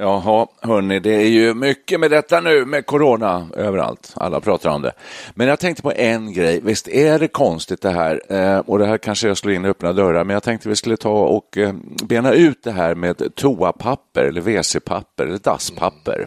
Jaha, 0.00 0.46
hörni, 0.60 1.00
det 1.00 1.14
är 1.14 1.28
ju 1.28 1.54
mycket 1.54 2.00
med 2.00 2.10
detta 2.10 2.40
nu 2.40 2.64
med 2.64 2.86
corona 2.86 3.48
överallt. 3.56 4.12
Alla 4.16 4.40
pratar 4.40 4.70
om 4.70 4.82
det. 4.82 4.92
Men 5.34 5.48
jag 5.48 5.60
tänkte 5.60 5.82
på 5.82 5.92
en 5.92 6.32
grej. 6.32 6.60
Visst 6.62 6.88
är 6.88 7.18
det 7.18 7.28
konstigt 7.28 7.82
det 7.82 7.90
här? 7.90 8.20
Eh, 8.28 8.58
och 8.58 8.78
det 8.78 8.86
här 8.86 8.98
kanske 8.98 9.28
jag 9.28 9.36
slår 9.36 9.54
in 9.54 9.64
öppna 9.64 9.92
dörrar, 9.92 10.24
men 10.24 10.34
jag 10.34 10.42
tänkte 10.42 10.68
vi 10.68 10.76
skulle 10.76 10.96
ta 10.96 11.12
och 11.12 11.58
eh, 11.58 11.74
bena 12.04 12.32
ut 12.32 12.62
det 12.62 12.70
här 12.72 12.94
med 12.94 13.34
toapapper 13.34 14.24
eller 14.24 14.40
WC-papper 14.40 15.24
eller 15.24 15.38
dasspapper. 15.38 16.26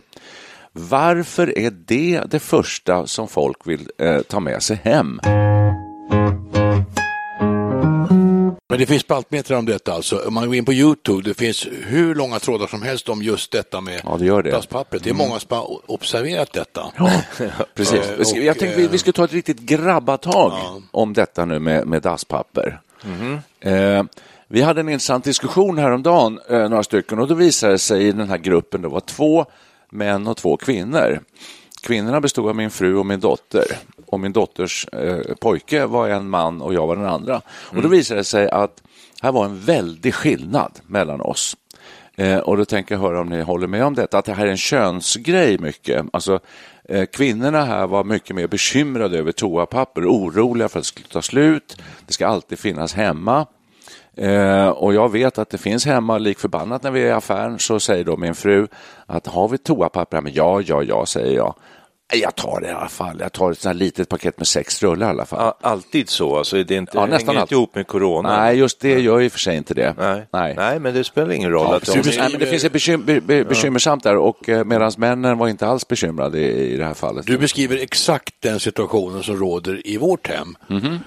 Varför 0.71 1.59
är 1.59 1.71
det 1.71 2.21
det 2.27 2.39
första 2.39 3.07
som 3.07 3.27
folk 3.27 3.67
vill 3.67 3.89
eh, 3.97 4.21
ta 4.21 4.39
med 4.39 4.63
sig 4.63 4.79
hem? 4.83 5.19
Men 8.73 8.79
det 8.79 8.85
finns 8.85 9.01
spaltmeter 9.01 9.55
om 9.55 9.65
detta 9.65 9.93
alltså. 9.93 10.17
Om 10.27 10.33
man 10.33 10.45
går 10.45 10.55
in 10.55 10.65
på 10.65 10.73
Youtube, 10.73 11.21
det 11.29 11.33
finns 11.33 11.67
hur 11.87 12.15
långa 12.15 12.39
trådar 12.39 12.67
som 12.67 12.81
helst 12.81 13.09
om 13.09 13.23
just 13.23 13.51
detta 13.51 13.81
med 13.81 14.01
Ja, 14.05 14.15
det 14.19 14.25
gör 14.25 14.43
det. 14.43 14.51
dasspappret. 14.51 15.03
Det 15.03 15.09
är 15.09 15.13
många 15.13 15.39
som 15.39 15.57
har 15.57 15.79
observerat 15.91 16.53
detta. 16.53 16.85
Precis. 17.75 17.93
Eh, 17.93 18.17
Vi 18.17 18.25
ska- 18.25 18.39
och, 18.39 18.43
jag 18.45 18.59
tänkte 18.59 18.81
vi, 18.81 18.87
vi 18.87 18.97
skulle 18.97 19.13
ta 19.13 19.23
ett 19.25 19.33
riktigt 19.33 19.59
grabbatag 19.59 20.53
om 20.91 21.13
detta 21.13 21.45
nu 21.45 21.59
med, 21.59 21.87
med 21.87 22.01
dasspapper. 22.01 22.79
Eh, 23.59 24.03
vi 24.47 24.61
hade 24.61 24.79
en 24.81 24.89
intressant 24.89 25.23
diskussion 25.23 25.77
häromdagen, 25.77 26.39
eh, 26.49 26.69
några 26.69 26.83
stycken, 26.83 27.19
och 27.19 27.27
då 27.27 27.35
visade 27.35 27.73
det 27.73 27.77
sig 27.79 28.07
i 28.07 28.11
den 28.11 28.29
här 28.29 28.37
gruppen, 28.37 28.81
det 28.81 28.87
var 28.87 28.99
två 28.99 29.45
män 29.89 30.27
och 30.27 30.37
två 30.37 30.57
kvinnor. 30.57 31.19
Kvinnorna 31.83 32.21
bestod 32.21 32.49
av 32.49 32.55
min 32.55 32.71
fru 32.71 32.95
och 32.95 33.05
min 33.05 33.19
dotter. 33.19 33.65
Och 34.13 34.19
min 34.19 34.33
dotters 34.33 34.87
eh, 34.91 35.35
pojke 35.41 35.85
var 35.85 36.09
en 36.09 36.29
man 36.29 36.61
och 36.61 36.73
jag 36.73 36.87
var 36.87 36.95
den 36.95 37.05
andra. 37.05 37.41
Och 37.47 37.81
då 37.81 37.87
visade 37.87 38.19
det 38.19 38.23
sig 38.23 38.49
att 38.49 38.83
här 39.21 39.31
var 39.31 39.45
en 39.45 39.59
väldig 39.59 40.13
skillnad 40.13 40.79
mellan 40.87 41.21
oss. 41.21 41.57
Eh, 42.15 42.37
och 42.37 42.57
då 42.57 42.65
tänker 42.65 42.95
jag 42.95 43.01
höra 43.01 43.21
om 43.21 43.29
ni 43.29 43.41
håller 43.41 43.67
med 43.67 43.85
om 43.85 43.95
detta, 43.95 44.17
att 44.17 44.25
det 44.25 44.33
här 44.33 44.45
är 44.45 44.51
en 44.51 44.57
könsgrej 44.57 45.57
mycket. 45.57 46.05
Alltså, 46.13 46.39
eh, 46.89 47.05
kvinnorna 47.05 47.65
här 47.65 47.87
var 47.87 48.03
mycket 48.03 48.35
mer 48.35 48.47
bekymrade 48.47 49.17
över 49.17 49.31
toapapper, 49.31 50.01
oroliga 50.01 50.69
för 50.69 50.79
att 50.79 50.83
det 50.83 50.87
skulle 50.87 51.07
ta 51.07 51.21
slut. 51.21 51.81
Det 52.07 52.13
ska 52.13 52.27
alltid 52.27 52.59
finnas 52.59 52.93
hemma. 52.93 53.45
Eh, 54.17 54.67
och 54.67 54.93
jag 54.93 55.11
vet 55.11 55.37
att 55.37 55.49
det 55.49 55.57
finns 55.57 55.85
hemma, 55.85 56.17
lik 56.17 56.39
förbannat 56.39 56.83
när 56.83 56.91
vi 56.91 57.01
är 57.01 57.07
i 57.07 57.11
affären, 57.11 57.59
så 57.59 57.79
säger 57.79 58.03
då 58.03 58.17
min 58.17 58.35
fru 58.35 58.67
att 59.05 59.27
har 59.27 59.47
vi 59.47 59.57
toapapper? 59.57 60.23
Ja, 60.33 60.61
ja, 60.61 60.83
ja, 60.83 61.05
säger 61.05 61.35
jag. 61.35 61.55
"Nej, 62.11 62.21
Jag 62.21 62.35
tar 62.35 62.61
det 62.61 62.67
i 62.67 62.71
alla 62.71 62.87
fall. 62.87 63.17
Jag 63.19 63.31
tar 63.31 63.51
ett 63.51 63.59
sånt 63.59 63.73
här 63.75 63.79
litet 63.79 64.09
paket 64.09 64.37
med 64.37 64.47
sex 64.47 64.83
rullar 64.83 65.07
i 65.07 65.09
alla 65.09 65.25
fall. 65.25 65.53
Alltid 65.61 66.09
så, 66.09 66.37
alltså 66.37 66.63
det 66.63 66.73
är 66.73 66.77
inte, 66.77 66.91
Ja, 66.95 67.05
nästan 67.05 67.27
hänger 67.27 67.41
inte 67.41 67.53
ihop 67.53 67.75
med 67.75 67.87
corona. 67.87 68.37
Nej, 68.37 68.57
just 68.57 68.79
det 68.79 68.99
gör 68.99 69.25
och 69.25 69.31
för 69.31 69.39
sig 69.39 69.57
inte 69.57 69.73
det. 69.73 69.95
Nej. 69.97 70.27
Nej. 70.33 70.53
Nej, 70.57 70.79
men 70.79 70.93
det 70.93 71.03
spelar 71.03 71.31
ingen 71.31 71.51
roll. 71.51 71.67
Ja, 71.69 71.75
att 71.75 71.85
precis. 71.85 72.15
de, 72.15 72.21
Nej, 72.21 72.31
men 72.31 72.39
det 72.39 72.45
finns 72.45 72.63
ett 72.63 72.73
bekym 72.73 73.05
be, 73.05 73.21
be, 73.21 73.43
bekymmersamt 73.45 74.03
där 74.03 74.17
och 74.17 74.49
eh, 74.49 74.63
medan 74.65 74.91
männen 74.97 75.37
var 75.37 75.47
inte 75.47 75.67
alls 75.67 75.87
bekymrade 75.87 76.39
i, 76.39 76.73
i 76.73 76.77
det 76.77 76.85
här 76.85 76.93
fallet. 76.93 77.25
Du 77.25 77.37
beskriver 77.37 77.77
exakt 77.77 78.33
den 78.39 78.59
situationen 78.59 79.23
som 79.23 79.37
råder 79.37 79.87
i 79.87 79.97
vårt 79.97 80.27
hem. 80.27 80.55
Mhm. 80.67 80.99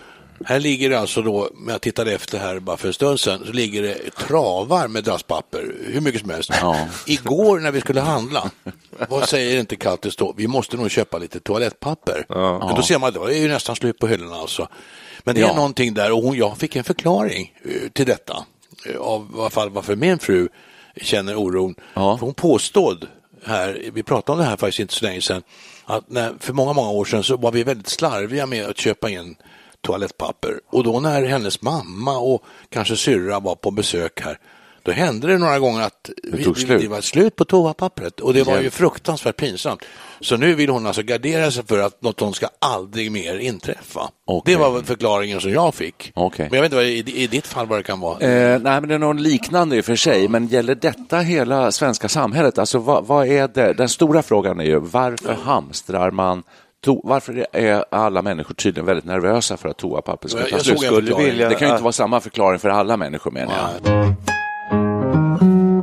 Här 0.44 0.60
ligger 0.60 0.91
det 0.91 0.98
alltså 0.98 1.22
då, 1.22 1.50
när 1.56 1.72
jag 1.72 1.80
tittade 1.80 2.12
efter 2.12 2.38
här 2.38 2.58
bara 2.58 2.76
för 2.76 2.88
en 2.88 2.94
stund 2.94 3.20
sedan, 3.20 3.42
så 3.47 3.52
ligger 3.52 3.82
det 3.82 4.10
travar 4.10 4.88
med 4.88 5.04
dasspapper, 5.04 5.74
hur 5.86 6.00
mycket 6.00 6.20
som 6.20 6.30
helst. 6.30 6.50
Igår 7.06 7.60
när 7.60 7.70
vi 7.70 7.80
skulle 7.80 8.00
handla, 8.00 8.50
vad 9.08 9.28
säger 9.28 9.60
inte 9.60 9.76
Kattis 9.76 10.16
då? 10.16 10.34
Vi 10.36 10.46
måste 10.46 10.76
nog 10.76 10.91
köpa 10.91 11.19
lite 11.19 11.41
toalettpapper. 11.41 12.26
Men 12.66 12.75
då 12.75 12.82
ser 12.82 12.98
man, 12.98 13.12
det 13.12 13.20
är 13.20 13.38
ju 13.38 13.48
nästan 13.48 13.76
slut 13.76 13.98
på 13.98 14.06
hyllorna 14.06 14.36
alltså. 14.36 14.69
Men 15.25 15.34
det 15.34 15.41
är 15.41 15.46
Ja. 15.46 15.54
någonting 15.54 15.94
där 15.94 16.12
och 16.12 16.22
hon, 16.22 16.36
jag 16.36 16.58
fick 16.58 16.76
en 16.76 16.84
förklaring 16.84 17.52
eh, 17.64 17.88
till 17.92 18.06
detta. 18.06 18.44
eh, 18.91 19.00
Av 19.00 19.30
i 19.36 19.41
alla 19.41 19.50
fall 19.50 19.70
varför 19.70 19.96
min 19.96 20.19
fru 20.19 20.48
känner 21.02 21.36
oron. 21.36 21.75
Ja. 21.94 22.19
För 22.19 22.25
hon 22.26 22.34
påstod 22.34 23.06
här, 23.44 23.91
vi 23.92 24.02
pratade 24.02 24.32
om 24.32 24.38
det 24.38 24.44
här 24.50 24.56
faktiskt 24.56 24.80
inte 24.80 24.94
så 24.94 25.04
länge 25.04 25.20
sedan, 25.20 25.42
att 25.84 26.10
när, 26.10 26.34
för 26.41 26.52
många, 26.52 26.72
många 26.72 26.91
år 26.91 27.04
sedan 27.04 27.22
så 27.25 27.36
var 27.36 27.52
vi 27.52 27.62
väldigt 27.64 27.88
slarviga 27.88 28.46
med 28.46 28.66
att 28.66 28.78
köpa 28.78 29.10
in 29.10 29.36
toalettpapper. 29.86 30.60
Och 30.70 30.84
då 30.84 31.00
när 31.00 31.22
hennes 31.24 31.62
mamma 31.62 32.19
och 32.19 32.42
kanske 32.69 32.97
syrra 32.97 33.41
var 33.41 33.54
på 33.54 33.70
besök 33.70 34.20
här, 34.20 34.38
då 34.82 34.92
hände 34.92 35.26
det 35.26 35.38
några 35.38 35.58
gånger 35.58 35.80
att 35.82 36.10
tog 36.44 36.54
vi- 36.56 36.60
slut. 36.62 36.82
det 36.82 36.88
var 36.88 37.00
slut 37.00 37.36
på 37.36 37.44
toapappret 37.44 38.20
och 38.20 38.34
det 38.34 38.42
var 38.42 38.60
ju 38.60 38.70
fruktansvärt 38.70 39.36
pinsamt. 39.36 39.82
Så 40.20 40.36
nu 40.36 40.54
vill 40.54 40.70
hon 40.70 40.86
alltså 40.86 41.02
gardera 41.02 41.50
sig 41.50 41.64
för 41.66 41.78
att 41.78 42.02
något 42.02 42.19
sånt 42.20 42.36
ska 42.36 42.46
aldrig 42.58 43.12
mer 43.12 43.38
inträffa. 43.38 44.10
Okej. 44.25 44.54
Det 44.54 44.60
var 44.60 44.82
förklaringen 44.82 45.41
som 45.41 45.50
jag 45.50 45.75
fick. 45.75 46.12
Okej. 46.14 46.48
Men 46.50 46.56
jag 46.56 46.62
vet 46.62 46.66
inte 46.72 46.76
vad, 46.76 46.84
i, 46.84 47.22
i 47.22 47.26
ditt 47.26 47.46
fall 47.46 47.66
vad 47.66 47.78
det 47.78 47.82
kan 47.82 48.00
vara. 48.00 48.19
Eh, 48.20 48.60
nej, 48.62 48.80
men 48.80 48.88
det 48.88 48.94
är 48.94 48.98
något 48.98 49.20
liknande 49.20 49.76
i 49.76 49.80
och 49.80 49.84
för 49.84 49.96
sig. 49.96 50.28
Men 50.28 50.46
gäller 50.46 50.75
detta 50.75 51.19
hela 51.19 51.72
svenska 51.72 52.08
samhället? 52.08 52.58
Alltså, 52.58 52.78
vad, 52.78 53.06
vad 53.06 53.26
är 53.26 53.48
det? 53.48 53.72
Den 53.72 53.88
stora 53.88 54.22
frågan 54.22 54.60
är 54.60 54.64
ju 54.64 54.78
varför 54.78 55.34
hamstrar 55.34 56.10
man 56.10 56.42
to- 56.86 57.00
varför 57.04 57.47
är 57.52 57.84
alla 57.91 58.22
människor 58.22 58.54
tydligen 58.54 58.86
väldigt 58.86 59.04
nervösa 59.04 59.56
för 59.56 59.69
att 59.69 59.76
toapapper 59.76 60.28
ska 60.28 60.38
Jag- 60.41 60.48
ta 60.48 60.56
jag 60.56 60.64
slut? 60.64 60.80
Skulle 60.80 61.14
vilja- 61.16 61.48
Det 61.48 61.54
kan 61.54 61.69
ju 61.69 61.72
inte 61.72 61.82
vara 61.82 61.92
samma 61.92 62.20
förklaring 62.20 62.58
för 62.58 62.69
alla 62.69 62.97
människor 62.97 63.30
menar 63.30 63.54
jag. 63.58 64.06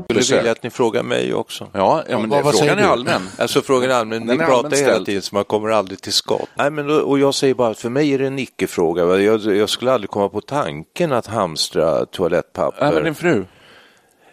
skulle 0.03 0.19
Besök. 0.19 0.39
vilja 0.39 0.51
att 0.51 0.63
ni 0.63 0.69
frågar 0.69 1.03
mig 1.03 1.33
också. 1.33 1.67
Ja, 1.73 2.03
ja 2.09 2.19
men 2.19 2.29
vad- 2.29 2.39
det, 2.39 2.43
vad 2.43 2.57
frågan 2.59 2.79
är 2.79 2.83
allmän. 2.83 3.21
Alltså 3.37 3.61
frågan 3.61 3.91
är 3.91 3.95
allmän, 3.95 4.25
Den 4.27 4.37
ni 4.37 4.43
är 4.43 4.47
pratar 4.47 4.77
hela 4.77 5.05
tiden 5.05 5.21
så 5.21 5.35
man 5.35 5.43
kommer 5.45 5.69
aldrig 5.69 6.01
till 6.01 6.13
skott. 6.13 6.49
Nej, 6.55 6.71
men 6.71 6.87
då, 6.87 6.95
och 6.95 7.19
jag 7.19 7.33
säger 7.35 7.53
bara 7.53 7.69
att 7.69 7.79
för 7.79 7.89
mig 7.89 8.13
är 8.13 8.19
det 8.19 8.27
en 8.27 8.39
icke-fråga. 8.39 9.03
Jag, 9.19 9.41
jag 9.45 9.69
skulle 9.69 9.91
aldrig 9.91 10.09
komma 10.09 10.29
på 10.29 10.41
tanken 10.41 11.11
att 11.11 11.27
hamstra 11.27 12.05
toalettpapper. 12.05 12.85
Även 12.85 13.03
din 13.03 13.15
fru? 13.15 13.45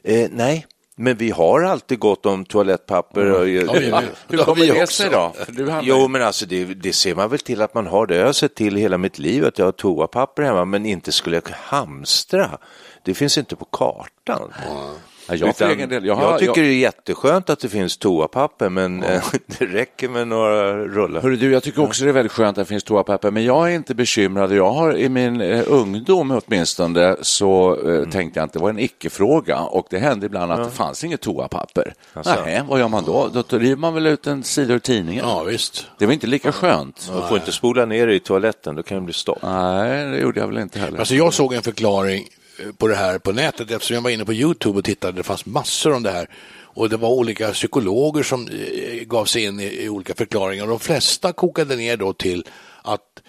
Eh, 0.05 0.29
nej, 0.33 0.67
men 1.01 1.17
vi 1.17 1.31
har 1.31 1.63
alltid 1.63 1.99
gått 1.99 2.27
om 2.27 2.45
toalettpapper. 2.45 3.31
Och, 3.33 3.49
Ja, 3.49 4.03
Hur 4.29 4.39
kommer 4.39 4.67
det 4.67 4.83
också. 4.83 5.03
sig 5.03 5.11
då? 5.11 5.33
Jo, 5.83 6.09
men 6.09 6.23
alltså 6.23 6.47
det, 6.47 6.65
det 6.65 6.93
ser 6.93 7.15
man 7.15 7.29
väl 7.31 7.39
till 7.39 7.63
att 7.63 7.75
man 7.75 7.87
har 7.87 8.07
det. 8.07 8.17
Jag 8.17 8.27
har 8.27 8.33
sett 8.33 8.55
till 8.55 8.77
hela 8.77 8.99
mitt 8.99 9.19
liv 9.19 9.45
att 9.47 9.59
jag 9.59 9.67
har 9.67 9.73
toapapper 9.73 10.43
hemma, 10.43 10.65
men 10.65 10.87
inte 10.87 11.13
skulle 11.13 11.37
jag 11.37 11.49
hamstra. 11.55 12.51
Det 13.03 13.15
finns 13.15 13.39
inte 13.39 13.57
på 13.57 13.65
kartan. 13.65 14.53
Ja, 15.29 15.35
jag 15.35 15.49
Utan 15.49 15.91
jag, 15.91 16.07
jag, 16.07 16.15
har, 16.15 16.39
tycker 16.39 16.47
jag, 16.47 16.57
det 16.57 16.75
är 16.75 16.79
jätteskönt 16.79 17.51
att 17.51 17.61
det 17.61 17.69
finns 17.69 17.97
toapapper, 17.97 18.69
men 18.69 19.03
eh, 19.03 19.23
det 19.59 19.65
räcker 19.67 20.09
med 20.09 20.29
några 20.29 20.85
rullar. 20.85 21.21
Hörru 21.21 21.37
du, 21.37 21.53
jag 21.53 21.63
tycker 21.63 21.83
också 21.83 22.05
det 22.05 22.11
är 22.11 22.13
väldigt 22.13 22.33
skönt 22.33 22.59
att 22.59 22.67
det 22.67 22.69
finns 22.69 22.85
toapapper, 22.85 23.31
men 23.31 23.45
jag 23.45 23.71
är 23.71 23.75
inte 23.75 23.95
bekymrad. 23.95 24.53
Jag 24.53 24.71
har 24.73 24.97
i 24.97 25.09
min 25.09 25.41
eh, 25.41 25.63
ungdom 25.67 26.41
åtminstone 26.47 27.17
så 27.21 27.79
eh, 27.85 28.01
Mm. 28.01 28.11
tänkte 28.11 28.41
jag 28.41 28.47
att 28.47 28.53
det 28.53 28.59
var 28.59 28.71
en 28.71 28.79
icke-fråga 28.79 29.59
och 29.61 29.87
det 29.91 29.99
hände 29.99 30.27
ibland 30.27 30.53
att 30.53 30.65
det 30.65 30.71
fanns 30.71 31.05
inget 31.05 31.21
toapapper. 31.21 31.95
Alltså. 32.13 32.35
Nej, 32.45 32.63
vad 32.69 32.81
gör 32.81 32.89
man 32.89 33.05
då? 33.05 33.29
Då 33.49 33.59
river 33.59 33.77
man 33.77 33.95
väl 33.95 34.07
ut 34.07 34.27
en 34.27 34.43
sida 34.43 34.75
ur 34.75 34.79
tidningen. 34.79 35.25
Ja, 35.29 35.43
visst. 35.43 35.87
Det 35.99 36.07
var 36.07 36.13
inte 36.13 36.27
lika 36.27 36.53
skönt. 36.53 37.11
Du 37.23 37.29
får 37.29 37.37
inte 37.39 37.53
spola 37.53 37.85
ner 37.85 38.07
det 38.07 38.15
i 38.15 38.21
toaletten, 38.21 38.75
då 38.77 38.83
kan 38.83 38.97
det 38.99 39.05
bli 39.05 39.13
stopp. 39.15 39.39
Nej, 39.43 40.07
det 40.07 40.19
gjorde 40.19 40.41
jag 40.41 40.47
väl 40.47 40.59
inte 40.59 40.79
heller. 40.79 40.99
Alltså 40.99 41.15
jag 41.15 41.35
såg 41.35 41.55
en 41.55 41.63
förklaring 41.63 42.25
på 42.79 42.89
det 42.89 42.95
här 42.95 43.19
på 43.19 43.33
nätet 43.33 43.71
eftersom 43.71 43.95
jag 43.95 44.03
var 44.03 44.11
inne 44.11 44.25
på 44.25 44.33
Youtube 44.33 44.79
och 44.79 44.85
tittade. 44.85 45.13
Det 45.13 45.23
fanns 45.23 45.47
massor 45.47 45.93
om 45.93 46.03
det 46.03 46.11
här. 46.11 46.29
Och 46.73 46.89
det 46.89 46.97
var 46.97 47.09
olika 47.09 47.53
psykologer 47.53 48.23
som 48.23 48.49
eh, 48.49 49.05
gav 49.05 49.25
sig 49.25 49.45
in 49.45 49.61
i, 49.61 49.85
i 49.85 49.89
olika 49.89 50.15
förklaringar. 50.15 50.67
De 50.67 50.79
flesta 50.79 51.33
kokade 51.33 51.77
ner 51.77 51.97
då 51.97 52.13
till 52.13 52.45
att 52.83 53.23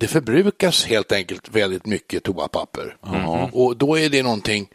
det 0.00 0.06
förbrukas 0.06 0.84
helt 0.84 1.12
enkelt 1.12 1.48
väldigt 1.48 1.86
mycket 1.86 2.22
toapapper. 2.22 2.96
Och 3.52 3.76
då 3.76 3.98
är 3.98 4.08
det 4.08 4.22
någonting 4.22 4.68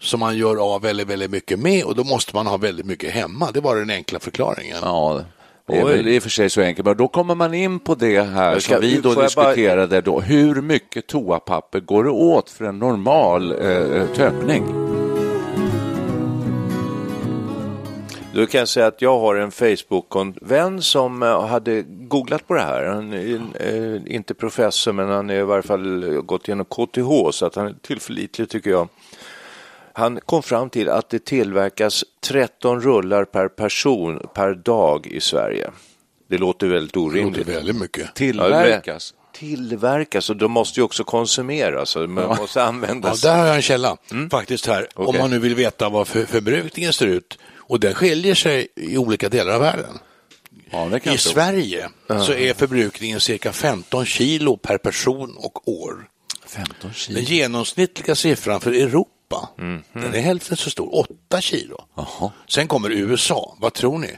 som 0.00 0.20
man 0.20 0.36
gör 0.36 0.74
av 0.74 0.82
väldigt, 0.82 1.08
väldigt 1.08 1.30
mycket 1.30 1.58
med 1.58 1.84
och 1.84 1.94
då 1.94 2.04
måste 2.04 2.36
man 2.36 2.46
ha 2.46 2.56
väldigt 2.56 2.86
mycket 2.86 3.10
hemma. 3.10 3.50
Det 3.50 3.60
var 3.60 3.76
den 3.76 3.90
enkla 3.90 4.20
förklaringen. 4.20 4.78
Ja, 4.82 5.24
det 5.70 5.78
är 5.78 5.84
väl 5.84 6.08
i 6.08 6.18
och 6.18 6.22
för 6.22 6.30
sig 6.30 6.50
så 6.50 6.60
enkelt, 6.60 6.86
men 6.86 6.96
då 6.96 7.08
kommer 7.08 7.34
man 7.34 7.54
in 7.54 7.78
på 7.78 7.94
det 7.94 8.22
här 8.22 8.58
ska- 8.58 8.72
som 8.74 8.80
vi 8.80 9.00
då 9.00 9.08
jag 9.08 9.16
bara- 9.16 9.24
diskuterade 9.24 10.00
då. 10.00 10.20
Hur 10.20 10.62
mycket 10.62 11.06
toapapper 11.06 11.80
går 11.80 12.04
det 12.04 12.10
åt 12.10 12.50
för 12.50 12.64
en 12.64 12.78
normal 12.78 13.52
eh, 13.52 14.06
tömning? 14.16 14.64
Då 18.34 18.46
kan 18.46 18.58
jag 18.58 18.68
säga 18.68 18.86
att 18.86 19.02
jag 19.02 19.18
har 19.20 19.34
en 19.36 19.50
Facebook-vän 19.50 20.82
som 20.82 21.22
eh, 21.22 21.46
hade 21.46 21.82
googlat 21.88 22.46
på 22.48 22.54
det 22.54 22.60
här. 22.60 22.84
Han 22.84 23.12
är 23.12 23.40
eh, 23.60 24.14
inte 24.14 24.34
professor 24.34 24.92
men 24.92 25.08
han 25.08 25.30
är 25.30 25.38
i 25.40 25.42
varje 25.42 25.62
fall 25.62 26.20
gått 26.24 26.48
igenom 26.48 26.64
KTH 26.66 27.30
så 27.32 27.46
att 27.46 27.54
han 27.54 27.66
är 27.66 27.74
tillförlitlig 27.82 28.48
tycker 28.48 28.70
jag. 28.70 28.88
Han 29.92 30.20
kom 30.26 30.42
fram 30.42 30.70
till 30.70 30.88
att 30.88 31.10
det 31.10 31.24
tillverkas 31.24 32.04
13 32.20 32.80
rullar 32.80 33.24
per 33.24 33.48
person 33.48 34.26
per 34.34 34.54
dag 34.54 35.06
i 35.06 35.20
Sverige. 35.20 35.70
Det 36.28 36.38
låter 36.38 36.66
väldigt 36.66 36.92
Det 36.94 37.00
orimligt. 37.00 37.36
låter 37.38 37.52
väldigt 37.52 37.76
mycket. 37.76 38.14
Tillverkas? 38.14 39.14
Tillverkas 39.32 40.30
och 40.30 40.36
de 40.36 40.50
måste 40.52 40.80
ju 40.80 40.84
också 40.84 41.04
konsumeras. 41.04 41.90
så 41.90 41.98
Man 42.06 42.28
måste 42.36 42.58
Ja, 42.58 42.64
användas. 42.64 43.20
där 43.22 43.36
har 43.38 43.46
jag 43.46 43.56
en 43.56 43.62
källa 43.62 43.96
faktiskt 44.30 44.66
här. 44.66 44.88
Om 44.94 45.06
Okej. 45.06 45.20
man 45.20 45.30
nu 45.30 45.38
vill 45.38 45.54
veta 45.54 45.88
vad 45.88 46.08
för, 46.08 46.24
förbrukningen 46.26 46.92
ser 46.92 47.06
ut. 47.06 47.38
Och 47.56 47.80
den 47.80 47.94
skiljer 47.94 48.34
sig 48.34 48.68
i 48.76 48.96
olika 48.96 49.28
delar 49.28 49.52
av 49.54 49.60
världen. 49.60 49.98
Ja, 50.70 50.88
det 50.90 51.00
kan 51.00 51.14
I. 51.14 51.18
Sverige 51.18 51.88
så 52.26 52.32
är 52.32 52.54
förbrukningen 52.54 53.20
cirka 53.20 53.52
15 53.52 54.04
kilo 54.04 54.56
per 54.56 54.78
person 54.78 55.36
och 55.36 55.68
år. 55.68 56.08
15 56.46 56.92
kilo. 56.92 57.16
Den 57.16 57.24
genomsnittliga 57.24 58.14
siffran 58.14 58.60
för 58.60 58.72
Europa, 58.72 59.10
Mhm. 59.58 59.82
den 59.92 60.14
är 60.14 60.20
hälften 60.20 60.56
så 60.56 60.70
stor, 60.70 60.94
8 61.28 61.40
kilo. 61.40 61.84
Jaha. 61.96 62.30
Sen 62.48 62.68
kommer 62.68 62.90
USA, 62.90 63.56
vad 63.60 63.72
tror 63.72 63.98
ni? 63.98 64.16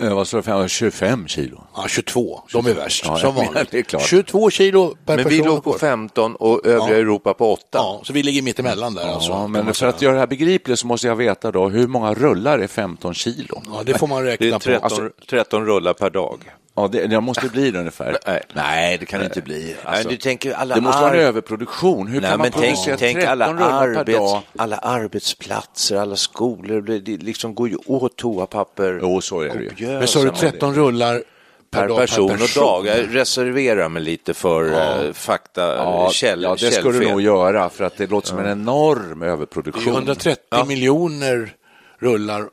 Eh, 0.00 0.14
vad 0.14 0.28
det? 0.36 0.42
för? 0.42 0.68
25 0.68 1.26
kilo? 1.28 1.62
Ja, 1.76 1.84
22, 1.88 2.40
de 2.52 2.66
är 2.66 2.74
värst, 2.74 3.04
Ja, 3.06 3.18
som 3.18 3.34
vanligt. 3.34 3.70
det 3.70 3.78
är 3.78 3.82
klart. 3.82 4.02
22 4.02 4.50
kilo 4.50 4.96
per 5.06 5.16
Men 5.16 5.28
vi 5.28 5.38
person 5.38 5.46
låg 5.46 5.58
och 5.58 5.64
på 5.64 5.70
år. 5.70 5.78
15 5.78 6.36
och 6.36 6.66
övriga 6.66 6.88
Ja. 6.96 7.00
Europa 7.00 7.34
på 7.34 7.52
8. 7.52 7.62
Ja, 7.72 8.00
så 8.04 8.12
vi 8.12 8.22
ligger 8.22 8.42
mitt 8.42 8.58
emellan 8.58 8.94
där 8.94 9.08
alltså. 9.08 9.30
Ja, 9.30 9.42
kan 9.42 9.50
men 9.52 9.74
för 9.74 9.86
att 9.86 10.02
göra 10.02 10.12
det 10.14 10.18
här 10.20 10.26
begripligt 10.26 10.78
så 10.78 10.86
måste 10.86 11.06
jag 11.06 11.16
veta 11.16 11.52
då 11.52 11.68
hur 11.68 11.86
många 11.88 12.14
rullar 12.14 12.58
är 12.58 12.66
15 12.66 13.14
kilo? 13.14 13.62
Ja, 13.72 13.82
det 13.86 13.98
får 13.98 14.06
man 14.06 14.24
Det 14.24 14.30
räkna 14.30 14.46
är 14.46 14.58
13, 14.58 14.80
på. 14.80 14.84
Alltså, 14.84 15.10
13 15.30 15.66
rullar 15.66 15.92
per 15.92 16.10
dag. 16.10 16.40
Ja, 16.76 16.88
det, 16.88 17.06
det 17.06 17.20
måste 17.20 17.48
bli 17.48 17.70
det 17.70 17.78
ungefär. 17.78 18.18
Nej. 18.26 18.42
Nej, 18.52 18.98
det 18.98 19.06
kan 19.06 19.20
det 19.20 19.26
inte 19.26 19.42
bli. 19.42 19.76
Alltså, 19.84 20.08
Nej, 20.08 20.16
du 20.16 20.16
tänker 20.16 20.52
alla 20.52 20.74
det 20.74 20.80
måste 20.80 21.00
vara 21.02 21.12
en 21.14 21.18
ar- 21.18 21.22
överproduktion. 21.22 22.06
Hur 22.06 22.20
Nej, 22.20 22.30
kan 22.30 22.38
man 22.38 22.50
tänk, 22.50 22.54
producera 22.64 22.96
tänk 22.96 23.18
13 23.18 23.32
alla, 23.32 23.52
rullar 23.52 23.94
per 23.94 24.00
arbets, 24.00 24.18
dag? 24.18 24.42
alla 24.56 24.76
arbetsplatser, 24.76 25.96
alla 25.96 26.16
skolor. 26.16 26.80
Det, 26.80 26.98
det 26.98 27.16
liksom 27.16 27.54
går 27.54 27.68
ju 27.68 27.76
åt 27.86 28.16
toapapper. 28.16 28.98
Jo, 29.02 29.20
så 29.20 29.40
är 29.40 29.48
det 29.48 29.82
ju. 29.84 29.88
Men 29.88 30.06
så 30.06 30.18
har 30.18 30.24
du 30.26 30.30
mängder. 30.32 30.50
13 30.50 30.74
rullar 30.74 31.22
per, 31.70 31.88
dag 31.88 31.98
person, 31.98 32.28
per 32.28 32.36
person. 32.38 32.62
och 32.64 32.84
dag. 32.84 32.96
Jag 32.98 33.14
reserverar 33.14 33.88
mig 33.88 34.02
lite 34.02 34.34
för 34.34 34.72
eh, 35.06 35.12
fakta, 35.12 35.76
Ja, 35.76 36.10
käll, 36.12 36.42
ja, 36.42 36.56
det 36.60 36.70
ska 36.70 36.90
du 36.90 37.08
nog 37.10 37.20
göra 37.20 37.68
för 37.70 37.84
att 37.84 37.96
det 37.96 38.10
låter 38.10 38.28
som 38.28 38.38
en 38.38 38.50
enorm 38.52 39.22
överproduktion. 39.22 39.92
130 39.94 40.64
miljoner 40.66 41.52
rullar 41.98 42.44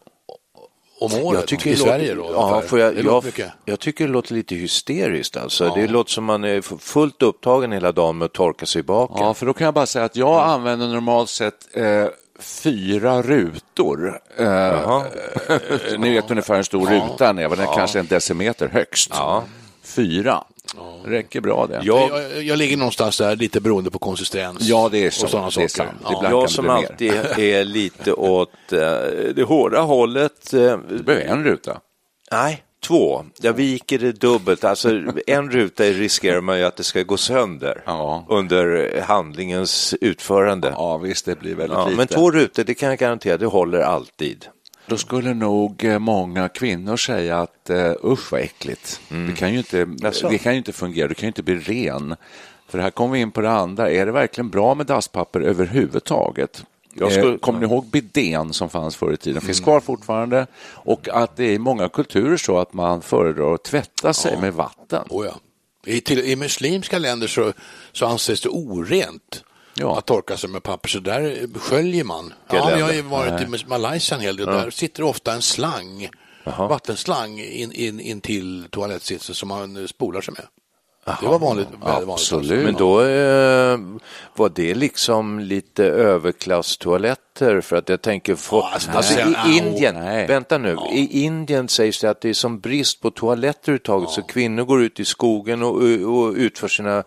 om 1.00 1.14
året 1.14 1.40
Jag 1.40 1.48
tycker 1.48 1.70
i 1.70 1.74
det 1.74 1.80
låter- 1.80 1.92
Sverige 1.92 2.16
då. 2.16 2.30
ja, 2.34 2.62
får 2.62 2.80
jag, 2.80 2.98
jag, 3.06 3.24
jag 3.66 3.80
tycker 3.80 4.08
det 4.08 4.14
låter 4.14 4.34
lite 4.34 4.56
hysteriskt. 4.56 5.38
Alltså. 5.38 5.74
Det 5.76 5.88
låter 5.88 6.12
som 6.12 6.24
man 6.24 6.44
är 6.44 6.78
fullt 6.80 7.22
upptagen 7.22 7.72
hela 7.72 7.92
dagen 7.92 8.18
med 8.18 8.26
att 8.26 8.34
torka 8.34 8.66
sig 8.66 8.84
baken. 8.84 9.18
Ja, 9.26 9.34
för 9.34 9.46
då 9.46 9.54
kan 9.54 9.66
jag 9.66 9.74
bara 9.74 9.86
säga 9.86 10.06
att 10.06 10.16
jag 10.16 10.44
använder 10.44 10.88
normalt 10.88 11.30
sett 11.30 11.54
eh, 11.74 12.06
fyra 12.40 13.22
rutor. 13.22 14.20
Eh, 14.38 14.46
eh, 14.48 15.02
ni 15.98 16.10
vet 16.14 16.32
ungefär 16.32 16.56
hur 16.56 16.64
stor 16.64 16.88
rutan 16.88 17.40
är, 17.40 17.50
men 17.50 17.58
den 17.58 17.68
kanske 17.76 17.98
är 17.98 18.00
en 18.00 18.08
decimeter 18.08 18.68
högst. 18.68 19.12
Fyra. 19.84 20.44
Räcker 21.06 21.42
bra 21.42 21.68
det. 21.68 21.80
Jag- 21.84 22.10
Jag, 22.34 22.44
jag 22.44 22.58
ligger 22.58 22.78
någonstans 22.78 23.18
där 23.18 23.36
lite 23.36 23.62
beroende 23.62 23.92
på 23.92 24.00
konsistens. 24.00 24.58
Ja, 24.62 24.90
det 24.92 25.06
är 25.06 25.10
så. 25.10 25.24
Och 25.26 25.30
sådana 25.32 25.50
Det 25.56 25.64
är 25.64 25.68
saker. 25.68 25.90
sant. 25.90 25.98
Det 26.02 26.06
Ja. 26.12 26.18
Ibland 26.18 26.36
Jag 26.44 26.50
som 26.50 26.70
alltid 26.70 27.12
är 27.38 27.64
lite 27.80 28.14
åt 28.14 28.50
eh, 28.72 28.80
det 29.36 29.44
hårda 29.48 29.82
hållet. 29.82 30.54
eh, 30.54 30.78
Du 30.90 31.04
behöver 31.04 31.26
en 31.26 31.44
ruta. 31.44 31.80
Nej, 32.32 32.64
två. 32.88 33.26
Jag 33.42 33.54
viker 33.54 34.00
det 34.00 34.12
dubbelt. 34.12 34.64
Alltså, 34.64 34.90
en 35.28 35.52
ruta 35.52 35.84
riskerar 35.84 36.42
man 36.42 36.58
ju 36.60 36.64
att 36.66 36.76
det 36.76 36.84
ska 36.84 37.04
gå 37.04 37.18
sönder 37.18 37.84
Ja. 37.86 38.26
under 38.30 39.00
handlingens 39.08 39.96
utförande. 40.02 40.68
Ja. 40.68 40.76
Ja, 40.78 40.98
visst, 40.98 41.26
det 41.26 41.40
blir 41.40 41.56
väldigt 41.56 41.78
lite. 41.86 41.98
men 41.98 42.08
två 42.08 42.32
rutor, 42.32 42.64
det 42.64 42.74
kan 42.74 42.90
jag 42.90 42.98
garantera, 43.00 43.38
det 43.38 43.46
håller 43.46 43.80
alltid. 43.80 44.46
Då 44.88 44.98
skulle 44.98 45.34
nog 45.34 45.84
eh, 45.86 46.00
många 46.00 46.50
kvinnor 46.50 46.98
säga 46.98 47.38
att 47.40 47.70
uh, 47.70 47.92
usch 48.04 48.32
vad 48.32 48.42
äckligt. 48.42 49.00
Det, 49.10 49.36
kan 49.38 49.52
ju 49.52 49.58
inte, 49.58 49.86
det 50.30 50.38
kan 50.38 50.52
ju 50.54 50.58
inte 50.58 50.74
fungera, 50.74 51.08
du 51.08 51.14
kan 51.14 51.22
ju 51.22 51.28
inte 51.28 51.44
bli 51.44 51.56
ren. 51.56 52.16
För 52.68 52.80
här 52.80 52.90
kommer 52.90 53.14
vi 53.14 53.20
in 53.20 53.32
på 53.32 53.42
det 53.42 53.52
andra, 53.52 53.92
är 53.92 54.06
det 54.06 54.12
verkligen 54.12 54.50
bra 54.50 54.76
med 54.76 54.86
dasspapper 54.86 55.42
överhuvudtaget? 55.42 56.64
Jag 56.94 57.12
skulle- 57.12 57.34
Eh, 57.34 57.38
Kommer 57.38 57.60
ni 57.60 57.66
ihåg 57.66 57.86
bidén 57.86 58.54
som 58.54 58.70
fanns 58.70 58.96
förr 58.96 59.14
i 59.14 59.18
tiden? 59.18 59.42
Finns 59.42 59.60
kvar 59.60 59.80
fortfarande. 59.80 60.48
Och 60.66 61.10
att 61.10 61.36
det 61.36 61.44
är 61.46 61.52
i 61.54 61.60
många 61.60 61.90
kulturer 61.90 62.38
så 62.38 62.58
att 62.58 62.74
man 62.74 63.02
föredrar 63.02 63.54
att 63.54 63.64
tvätta 63.64 64.14
sig 64.14 64.38
med 64.42 64.54
vatten. 64.54 65.04
Oh, 65.10 65.26
ja. 65.26 65.34
I, 65.86 66.02
till, 66.02 66.20
I 66.20 66.36
muslimska 66.36 66.98
länder 67.00 67.28
så, 67.28 67.54
så 67.92 68.06
anses 68.06 68.42
det 68.42 68.50
orent 68.50 69.44
Ja. 69.76 69.98
att 69.98 70.06
torka 70.06 70.38
sig 70.38 70.50
med 70.50 70.64
papper, 70.64 70.90
så 70.90 71.00
där 71.00 71.48
sköljer 71.60 72.04
man. 72.04 72.34
Ja, 72.50 72.78
jag 72.78 72.86
har 72.86 72.94
ju 72.94 73.02
varit 73.02 73.42
i 73.42 73.66
Malaysia 73.68 74.18
en 74.18 74.24
hel 74.24 74.38
del, 74.38 74.46
där 74.46 74.70
sitter 74.70 75.04
ofta 75.04 75.34
en 75.34 75.42
slang, 75.42 76.10
vattenslang 76.44 77.40
in, 77.40 77.72
in, 77.72 78.00
in 78.00 78.22
till 78.22 78.68
toalettsitsen 78.72 79.36
som 79.36 79.50
man 79.50 79.88
spolar 79.88 80.22
sig 80.22 80.34
med. 80.34 80.46
Det 81.22 81.28
var 81.28 81.40
vanligt. 81.40 81.68
väldigt 81.68 81.84
vanligt 81.84 82.10
absolut. 82.10 82.66
Men 82.66 82.74
då 82.74 83.02
eh, 83.02 83.80
var 84.36 84.52
det 84.56 84.76
liksom 84.76 85.40
lite 85.40 85.86
överklasstoaletter 85.86 87.62
för 87.62 87.76
att 87.76 87.90
jag 87.90 88.02
tänker 88.02 88.36
få, 88.36 88.58
Ja, 88.58 88.70
alltså, 88.74 88.92
alltså, 88.92 89.16
nej. 89.26 89.54
i 89.54 89.58
Indien, 89.58 89.96
Nej. 89.96 90.28
vänta 90.28 90.58
nu, 90.58 90.78
i 90.92 91.24
Indien 91.24 91.68
sägs 91.68 92.00
det 92.00 92.10
att 92.10 92.22
det 92.22 92.30
är 92.30 92.34
som 92.34 92.60
brist 92.60 93.02
på 93.02 93.12
toaletter 93.12 93.62
överhuvudtaget 93.72 94.10
så 94.10 94.22
kvinnor 94.22 94.64
går 94.64 94.84
ut 94.84 95.00
i 95.00 95.06
skogen 95.06 95.64
och, 95.64 95.76
och 96.18 96.34
utför 96.34 96.68
sina 96.68 97.04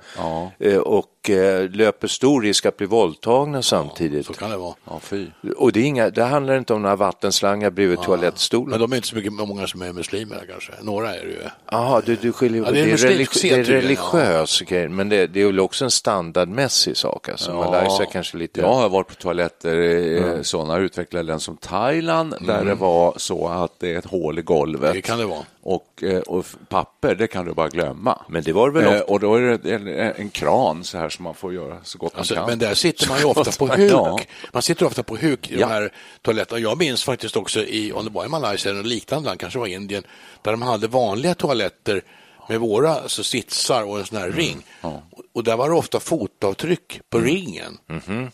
eh, 0.58 0.76
och 0.76 1.15
eh, 1.30 1.71
löper 1.71 2.09
stor 2.09 2.42
risk 2.42 2.66
att 2.66 2.76
bli 2.76 2.87
våldtagna 2.87 3.62
samtidigt. 3.62 4.26
Så 4.26 4.33
kan 4.33 4.50
det 4.50 4.56
vara. 4.56 4.75
Ja, 4.85 5.00
fy. 5.02 5.26
Och 5.56 5.73
det, 5.73 5.80
är 5.80 5.85
inga, 5.85 6.11
det 6.11 6.25
handlar 6.25 6.59
inte 6.59 6.75
om 6.75 6.83
några 6.83 6.97
vattenslangar 6.97 7.71
bredvid 7.71 7.99
Men 7.99 8.06
toalettstolen. 8.06 8.80
de 8.80 8.92
är 8.92 8.97
inte 8.97 9.09
så 9.09 9.16
mycket, 9.16 9.33
många 9.33 9.66
som 9.66 9.83
är 9.83 9.92
muslimer 9.92 10.45
kanske. 10.50 10.73
Några 10.83 11.14
är 11.14 11.25
det 11.25 11.30
ju. 11.30 11.38
Jaha, 11.71 12.02
du, 12.06 12.16
du 12.16 12.33
skiljer 12.33 12.64
Ja, 12.64 12.71
det 12.71 12.80
är 12.80 12.85
det, 12.85 12.92
är 12.92 12.97
religi- 12.97 13.42
det 13.42 13.54
är 13.54 13.64
religiös 13.64 14.61
grej, 14.61 14.88
men 14.88 15.09
det, 15.09 15.26
det 15.26 15.40
är 15.42 15.47
väl 15.47 15.61
också 15.61 15.85
en 15.85 15.90
standardmässig 15.90 16.97
sak. 16.97 17.28
Alltså. 17.28 17.54
Malaysia 17.54 18.06
kanske 18.12 18.37
lite... 18.37 18.61
Jag 18.61 18.75
har 18.75 18.88
varit 18.88 19.09
på 19.09 19.14
toaletter 19.14 19.76
i 19.76 20.18
mm. 20.18 20.45
sådana 20.45 20.78
utvecklade 20.78 21.23
länder 21.23 21.40
som 21.40 21.56
Thailand 21.56 22.35
där 22.40 22.64
det 22.64 22.75
var 22.75 23.14
så 23.16 23.49
att 23.49 23.80
det 23.80 23.95
är 23.95 23.99
ett 23.99 24.06
hål 24.06 24.38
i 24.38 24.42
golvet. 24.42 24.92
Det 24.92 25.02
kan 25.02 25.18
det 25.18 25.25
vara. 25.25 25.42
Och, 25.68 26.02
eh, 26.02 26.18
och 26.20 26.46
papper, 26.68 27.14
det 27.14 27.26
kan 27.26 27.44
du 27.46 27.52
bara 27.54 27.68
glömma. 27.68 28.23
Men 28.28 28.42
det 28.42 28.52
var 28.52 28.70
väl 28.70 28.85
Eh, 28.85 28.90
ofta- 28.92 29.04
och 29.04 29.20
då 29.20 29.35
är 29.35 29.40
det 29.40 29.75
en, 29.75 29.88
en 29.88 30.30
kran 30.30 30.85
så 30.85 30.99
här 30.99 31.08
som 31.08 31.23
man 31.23 31.35
får 31.35 31.54
göra 31.54 31.78
så 31.85 31.99
gott 31.99 32.14
Alltså, 32.18 32.35
man 32.35 32.42
kan. 32.42 32.50
men 32.50 32.58
där 32.58 32.75
sitter 32.75 33.08
man 33.08 33.18
ju 33.18 33.25
ofta 33.35 33.52
på 33.66 33.66
huk. 33.66 33.90
Ja. 33.92 34.18
Man 34.52 34.62
sitter 34.62 34.87
ofta 34.87 35.02
på 35.02 35.16
huk 35.16 35.50
i 35.50 35.54
Ja. 35.61 35.66
de 35.66 35.73
här 35.73 35.92
toaletterna. 36.23 36.58
Jag 36.61 36.78
minns 36.78 37.04
faktiskt 37.04 37.37
också 37.37 37.61
i, 37.64 37.92
om 37.92 38.04
det 38.04 38.11
var 38.11 38.25
i 38.25 38.28
Malaysia 38.28 38.70
eller 38.73 38.82
liknande 38.82 39.26
land, 39.28 39.40
kanske 39.40 39.58
var 39.58 39.66
Indien, 39.66 40.02
där 40.42 40.50
de 40.50 40.62
hade 40.62 40.88
vanliga 40.88 41.35
toaletter 41.35 42.02
med 42.49 42.61
våra 42.61 42.90
alltså, 42.94 43.25
sitsar 43.25 43.82
och 43.82 43.99
en 43.99 44.04
sån 44.06 44.18
Mm. 44.18 44.30
här 44.32 44.38
ring. 44.38 44.62
Och, 44.80 45.00
och 45.35 45.44
där 45.44 45.56
var 45.56 45.68
det 45.68 45.75
ofta 45.75 46.00
fotavtryck 46.00 47.00
på 47.11 47.18
ringen. 47.18 47.78
Mhm. 47.87 48.30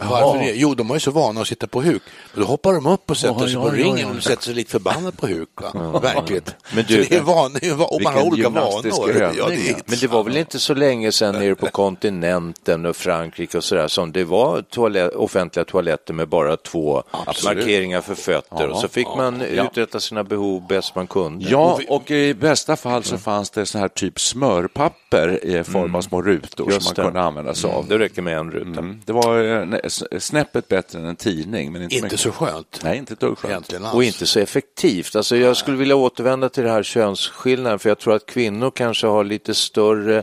Varför 0.00 0.38
det? 0.38 0.52
Jo, 0.54 0.74
de 0.74 0.88
var 0.88 0.96
ju 0.96 1.00
så 1.00 1.10
vana 1.10 1.40
att 1.40 1.46
sitta 1.48 1.66
på 1.66 1.82
huk. 1.82 2.02
Men 2.34 2.40
då 2.42 2.46
hoppar 2.48 2.72
de 2.72 2.86
upp 2.86 3.10
och 3.10 3.16
sätter 3.16 3.34
Ja, 3.40 3.46
sig 3.46 3.52
ja, 3.52 3.60
på 3.62 3.68
ja, 3.68 3.72
ringen 3.84 3.98
ja. 3.98 4.16
och 4.16 4.22
sätter 4.22 4.42
sig 4.42 4.54
lite 4.54 4.70
förbannat 4.70 5.16
på 5.16 5.26
huk. 5.26 5.48
Va? 5.74 5.98
Verkligt. 6.02 6.54
Men 6.74 6.84
du- 6.88 7.04
så 7.04 7.10
det 7.10 7.16
är 7.16 7.20
van, 7.22 7.52
det 7.60 7.66
är 7.66 7.74
van, 7.74 7.88
och 7.90 8.02
man 8.02 8.14
har 8.14 8.22
olika 8.22 8.48
vanor. 8.48 8.82
Ja, 8.84 9.48
det 9.48 9.54
ja. 9.68 9.76
Men 9.86 9.98
det 10.00 10.06
var 10.06 10.22
väl 10.24 10.36
inte 10.36 10.58
så 10.58 10.74
länge 10.74 11.12
sedan 11.12 11.34
nere 11.34 11.54
på 11.54 11.66
kontinenten 11.72 12.86
och 12.86 12.96
Frankrike 12.96 13.58
och 13.58 13.64
sådär 13.64 13.88
som 13.88 14.12
det 14.12 14.24
var 14.24 14.62
toalett, 14.62 15.14
offentliga 15.14 15.64
toaletter 15.64 16.14
med 16.14 16.28
bara 16.28 16.56
två 16.56 17.02
markeringar 17.44 18.00
för 18.00 18.14
fötter 18.14 18.68
och 18.68 18.78
så 18.78 18.88
fick 18.88 19.06
man 19.16 19.42
uträtta 19.42 20.00
sina 20.00 20.24
behov 20.24 20.66
bäst 20.68 20.94
man 20.94 21.06
kunde. 21.06 21.44
Ja, 21.50 21.78
och 21.88 22.10
i 22.10 22.34
bästa 22.34 22.76
fall 22.76 23.04
så 23.04 23.18
fanns 23.18 23.50
det 23.50 23.66
så 23.66 23.78
här 23.78 23.88
typ 23.88 24.20
smörpapper 24.20 25.44
i 25.44 25.64
form 25.64 25.94
av 25.94 26.00
små 26.02 26.22
rutor 26.22 26.64
Mm. 26.64 26.74
Just 26.74 26.86
som 26.86 26.94
man 26.96 27.04
det. 27.04 27.08
kunde 27.08 27.20
använda 27.26 27.54
sig 27.54 27.70
av. 27.70 27.88
Det 27.88 27.98
räcker 27.98 28.22
med 28.22 28.38
en 28.38 28.50
ruta. 28.50 28.66
Mm. 28.80 29.00
Det 29.04 29.12
var 29.12 29.38
en 29.38 29.80
snäppet 30.18 30.68
bättre 30.68 30.98
än 30.98 31.04
en 31.04 31.16
tidning. 31.16 31.72
Men 31.72 31.82
inte, 31.82 31.94
Inte 31.94 32.04
mycket. 32.04 32.20
så 32.20 32.32
skönt. 32.32 32.80
Nej, 32.84 32.98
inte 32.98 33.12
ett 33.12 33.20
dugg 33.20 33.38
skönt. 33.38 33.50
Egentligen. 33.50 33.84
Och 33.84 34.04
inte 34.04 34.26
så 34.26 34.40
effektivt. 34.40 35.16
Alltså 35.16 35.36
jag 35.36 35.56
skulle 35.56 35.76
vilja 35.76 35.96
återvända 35.96 36.48
till 36.48 36.64
det 36.64 36.70
här 36.70 36.82
könsskillnaden 36.82 37.78
för 37.78 37.88
jag 37.88 37.98
tror 37.98 38.14
att 38.14 38.26
kvinnor 38.26 38.70
kanske 38.70 39.06
har 39.06 39.24
lite 39.24 39.54
större 39.54 40.18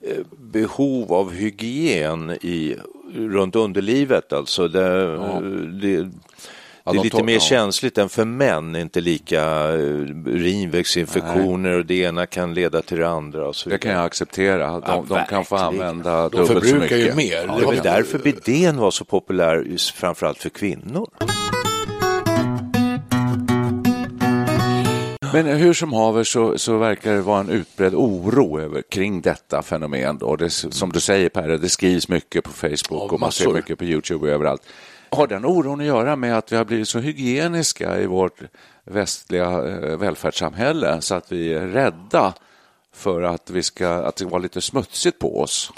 eh, 0.00 0.16
behov 0.38 1.12
av 1.12 1.32
hygien 1.32 2.30
i, 2.30 2.76
runt 3.14 3.56
underlivet. 3.56 4.32
Alltså 4.32 4.68
det, 4.68 5.16
det, 5.80 6.10
Ja, 6.86 6.92
det 6.92 6.96
är 6.96 6.98
de 6.98 7.04
lite 7.04 7.16
tar- 7.16 7.24
mer 7.24 7.34
ja. 7.34 7.40
känsligt 7.40 7.98
än 7.98 8.08
för 8.08 8.24
män, 8.24 8.76
inte 8.76 9.00
lika 9.00 9.42
eh, 9.72 9.78
urinvägsinfektioner 10.26 11.78
och 11.78 11.86
det 11.86 11.94
ena 11.94 12.26
kan 12.26 12.54
leda 12.54 12.82
till 12.82 12.98
det 12.98 13.08
andra. 13.08 13.48
Och 13.48 13.56
så 13.56 13.68
Det 13.70 13.78
kan 13.78 13.92
jag 13.92 14.04
acceptera. 14.04 14.80
De, 14.80 15.06
de 15.08 15.24
kan 15.28 15.44
få 15.44 15.56
använda 15.56 16.28
De 16.28 16.36
dubbelt 16.36 16.48
så 16.48 16.54
förbrukar 16.70 16.96
mycket. 16.96 16.98
ju 17.12 17.14
mer. 17.14 17.44
Ja, 17.46 17.58
Det 17.58 17.64
var 17.64 17.72
väl 17.72 17.82
därför 17.82 18.18
bidén 18.18 18.76
var 18.76 18.90
så 18.90 19.04
populär, 19.04 19.62
just 19.70 19.90
framförallt 19.90 20.38
för 20.38 20.48
kvinnor. 20.48 21.08
Men 25.32 25.46
hur 25.46 25.72
som 25.72 25.92
haver 25.92 26.24
så, 26.24 26.58
så 26.58 26.76
verkar 26.78 27.12
det 27.12 27.20
vara 27.20 27.40
en 27.40 27.50
utbredd 27.50 27.94
oro 27.94 28.60
över, 28.60 28.82
kring 28.82 29.20
detta 29.20 29.62
fenomen. 29.62 30.18
Då. 30.18 30.36
Det, 30.36 30.50
som 30.50 30.92
du 30.92 31.00
säger 31.00 31.28
Per, 31.28 31.48
det 31.48 31.68
skrivs 31.68 32.08
mycket 32.08 32.44
på 32.44 32.50
Facebook 32.50 32.80
Ja, 32.90 33.14
och 33.14 33.20
man 33.20 33.32
ser 33.32 33.48
mycket 33.52 33.78
på 33.78 33.84
Youtube 33.84 34.26
och 34.26 34.32
överallt. 34.32 34.62
Har 35.10 35.26
den 35.26 35.44
oron 35.44 35.80
att 35.80 35.86
göra 35.86 36.16
med 36.16 36.38
att 36.38 36.52
vi 36.52 36.56
har 36.56 36.64
blivit 36.64 36.88
så 36.88 36.98
hygieniska 36.98 38.00
i 38.00 38.06
vårt 38.06 38.40
västliga 38.84 39.44
eh, 39.44 39.96
välfärdssamhälle 39.96 41.00
så 41.00 41.14
att 41.14 41.32
vi 41.32 41.54
är 41.54 41.66
rädda 41.66 42.34
för 42.92 43.22
att, 43.22 43.50
vi 43.50 43.62
ska, 43.62 43.88
att 43.88 44.16
det 44.16 44.24
var 44.24 44.40
lite 44.40 44.60
smutsigt 44.60 45.18
på 45.18 45.40
oss? 45.40 45.72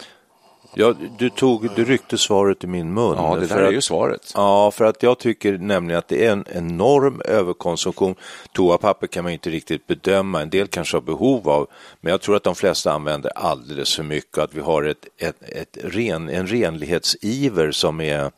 Ja, 0.74 0.94
du, 1.18 1.30
tog, 1.30 1.68
du 1.76 1.84
ryckte 1.84 2.18
svaret 2.18 2.64
i 2.64 2.66
min 2.66 2.94
mun. 2.94 3.14
Ja, 3.16 3.36
det 3.40 3.46
där 3.46 3.62
är 3.62 3.72
ju 3.72 3.80
svaret. 3.80 4.32
Ja, 4.34 4.70
för 4.70 4.84
att 4.84 5.02
jag 5.02 5.18
tycker 5.18 5.58
nämligen 5.58 5.98
att 5.98 6.08
det 6.08 6.26
är 6.26 6.32
en 6.32 6.44
enorm 6.52 7.22
överkonsumtion. 7.24 8.14
Toapapper 8.52 9.06
kan 9.06 9.24
man 9.24 9.32
inte 9.32 9.50
riktigt 9.50 9.86
bedöma, 9.86 10.42
en 10.42 10.50
del 10.50 10.66
kanske 10.66 10.96
har 10.96 11.02
behov 11.02 11.48
av, 11.48 11.66
men 12.00 12.10
jag 12.10 12.20
tror 12.20 12.36
att 12.36 12.42
de 12.42 12.54
flesta 12.54 12.92
använder 12.92 13.32
alldeles 13.34 13.96
för 13.96 14.02
mycket 14.02 14.38
och 14.38 14.44
att 14.44 14.54
vi 14.54 14.60
har 14.60 14.82
ett, 14.82 15.06
ett, 15.18 15.42
ett 15.42 15.78
ren, 15.84 16.28
en 16.28 16.46
renlighetsiver 16.46 17.70
som 17.70 18.00
är 18.00 18.30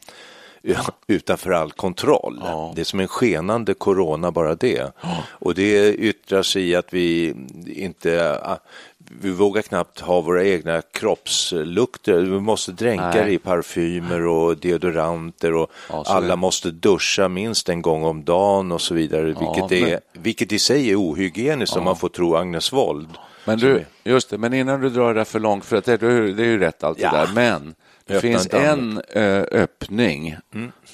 utanför 1.06 1.50
all 1.50 1.72
kontroll. 1.72 2.40
Ja. 2.44 2.72
Det 2.74 2.80
är 2.80 2.84
som 2.84 3.00
en 3.00 3.08
skenande 3.08 3.74
corona 3.74 4.30
bara 4.30 4.54
det. 4.54 4.92
Och 5.28 5.54
det 5.54 5.94
yttrar 5.94 6.42
sig 6.42 6.68
i 6.68 6.74
att 6.74 6.94
vi 6.94 7.34
inte 7.66 8.40
vi 9.20 9.30
vågar 9.30 9.62
knappt 9.62 10.00
ha 10.00 10.20
våra 10.20 10.44
egna 10.44 10.82
kroppslukter. 10.82 12.20
Vi 12.20 12.40
måste 12.40 12.72
dränka 12.72 13.10
Nej. 13.14 13.24
det 13.24 13.32
i 13.32 13.38
parfymer 13.38 14.26
och 14.26 14.56
deodoranter 14.56 15.54
och 15.54 15.70
Ja, 15.88 16.04
alla 16.06 16.36
måste 16.36 16.70
duscha 16.70 17.28
minst 17.28 17.68
en 17.68 17.82
gång 17.82 18.04
om 18.04 18.24
dagen 18.24 18.72
och 18.72 18.80
så 18.80 18.94
vidare. 18.94 19.34
Ja, 19.40 19.52
vilket, 19.52 19.82
är, 19.82 19.90
men- 19.90 20.22
vilket 20.22 20.52
i 20.52 20.58
sig 20.58 20.90
är 20.90 20.96
ohygieniskt 20.96 21.76
om 21.76 21.84
man 21.84 21.96
får 21.96 22.08
tro 22.08 22.36
Agnes 22.36 22.72
Wold. 22.72 23.08
Men 23.50 23.58
du, 23.58 23.84
just 24.04 24.30
det, 24.30 24.38
men 24.38 24.54
innan 24.54 24.80
du 24.80 24.90
drar 24.90 25.14
det 25.14 25.24
för 25.24 25.40
långt, 25.40 25.64
för 25.64 25.76
att 25.76 25.84
det, 25.84 25.96
det 25.96 26.06
är 26.06 26.46
ju- 26.46 26.58
rätt 26.58 26.84
allt 26.84 26.98
Ja. 27.00 27.10
det 27.12 27.18
där, 27.18 27.28
men 27.34 27.74
det 28.06 28.14
Öppna 28.14 28.20
finns 28.20 28.48
en 28.52 29.02
eh, 29.08 29.42
öppning 29.52 30.36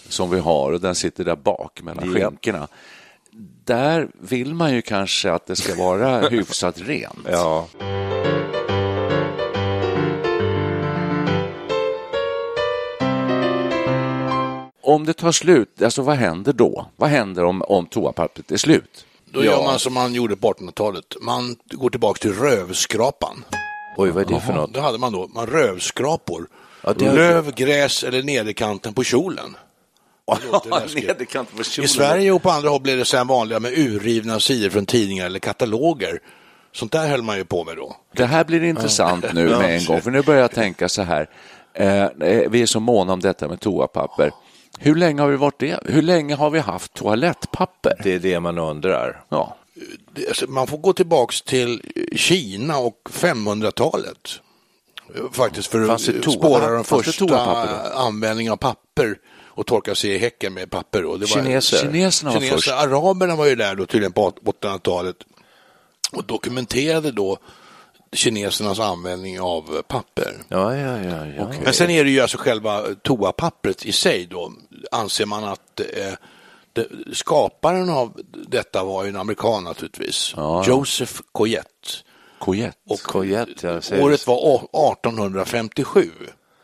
som 0.09 0.31
vi 0.31 0.39
har 0.39 0.73
och 0.73 0.81
den 0.81 0.95
sitter 0.95 1.25
där 1.25 1.37
bak 1.37 1.81
mellan 1.83 2.13
Ja. 2.17 2.29
skinkorna. 2.31 2.69
Där 3.65 4.09
vill 4.21 4.55
man 4.55 4.73
ju 4.75 4.83
kanske 4.83 5.33
att 5.33 5.47
det 5.47 5.57
ska 5.57 5.75
vara 5.75 6.21
hyfsat 6.29 6.79
rent. 6.81 7.19
Ja, 7.31 7.69
Om 14.83 15.05
det 15.07 15.13
tar 15.13 15.33
slut, 15.33 15.83
alltså 15.83 16.03
vad 16.03 16.17
händer 16.17 16.53
då? 16.53 16.87
Vad 16.97 17.11
händer 17.11 17.45
om, 17.45 17.63
om 17.63 17.87
toapappret 17.87 18.53
är 18.53 18.57
slut? 18.57 19.06
Då 19.31 19.45
gör 19.45 19.65
man 19.65 19.79
som 19.79 19.95
man 19.95 20.15
gjorde 20.15 20.37
på 20.37 20.53
1800-talet. 20.53 21.05
Man 21.21 21.57
går 21.71 21.91
tillbaka 21.91 22.19
till 22.19 22.33
rövskrapan. 22.33 23.45
oj 23.97 24.11
vad 24.11 24.31
är 24.31 24.35
det 24.35 24.41
för 24.41 24.53
något? 24.53 24.75
Det 24.75 24.81
hade 24.81 24.99
man 24.99 25.13
då. 25.13 25.29
Man 25.35 25.47
rövskrapor. 25.47 26.47
Ja, 26.83 26.93
Löv, 26.99 27.55
gräs 27.55 28.05
eller 28.05 28.23
nederkanten 28.23 28.95
på 28.95 29.05
kjolen. 29.05 29.57
Nederkanten 30.95 31.57
på 31.57 31.63
I 31.63 31.65
kjolen. 31.65 31.89
Sverige 31.89 32.33
och 32.33 32.43
på 32.43 32.51
andra 32.51 32.69
håll 32.69 32.81
blev 32.81 32.99
det 32.99 33.05
sen 33.05 33.27
vanliga 33.27 33.61
med 33.61 33.73
urrivna 33.79 34.41
sidor 34.41 34.71
från 34.71 34.87
tidningar 34.87 35.27
eller 35.27 35.39
kataloger. 35.39 36.19
Sånt 36.73 36.93
där 36.93 37.09
höll 37.09 37.23
man 37.23 37.37
ju 37.37 37.45
på 37.45 37.65
med 37.65 37.77
då. 37.77 37.97
Det 38.17 38.25
här 38.25 38.45
blir 38.45 38.63
intressant 38.63 39.25
nu 39.33 39.49
Ja. 39.51 39.59
med 39.59 39.77
en 39.77 39.85
gång, 39.85 40.01
för 40.01 40.11
nu 40.11 40.23
börjar 40.23 40.41
jag 40.41 40.51
tänka 40.53 40.89
så 40.89 41.03
här. 41.03 41.29
Eh, 41.75 42.03
eh, 42.05 42.51
vi 42.51 42.63
är 42.63 42.67
så 42.67 42.81
måna 42.81 43.13
om 43.13 43.21
detta 43.21 43.49
med 43.49 43.61
toapapper. 43.61 44.33
Hur 44.79 44.95
länge 44.95 45.23
har 45.23 45.29
vi 45.29 45.37
varit 45.37 45.59
det? 45.59 45.81
Hur 45.85 46.03
länge 46.03 46.35
har 46.35 46.51
vi 46.51 46.59
haft 46.59 46.95
toalettpapper? 46.95 48.01
Det 48.03 48.15
är 48.15 48.19
det 48.19 48.41
man 48.41 48.59
undrar. 48.59 49.25
Ja. 49.29 49.57
Man 50.49 50.67
får 50.67 50.79
gå 50.79 50.93
tillbaks 50.93 51.43
till 51.43 51.83
Kina 52.17 52.79
och 52.79 53.01
500-talet. 53.11 54.41
Faktiskt 55.33 55.69
för 55.69 55.89
att 55.89 56.01
spåra 56.01 56.71
den 56.71 56.85
första 56.85 57.41
användningen 57.95 58.53
av 58.53 58.57
papper 58.57 59.19
och 59.45 59.67
torka 59.67 59.95
sig 59.95 60.11
i 60.11 60.19
häcken 60.19 60.55
med 60.55 60.71
papper. 60.71 61.05
Och 61.05 61.19
det 61.19 61.27
var 61.27 61.43
Kineser. 61.43 61.79
Kineserna 61.79 62.31
var 62.31 62.41
Kineser, 62.41 62.57
först. 62.57 62.73
araberna 62.73 63.37
var 63.37 63.47
ju 63.47 63.55
där 63.55 63.75
då 63.75 63.87
tydligen 63.87 64.13
på 64.13 64.31
800-talet 64.31 65.17
och 66.13 66.25
dokumenterade 66.25 67.11
då 67.13 67.39
kinesernas 68.13 68.81
användning 68.81 69.41
av 69.41 69.83
papper. 69.89 70.37
Ja, 70.49 70.77
ja, 70.77 70.99
ja. 70.99 71.27
ja. 71.27 71.51
Men 71.65 71.73
sen 71.73 71.91
är 71.91 72.05
det 72.05 72.11
ju 72.11 72.21
alltså 72.21 72.39
själva 72.39 72.83
toapappret 73.03 73.87
i 73.87 73.93
sig 73.93 74.27
då, 74.27 74.53
anser 74.91 75.27
man 75.27 75.45
att 75.45 75.81
eh, 75.81 76.13
det, 76.73 76.89
skaparen 77.13 77.91
av 77.91 78.21
detta 78.49 78.85
var 78.85 79.05
ju 79.05 79.09
en 79.09 79.17
amerikan 79.17 79.65
naturligtvis, 79.65 80.35
Joseph 80.67 81.13
Coyette. 81.33 81.89
Coyette. 82.39 82.79
Och 82.89 83.01
Coyette, 83.01 83.81
ja, 83.91 84.03
året 84.03 84.27
var 84.27 84.37
å- 84.37 84.93
1857. 84.93 86.11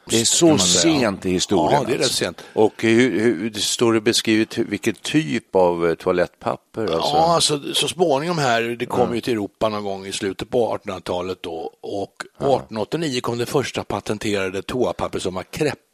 Det 0.05 0.21
är 0.21 0.25
så 0.25 0.59
sent 0.59 1.26
i 1.26 1.31
historien. 1.31 1.73
Ja, 1.73 1.87
det 1.87 1.93
är 1.93 1.97
rätt 1.97 2.05
alltså. 2.05 2.25
sent. 2.25 2.45
Och 2.52 2.83
hur, 2.83 3.21
hur, 3.21 3.50
det 3.50 3.61
står 3.61 3.93
det 3.93 4.00
beskrivet 4.00 4.59
vilken 4.59 4.95
typ 4.95 5.57
av 5.57 5.88
eh, 5.88 5.95
toalettpapper? 5.95 6.83
Alltså. 6.83 7.17
Ja, 7.17 7.35
alltså 7.35 7.75
så 7.75 7.88
småningom 7.88 8.38
här, 8.38 8.62
det 8.62 8.87
kom 8.87 9.14
ju 9.14 9.21
till 9.21 9.33
Europa 9.33 9.69
någon 9.69 9.85
gång 9.85 10.07
i 10.07 10.12
slutet 10.12 10.50
på 10.50 10.79
1800-talet 10.85 11.43
då 11.43 11.75
och 11.81 12.14
1889 12.38 13.21
kom 13.21 13.38
det 13.38 13.47
första 13.47 13.85
patenterade 13.85 14.62
toapapper 14.62 15.19
som 15.19 15.35
var 15.35 15.43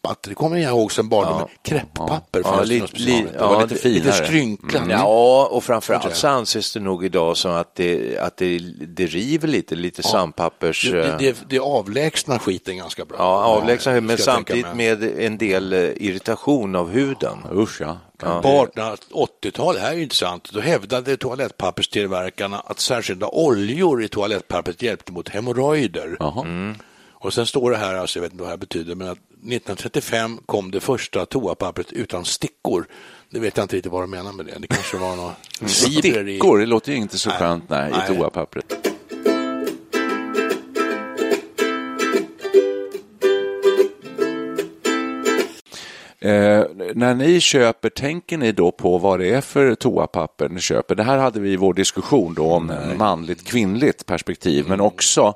kreppat. 0.03 0.23
Det 0.23 0.35
kommer 0.35 0.57
jag 0.57 0.71
ihåg 0.71 0.93
sen 0.93 1.09
barndomen. 1.09 1.47
Krepppapper 1.65 2.41
Ja, 2.45 2.51
fanns 2.51 2.69
det 2.69 2.75
li, 2.75 2.81
något 2.81 2.99
li. 2.99 3.27
Det 3.33 3.39
var 3.39 3.53
ja, 3.55 3.61
lite 3.63 3.75
det- 3.75 3.81
finare. 3.81 4.05
Lite 4.05 4.27
skrynklat. 4.27 4.83
Ja, 4.89 5.49
och 5.53 5.65
framförallt 5.65 6.17
så 6.17 6.29
anses 6.29 6.73
det 6.73 6.81
nog 6.81 7.05
idag 7.05 7.37
som 7.37 7.53
att 7.53 7.75
det, 7.75 8.19
att 8.19 8.37
det, 8.37 8.59
det 8.87 9.07
river 9.07 9.49
lite, 9.49 9.75
lite 9.75 10.03
sandpappers... 10.03 10.91
Det, 10.91 11.07
eh, 11.07 11.19
det, 11.19 11.45
det 11.49 11.59
avlägsnar 11.59 12.39
skiten 12.39 12.77
ganska 12.77 13.05
bra. 13.05 13.17
Ja, 13.19 13.45
avlägsna 13.45 14.01
men 14.01 14.19
ska 14.19 14.31
jag 14.31 14.47
tänka 14.47 14.55
samtidigt 14.55 14.77
mig. 14.77 14.97
med 14.97 15.25
en 15.27 15.39
del 15.39 15.73
eh, 15.73 15.79
irritation 15.81 16.77
av 16.77 16.91
huden. 16.91 17.39
Usch, 17.53 17.81
ja. 17.81 17.99
Ja. 18.23 18.43
På 18.43 18.49
1880-talet, 18.49 19.83
här 19.83 19.93
är 19.93 19.99
intressant, 19.99 20.51
då 20.53 20.61
hävdade 20.61 21.17
toalettpapperstillverkarna 21.17 22.61
att 22.61 22.81
särskilda 22.81 23.27
oljor 23.29 24.03
i 24.03 24.09
toalettpappret 24.09 24.83
hjälpte 24.83 25.13
mot 25.13 25.29
hemorrojder. 25.29 26.17
Jaha. 26.21 26.75
Och 27.21 27.35
sen 27.35 27.47
står 27.47 27.71
det 27.71 27.77
här, 27.77 27.95
alltså, 27.95 28.19
jag 28.19 28.23
vet 28.23 28.33
inte 28.33 28.43
vad 28.43 28.49
det 28.49 28.53
här 28.53 28.59
betyder, 28.59 28.95
men 28.95 29.09
att 29.09 29.19
1935 29.19 30.39
kom 30.47 30.71
det 30.71 30.81
första 30.81 31.27
toapappret 31.27 31.93
utan 31.93 32.25
stickor. 32.25 32.87
Det 33.31 33.41
vet 33.41 33.57
jag 33.57 33.65
inte 33.65 33.77
riktigt 33.77 33.93
vad 33.93 34.03
de 34.03 34.11
menar 34.11 34.33
med 34.33 34.47
det. 34.47 34.55
Det 34.59 34.67
kanske 34.67 34.97
var 34.97 35.17
några 35.17 35.35
fibrer 35.61 36.29
i... 36.29 36.35
Stickor, 36.35 36.59
det 36.59 36.67
låter 36.67 36.93
ju 36.93 36.99
inte 36.99 37.19
så 37.19 37.31
skönt 37.31 37.69
nej, 37.69 37.91
Nej. 37.91 38.01
i 38.05 38.17
toapappret. 38.17 38.89
Eh, 46.21 46.65
när 46.95 47.15
ni 47.15 47.41
köper, 47.41 47.89
tänker 47.89 48.39
ni 48.39 48.53
då 48.53 48.73
på 48.73 48.99
vad 48.99 49.19
det 49.19 49.35
är 49.35 49.41
för 49.41 49.75
toapapper 49.75 50.49
ni 50.49 50.61
köper? 50.61 50.95
Det 50.95 51.03
här 51.03 51.19
hade 51.19 51.41
vi 51.41 51.53
i 51.53 51.57
vår 51.57 51.75
diskussion 51.75 52.35
då 52.35 52.53
om 52.53 52.73
manligt 52.99 53.45
kvinnligt 53.45 54.07
perspektiv, 54.07 54.69
men 54.69 54.81
också 54.81 55.35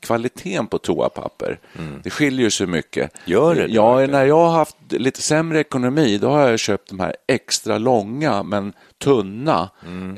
kvaliteten 0.00 0.66
på 0.66 0.78
toapapper. 0.78 1.58
Det 2.02 2.10
skiljer 2.10 2.44
ju 2.44 2.50
så 2.50 2.66
mycket. 2.66 3.10
Gör 3.24 3.54
det 3.54 3.66
Ja, 3.66 3.94
verkligen? 3.94 4.10
när 4.10 4.24
jag 4.26 4.36
har 4.36 4.50
haft 4.50 4.76
lite 4.90 5.22
sämre 5.22 5.60
ekonomi, 5.60 6.18
då 6.18 6.28
har 6.28 6.48
jag 6.50 6.58
köpt 6.58 6.88
de 6.88 7.00
här 7.00 7.16
extra 7.28 7.78
långa 7.78 8.42
men 8.42 8.72
tunna, 8.98 9.70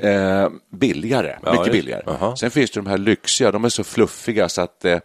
eh, 0.03 0.49
billigare, 0.73 1.37
Ja, 1.45 1.53
mycket 1.53 1.73
billigare. 1.73 2.03
Aha. 2.07 2.37
Sen 2.37 2.51
finns 2.51 2.71
det 2.71 2.81
de 2.81 2.87
här 2.87 2.99
lyxiga, 2.99 3.51
de 3.51 3.65
är 3.65 3.69
så 3.69 3.85
fluffiga 3.85 4.49
så 4.49 4.63
att 4.63 4.85
eh, 4.85 4.99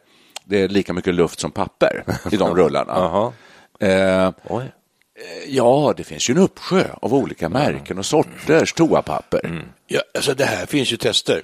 det 0.46 0.62
är 0.62 0.68
lika 0.68 0.94
mycket 0.94 1.14
luft 1.16 1.40
som 1.40 1.52
papper 1.52 2.04
i 2.32 2.38
de 2.38 2.56
rullarna. 2.58 2.94
Jaha. 2.96 3.34
Eh, 3.80 4.32
Oj. 4.44 4.66
ja, 5.48 5.94
det 5.98 6.04
finns 6.04 6.30
ju 6.30 6.32
en 6.32 6.38
uppsjö 6.38 6.84
av 7.02 7.14
olika 7.14 7.50
märken 7.50 7.98
och 7.98 8.06
sorters 8.06 8.74
toapapper. 8.74 9.64
Ja, 9.88 10.02
alltså 10.16 10.34
det 10.34 10.46
här 10.46 10.66
finns 10.66 10.94
ju 10.94 10.98
tester. 10.98 11.42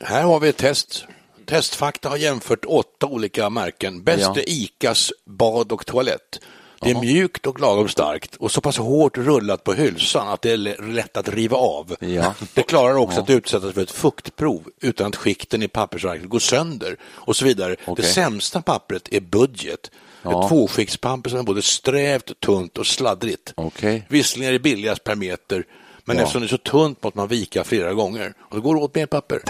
Här 0.00 0.22
har 0.22 0.40
vi 0.40 0.48
ett 0.48 0.56
test. 0.56 1.04
Testfakta 1.46 2.08
har 2.08 2.16
jämfört 2.16 2.64
åtta 2.64 3.06
olika 3.06 3.50
märken. 3.50 4.02
Bäst 4.04 4.20
Ja. 4.22 4.36
är 4.36 4.48
ICAs 4.48 5.12
bad 5.24 5.72
och 5.72 5.86
toalett. 5.86 6.40
Det 6.80 6.90
är 6.90 7.00
mjukt 7.00 7.46
och 7.46 7.60
lagom 7.60 7.88
starkt 7.88 8.36
och 8.36 8.52
så 8.52 8.60
pass 8.60 8.76
hårt 8.78 9.18
rullat 9.18 9.64
på 9.64 9.72
hylsan 9.72 10.28
att 10.28 10.42
det 10.42 10.50
är 10.50 10.82
lätt 10.92 11.16
att 11.16 11.28
riva 11.28 11.56
av. 11.56 11.96
Ja. 12.00 12.34
Det 12.54 12.62
klarar 12.62 12.94
också 12.96 13.20
att 13.20 13.30
utsättas 13.30 13.74
för 13.74 13.82
ett 13.82 13.90
fuktprov 13.90 14.68
utan 14.80 15.06
att 15.06 15.16
skikten 15.16 15.62
i 15.62 15.68
pappersarket 15.68 16.28
går 16.28 16.38
sönder 16.38 16.96
och 17.04 17.36
så 17.36 17.44
vidare. 17.44 17.76
Okej. 17.84 17.94
Det 18.04 18.12
sämsta 18.12 18.62
pappret 18.62 19.08
är 19.12 19.20
budget. 19.20 19.90
Ja. 20.22 20.42
Ett 20.44 20.48
tvåskiktspapper 20.48 21.30
som 21.30 21.38
är 21.38 21.42
både 21.42 21.62
strävt, 21.62 22.40
tunt 22.40 22.78
och 22.78 22.86
sladdrigt. 22.86 23.52
Okej. 23.56 24.06
Visserligen 24.08 24.48
är 24.48 24.52
det 24.52 24.58
billigast 24.62 25.04
per 25.04 25.14
meter, 25.14 25.64
men 26.04 26.16
Ja. 26.16 26.22
eftersom 26.22 26.40
det 26.42 26.46
är 26.46 26.48
så 26.48 26.58
tunt 26.58 27.02
måste 27.02 27.18
man 27.18 27.28
vika 27.28 27.64
flera 27.64 27.92
gånger 27.94 28.34
och 28.40 28.56
då 28.56 28.62
går 28.62 28.74
det 28.74 28.80
åt 28.80 28.94
mer 28.94 29.06
papper. 29.06 29.42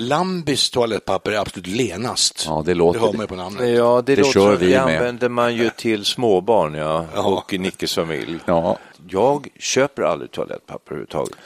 Lambis 0.00 0.70
toalettpapper 0.70 1.32
är 1.32 1.38
absolut 1.38 1.66
lenast. 1.66 2.44
Ja, 2.48 2.62
det 2.66 2.74
låter 2.74 3.00
det 3.00 3.06
hör 3.06 3.12
det. 3.12 3.18
man 3.18 3.24
ju 3.24 3.28
på 3.28 3.34
namnet. 3.36 3.76
Ja, 3.76 4.02
det, 4.06 4.14
Det 4.14 4.20
låter 4.20 4.32
kör 4.32 4.56
vi 4.56 4.66
det 4.66 4.84
med. 4.84 4.96
använder 4.96 5.28
man 5.28 5.56
ju 5.56 5.70
till 5.70 6.04
småbarn 6.04 6.74
ja, 6.74 7.06
och 7.14 7.52
Nickes 7.58 7.94
familj. 7.94 8.38
Ja. 8.46 8.78
Jag 9.08 9.48
köper 9.58 10.02
aldrig 10.02 10.30
toalettpapper 10.30 10.90
överhuvudtaget. 10.92 11.36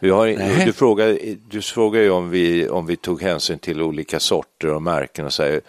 Vi 0.00 0.10
har, 0.10 0.26
du, 0.66 0.72
frågar, 0.72 1.18
du 1.50 1.62
frågar 1.62 2.00
ju 2.00 2.10
om 2.10 2.30
vi, 2.30 2.68
om 2.68 2.86
vi 2.86 2.96
tog 2.96 3.22
hänsyn 3.22 3.58
till 3.58 3.82
olika 3.82 4.20
sorter 4.20 4.68
och 4.68 4.82
märken 4.82 5.26
och 5.26 5.32
säger, 5.32 5.60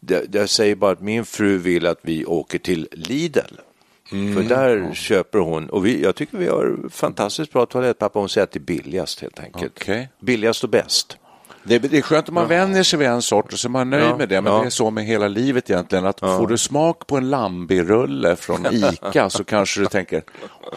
jag, 0.00 0.22
jag 0.32 0.48
säger 0.48 0.74
bara 0.74 0.92
att 0.92 1.00
min 1.00 1.24
fru 1.24 1.58
vill 1.58 1.86
att 1.86 1.98
vi 2.02 2.24
åker 2.24 2.58
till 2.58 2.88
Lidl. 2.92 3.54
För 4.08 4.42
där 4.48 4.94
köper 4.94 5.38
hon, 5.38 5.70
och 5.70 5.86
vi, 5.86 6.02
jag 6.02 6.14
tycker 6.14 6.38
vi 6.38 6.48
har 6.48 6.88
fantastiskt 6.90 7.52
bra 7.52 7.66
toalettpapper, 7.66 8.20
hon 8.20 8.28
säger 8.28 8.44
att 8.44 8.52
det 8.52 8.58
är 8.58 8.60
billigast 8.60 9.20
helt 9.20 9.40
enkelt. 9.40 9.72
Okej. 9.80 10.08
Billigast 10.20 10.64
och 10.64 10.70
bäst. 10.70 11.16
Det, 11.64 11.78
det 11.78 11.98
är 11.98 12.02
skönt 12.02 12.28
om 12.28 12.34
man 12.34 12.48
vänjer 12.48 12.82
sig 12.82 12.98
vid 12.98 13.08
en 13.08 13.22
sort 13.22 13.52
och 13.52 13.58
så 13.58 13.68
är 13.68 13.70
man 13.70 13.90
nöjd 13.90 14.04
Ja, 14.04 14.16
med 14.16 14.28
det. 14.28 14.40
Men 14.40 14.52
ja. 14.52 14.60
det 14.60 14.66
är 14.66 14.70
så 14.70 14.90
med 14.90 15.04
hela 15.04 15.28
livet 15.28 15.70
egentligen. 15.70 16.06
Att 16.06 16.20
får 16.20 16.46
du 16.46 16.58
smak 16.58 17.06
på 17.06 17.16
en 17.16 17.30
Lambi-rulle 17.30 18.36
från 18.36 18.66
Ica 18.72 19.30
så 19.30 19.44
kanske 19.44 19.80
du 19.80 19.86
tänker 19.86 20.22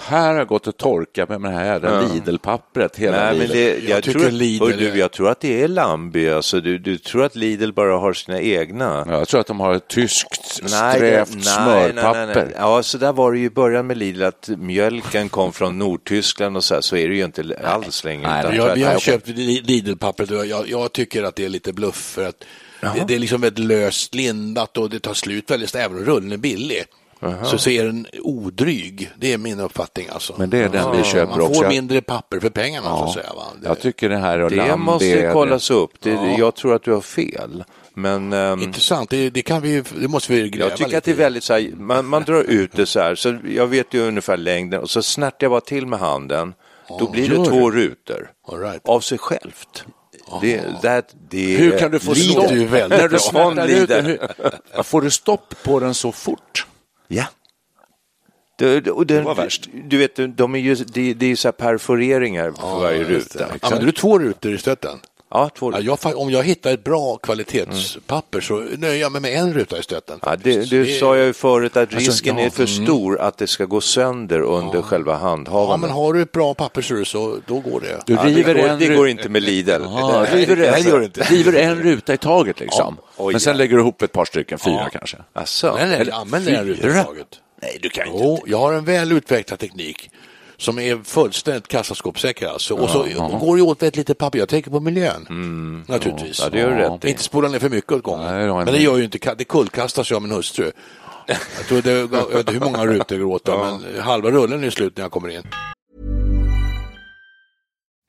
här 0.02 0.28
har 0.28 0.36
jag 0.36 0.48
gått 0.48 0.68
och 0.68 0.78
torkat 0.78 1.30
med 1.30 1.42
det 1.42 1.50
här 1.50 1.66
jävla 1.66 2.02
Lidl-pappret 2.02 2.96
hela 2.96 3.18
Nej, 3.18 3.38
men 3.38 3.48
livet. 3.48 3.52
det, 3.82 3.90
jag, 3.90 3.98
Jag 3.98 4.04
tror, 4.04 4.32
Lidl 4.32 4.78
du, 4.78 4.98
jag 4.98 5.12
tror 5.12 5.30
att 5.30 5.40
det 5.40 5.64
är 5.64 5.68
Lambi. 5.68 6.30
Alltså, 6.30 6.62
du, 6.62 6.78
du 6.78 6.98
tror 6.98 7.24
att 7.24 7.36
Lidl 7.36 7.72
bara 7.72 7.98
har 7.98 8.14
sina 8.14 8.40
egna. 8.42 9.04
Ja, 9.08 9.14
jag 9.18 9.28
tror 9.28 9.40
att 9.42 9.48
de 9.48 9.60
har 9.60 9.74
ett 9.74 9.88
tyskt 9.88 10.46
strävt 10.46 11.34
nej, 11.34 11.44
smörpapper. 11.44 12.26
nej, 12.26 12.26
nej, 12.26 12.36
nej. 12.46 12.56
Ja, 12.58 12.84
så 12.84 12.98
där 12.98 13.14
var 13.14 13.32
det 13.32 13.40
ju 13.40 13.46
i 13.46 13.50
början 13.50 13.88
med 13.88 13.98
Lidl, 13.98 14.24
att 14.24 14.50
mjölken 14.58 15.30
kom 15.30 15.54
från 15.54 15.80
Nordtyskland 15.80 16.58
och 16.58 16.64
så 16.64 16.74
här, 16.74 16.82
så 16.82 16.96
är 16.96 17.10
det 17.10 17.16
ju 17.16 17.24
inte 17.26 17.60
alls 17.66 18.04
längre. 18.04 18.28
Nej, 18.44 18.56
Jag, 18.58 18.76
vi 18.76 18.84
har 18.84 19.00
köpt 19.00 19.28
Lidl-pappret 19.28 20.32
och 20.32 20.46
jag, 20.46 20.70
jag 20.80 20.94
tycker 20.94 21.24
att 21.24 21.36
det 21.36 21.46
är 21.46 21.50
lite 21.50 21.74
bluff 21.74 21.96
för 21.96 22.26
att 22.28 22.44
det, 22.82 23.04
det 23.08 23.16
är 23.16 23.20
liksom 23.20 23.42
väldigt 23.42 23.66
löst 23.66 24.16
lindat 24.16 24.78
och 24.78 24.90
det 24.90 25.00
tar 25.00 25.14
slut 25.14 25.52
väldigt 25.52 25.70
snabbt, 25.70 25.86
även 25.86 25.98
om 25.98 26.06
rullen 26.06 26.32
är 26.32 26.38
billig. 26.38 26.84
Så, 27.44 27.58
så 27.58 27.70
är 27.70 27.84
den 27.86 28.08
odryg, 28.22 29.12
det 29.18 29.34
är 29.34 29.38
min 29.38 29.60
uppfattning 29.60 30.08
alltså. 30.14 30.36
Men 30.38 30.50
det 30.50 30.58
är 30.58 30.70
den 30.70 30.98
vi 30.98 31.04
köper 31.04 31.32
Man 31.32 31.42
också. 31.42 31.62
får 31.62 31.70
mindre 31.70 32.02
papper 32.02 32.40
för 32.40 32.50
pengarna 32.50 32.88
så 32.98 33.04
att 33.04 33.14
säga. 33.14 33.34
Va? 33.36 33.44
Det, 33.62 33.68
Jag 33.68 33.80
tycker 33.80 34.10
det 34.10 34.18
här 34.18 34.40
och 34.40 34.50
Det 34.50 34.56
Lambi 34.56 34.86
måste 34.86 35.06
är- 35.06 35.34
kollas 35.34 35.72
upp. 35.72 35.92
Det, 36.00 36.36
Jag 36.38 36.56
tror 36.56 36.76
att 36.76 36.84
du 36.84 36.92
har 36.92 37.02
fel. 37.02 37.64
Men 37.94 38.34
ehm, 38.34 38.62
Intressant, 38.62 39.10
det, 39.10 39.30
det, 39.30 39.42
kan 39.42 39.62
vi, 39.62 39.84
det 40.02 40.08
måste 40.08 40.34
vi 40.34 40.50
gräva 40.50 40.70
jag 40.70 40.78
tycker 40.78 40.86
lite 40.90 40.98
att 40.98 41.04
det 41.04 41.12
är 41.12 41.16
väldigt 41.16 41.44
så 41.44 41.54
här, 41.54 41.72
man, 41.78 42.06
man 42.06 42.24
drar 42.24 42.44
ut 42.44 42.72
det 42.76 42.86
så 42.86 43.00
här, 43.00 43.16
så 43.16 43.38
jag 43.56 43.68
vet 43.68 43.94
ju 43.94 44.02
ungefär 44.08 44.38
längden 44.38 44.82
och 44.82 44.90
så 44.90 45.02
snärtar 45.02 45.38
jag 45.40 45.52
bara 45.52 45.62
till 45.62 45.88
med 45.88 46.00
handen. 46.00 46.54
Då 47.00 47.12
blir 47.12 47.30
det 47.30 47.46
två 47.46 47.72
rutor 47.72 48.32
All 48.48 48.60
right. 48.60 48.82
av 48.86 49.00
sig 49.00 49.18
självt. 49.18 49.86
Det, 50.42 50.64
det, 50.82 51.04
det, 51.30 51.56
Hur 51.58 51.78
kan 51.80 51.92
du 51.92 52.00
få 52.00 52.16
stopp 52.16 52.52
väldigt 52.52 52.72
när 52.90 53.04
du 53.04 53.10
bra. 53.10 53.20
snärtar 53.20 53.68
ut? 53.68 53.90
Hur- 53.90 54.84
Får 54.84 55.02
du 55.02 55.10
stopp 55.12 55.56
på 55.64 55.80
den 55.80 55.94
så 55.94 56.12
fort? 56.12 56.66
Ja. 57.08 57.26
Det, 58.58 58.80
det, 58.82 58.92
och 58.92 59.08
den, 59.08 59.24
var 59.24 59.36
värst. 59.36 59.70
Du 59.86 59.98
vet, 59.98 60.38
de 60.38 60.56
är 60.56 60.60
ju, 60.60 60.76
det, 60.76 61.14
det 61.14 61.26
är 61.26 61.30
ju 61.30 61.36
så 61.36 61.48
här 61.48 61.54
perforeringar 61.54 62.52
på 62.52 62.68
varje 62.80 63.04
ruta. 63.04 63.46
Använder 63.62 63.86
du 63.86 63.92
två 63.92 64.20
rutor 64.20 64.54
i 64.54 64.58
stöten? 64.58 65.00
Ja, 65.34 65.50
två 65.58 65.72
Ja, 65.72 65.80
jag, 66.04 66.18
om 66.18 66.30
jag 66.32 66.44
hittar 66.44 66.74
ett 66.74 66.84
bra 66.84 67.18
kvalitetspapper 67.18 68.42
så 68.42 68.56
nöjer 68.78 69.02
jag 69.02 69.12
mig 69.12 69.22
med 69.22 69.34
en 69.34 69.54
ruta 69.54 69.78
i 69.80 69.84
stöten. 69.84 70.20
Ja, 70.26 70.36
det, 70.44 70.70
det 70.70 70.84
Det- 70.84 71.00
sa 71.00 71.18
jag 71.18 71.26
ju 71.26 71.34
förut 71.34 71.78
att 71.78 71.82
Alltså, 71.94 71.98
risken 71.98 72.38
ja, 72.38 72.44
är 72.46 72.50
för 72.50 72.66
stor 72.66 73.20
att 73.22 73.38
det 73.38 73.48
ska 73.48 73.66
gå 73.66 73.82
sönder 73.82 74.42
under 74.42 74.82
själva 74.82 75.12
Ja, 75.12 75.18
handhavandet. 75.18 75.82
men 75.90 75.98
har 75.98 76.14
du 76.14 76.22
ett 76.22 76.32
bra 76.32 76.54
papper 76.54 77.04
så, 77.04 77.38
då 77.48 77.60
går 77.60 77.80
det. 77.82 78.00
Du 78.06 78.14
Ja, 78.14 78.24
det, 78.24 78.30
river 78.30 78.54
går, 78.54 78.68
en 78.70 78.80
det 78.80 78.88
går 78.96 79.08
inte 79.08 79.30
med 79.30 79.44
Lidl. 79.44 79.72
Ja, 79.72 80.26
Nej, 80.34 80.46
river, 80.46 81.04
inte. 81.04 81.22
river 81.24 81.54
en 81.54 81.76
ruta 81.84 82.14
i 82.14 82.18
taget 82.18 82.60
liksom. 82.60 82.98
Ja, 83.00 83.04
oj, 83.18 83.34
Men 83.34 83.40
sen 83.40 83.52
ja. 83.54 83.58
lägger 83.58 83.76
du 83.76 83.82
ihop 83.82 84.02
ett 84.02 84.12
par 84.12 84.26
stycken, 84.26 84.60
fyra 84.60 84.90
kanske. 84.92 85.18
Asså? 85.34 85.76
Nej, 85.76 85.88
nej, 85.90 86.12
använder 86.12 86.52
en 86.54 86.66
ruta 86.68 86.88
i 86.88 87.04
taget. 87.04 87.28
Nej, 87.62 87.80
du 87.82 87.90
kan 87.90 88.08
inte. 88.08 88.20
Jo, 88.24 88.44
jag 88.48 88.58
har 88.58 88.74
en 88.74 88.86
väl 88.86 89.12
utvecklad 89.12 89.60
teknik 89.60 90.10
som 90.64 90.80
är 90.80 91.04
fullständigt 91.04 91.68
kassaskåpssäker 91.68 92.48
alltså. 92.48 92.76
Och 92.76 92.90
så 92.90 93.04
går 93.40 93.58
det 93.58 93.64
åt 93.64 93.82
väldigt 93.82 93.96
lite 93.96 94.14
papper. 94.14 94.40
Jag 94.40 94.50
tänker 94.50 94.72
på 94.72 94.80
miljön, 94.80 95.86
naturligtvis. 95.88 96.40
Ja, 96.40 96.50
det 96.50 96.60
gör 96.60 96.70
du 96.70 96.76
rätt. 96.76 97.04
Inte 97.06 97.24
spola 97.24 97.50
ner 97.50 97.60
för 97.60 97.70
mycket 97.70 97.92
åt 97.92 98.04
gången. 98.04 98.26
Nej, 98.26 98.40
det 98.40 98.46
jag 98.46 98.66
men 98.66 98.74
det 98.74 98.82
gör 98.82 98.98
ju 98.98 99.04
inte, 99.04 99.36
det 99.38 99.44
kullkastas 99.44 100.10
jag 100.10 100.16
av 100.16 100.22
min 100.22 100.32
hustru. 100.32 100.72
Jag 101.28 101.68
tror 101.68 101.82
det, 101.82 101.92
jag 101.92 102.08
vet 102.08 102.40
inte 102.40 102.52
hur 102.52 102.60
många 102.60 102.86
rutor 102.86 103.18
går 103.18 103.26
åt, 103.26 103.46
då, 103.46 103.58
men 103.58 104.02
halva 104.02 104.32
rullen 104.32 104.64
är 104.64 104.70
slut 104.70 104.98
när 104.98 105.04
jag 105.04 105.12
kommer 105.12 105.30
in. 105.30 105.44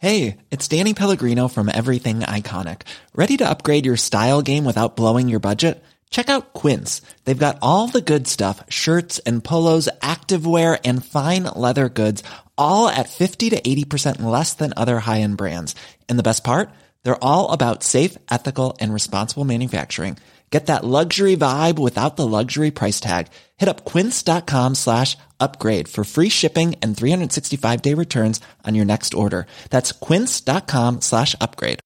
Hey, 0.03 0.37
it's 0.51 0.69
Danny 0.69 0.95
Pellegrino 0.95 1.49
from 1.49 1.69
Everything 1.69 2.21
Iconic. 2.21 2.83
Ready 3.15 3.37
to 3.39 3.45
upgrade 3.51 3.87
your 3.87 3.97
style 3.97 4.43
game 4.43 4.65
without 4.65 4.97
blowing 4.97 5.31
your 5.31 5.41
budget? 5.41 5.83
Check 6.11 6.29
out 6.29 6.53
Quince. 6.53 7.03
They've 7.25 7.47
got 7.47 7.57
all 7.61 7.89
the 7.89 8.01
good 8.01 8.29
stuff 8.29 8.63
shirts 8.69 9.19
and 9.27 9.43
polos, 9.43 9.89
activewear, 10.01 10.79
and 10.85 11.05
fine 11.05 11.45
leather 11.57 11.89
goods, 11.89 12.23
all 12.59 12.89
at 12.89 13.09
50 13.09 13.51
to 13.51 13.61
80% 13.61 14.23
less 14.23 14.55
than 14.55 14.75
other 14.77 14.99
high 15.01 15.21
end 15.21 15.37
brands. 15.37 15.75
And 16.09 16.19
the 16.19 16.29
best 16.31 16.45
part? 16.45 16.71
They're 17.03 17.25
all 17.25 17.53
about 17.53 17.83
safe, 17.83 18.19
ethical, 18.31 18.77
and 18.81 18.93
responsible 18.93 19.45
manufacturing. 19.45 20.19
Get 20.51 20.67
that 20.67 20.85
luxury 20.85 21.37
vibe 21.37 21.81
without 21.81 22.17
the 22.17 22.27
luxury 22.27 22.71
price 22.71 23.01
tag. 23.01 23.27
Hit 23.57 23.69
up 23.69 23.85
quince.com 23.85 24.77
slash 24.77 25.17
upgrade 25.41 25.89
for 25.89 26.05
free 26.05 26.29
shipping 26.29 26.77
and 26.81 26.97
365 26.97 27.83
day 27.83 27.95
returns 27.95 28.41
on 28.65 28.77
your 28.77 28.85
next 28.85 29.15
order. 29.15 29.47
That's 29.71 29.91
quince.com 29.91 31.01
slash 31.01 31.35
upgrade. 31.41 31.81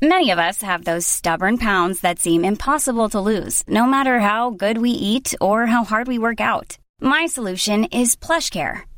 Many 0.00 0.30
of 0.30 0.38
us 0.38 0.62
have 0.62 0.84
those 0.84 1.06
stubborn 1.06 1.58
pounds 1.58 2.00
that 2.00 2.18
seem 2.20 2.44
impossible 2.44 3.08
to 3.10 3.20
lose, 3.20 3.62
no 3.68 3.84
matter 3.86 4.20
how 4.20 4.50
good 4.50 4.78
we 4.78 4.90
eat 4.90 5.34
or 5.40 5.66
how 5.66 5.84
hard 5.84 6.08
we 6.08 6.18
work 6.18 6.40
out. 6.40 6.78
My 7.00 7.26
solution 7.26 7.84
is 7.84 8.16
PlushCare. 8.16 8.82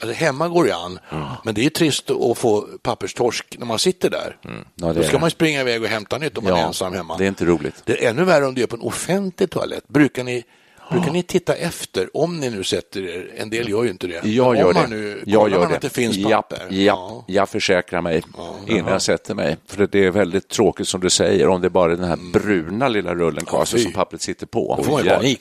Alltså, 0.00 0.16
hemma 0.24 0.48
går 0.48 0.64
det 0.64 0.74
an, 0.76 0.98
men 1.44 1.54
det 1.54 1.66
är 1.66 1.70
trist 1.70 2.10
att 2.10 2.38
få 2.38 2.66
papperstorsk 2.82 3.56
när 3.58 3.66
man 3.66 3.78
sitter 3.78 4.10
där. 4.10 4.36
Ja, 4.74 4.86
det 4.86 4.92
Då 4.92 5.02
ska 5.02 5.12
det. 5.12 5.20
man 5.20 5.30
springa 5.30 5.60
iväg 5.60 5.82
och 5.82 5.88
hämta 5.88 6.18
nytt 6.18 6.38
om 6.38 6.44
man 6.44 6.52
är 6.52 6.66
ensam 6.66 6.92
hemma. 6.92 7.16
det 7.16 7.24
är 7.24 7.28
inte 7.28 7.44
roligt. 7.44 7.82
Det 7.84 8.04
är 8.04 8.10
ännu 8.10 8.24
värre 8.24 8.46
om 8.46 8.54
det 8.54 8.62
är 8.62 8.66
på 8.66 8.76
en 8.76 8.82
offentlig 8.82 9.50
toalett. 9.50 9.88
Brukar 9.88 10.24
ni, 10.24 10.44
brukar 10.90 11.12
ni 11.12 11.22
titta 11.22 11.54
efter, 11.54 12.16
om 12.16 12.40
ni 12.40 12.50
nu 12.50 12.64
sätter 12.64 13.02
er, 13.08 13.30
en 13.36 13.50
del 13.50 13.68
gör 13.68 13.84
ju 13.84 13.90
inte 13.90 14.06
det. 14.06 14.20
Jag 14.24 14.56
gör 14.56 14.64
om 14.66 14.72
det. 14.74 14.80
man 14.80 14.90
nu, 14.90 15.22
jag 15.26 15.50
gör 15.50 15.58
man 15.58 15.68
det. 15.68 15.74
att 15.76 15.82
det 15.82 15.88
finns 15.90 16.16
Japp, 16.16 16.48
papper. 16.48 16.66
japp, 16.70 16.98
Jag 17.26 17.48
försäkrar 17.48 18.02
mig 18.02 18.22
innan 18.66 18.92
jag 18.92 19.02
sätter 19.02 19.34
mig. 19.34 19.56
För 19.66 19.86
det 19.86 20.04
är 20.04 20.10
väldigt 20.10 20.48
tråkigt 20.48 20.88
som 20.88 21.00
du 21.00 21.10
säger 21.10 21.48
om 21.48 21.60
det 21.60 21.70
bara 21.70 21.92
är 21.92 21.96
den 21.96 22.08
här 22.08 22.18
bruna 22.32 22.88
lilla 22.88 23.14
rullen 23.14 23.44
kvar 23.44 23.64
som 23.64 23.92
pappret 23.92 24.22
sitter 24.22 24.46
på. 24.46 24.74
Då 24.78 24.82
får 24.82 24.92
man 24.92 25.04
ju 25.24 25.36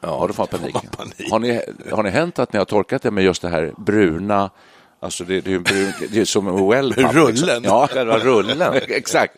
Panik. 0.00 0.18
har 0.20 0.28
du 0.28 0.34
fått 0.34 0.50
panik? 0.50 0.76
Har, 1.30 1.38
ni, 1.38 1.60
har 1.92 2.02
ni 2.02 2.10
hänt 2.10 2.38
att 2.38 2.52
ni 2.52 2.58
har 2.58 2.64
torkat 2.66 3.02
det 3.02 3.10
med 3.10 3.24
just 3.24 3.42
det 3.42 3.48
här 3.48 3.72
bruna 3.78 4.50
Alltså 5.00 5.24
det, 5.24 5.40
det 5.40 5.52
är, 5.54 5.58
brun, 5.58 5.92
det 6.12 6.20
är 6.20 6.24
som 6.24 6.48
en 6.48 6.68
well 6.68 6.92
Rullen? 7.12 7.34
Liksom. 7.34 7.60
Ja, 7.64 7.88
Själva 7.92 8.18
rullen? 8.18 8.62
exakt. 8.88 9.34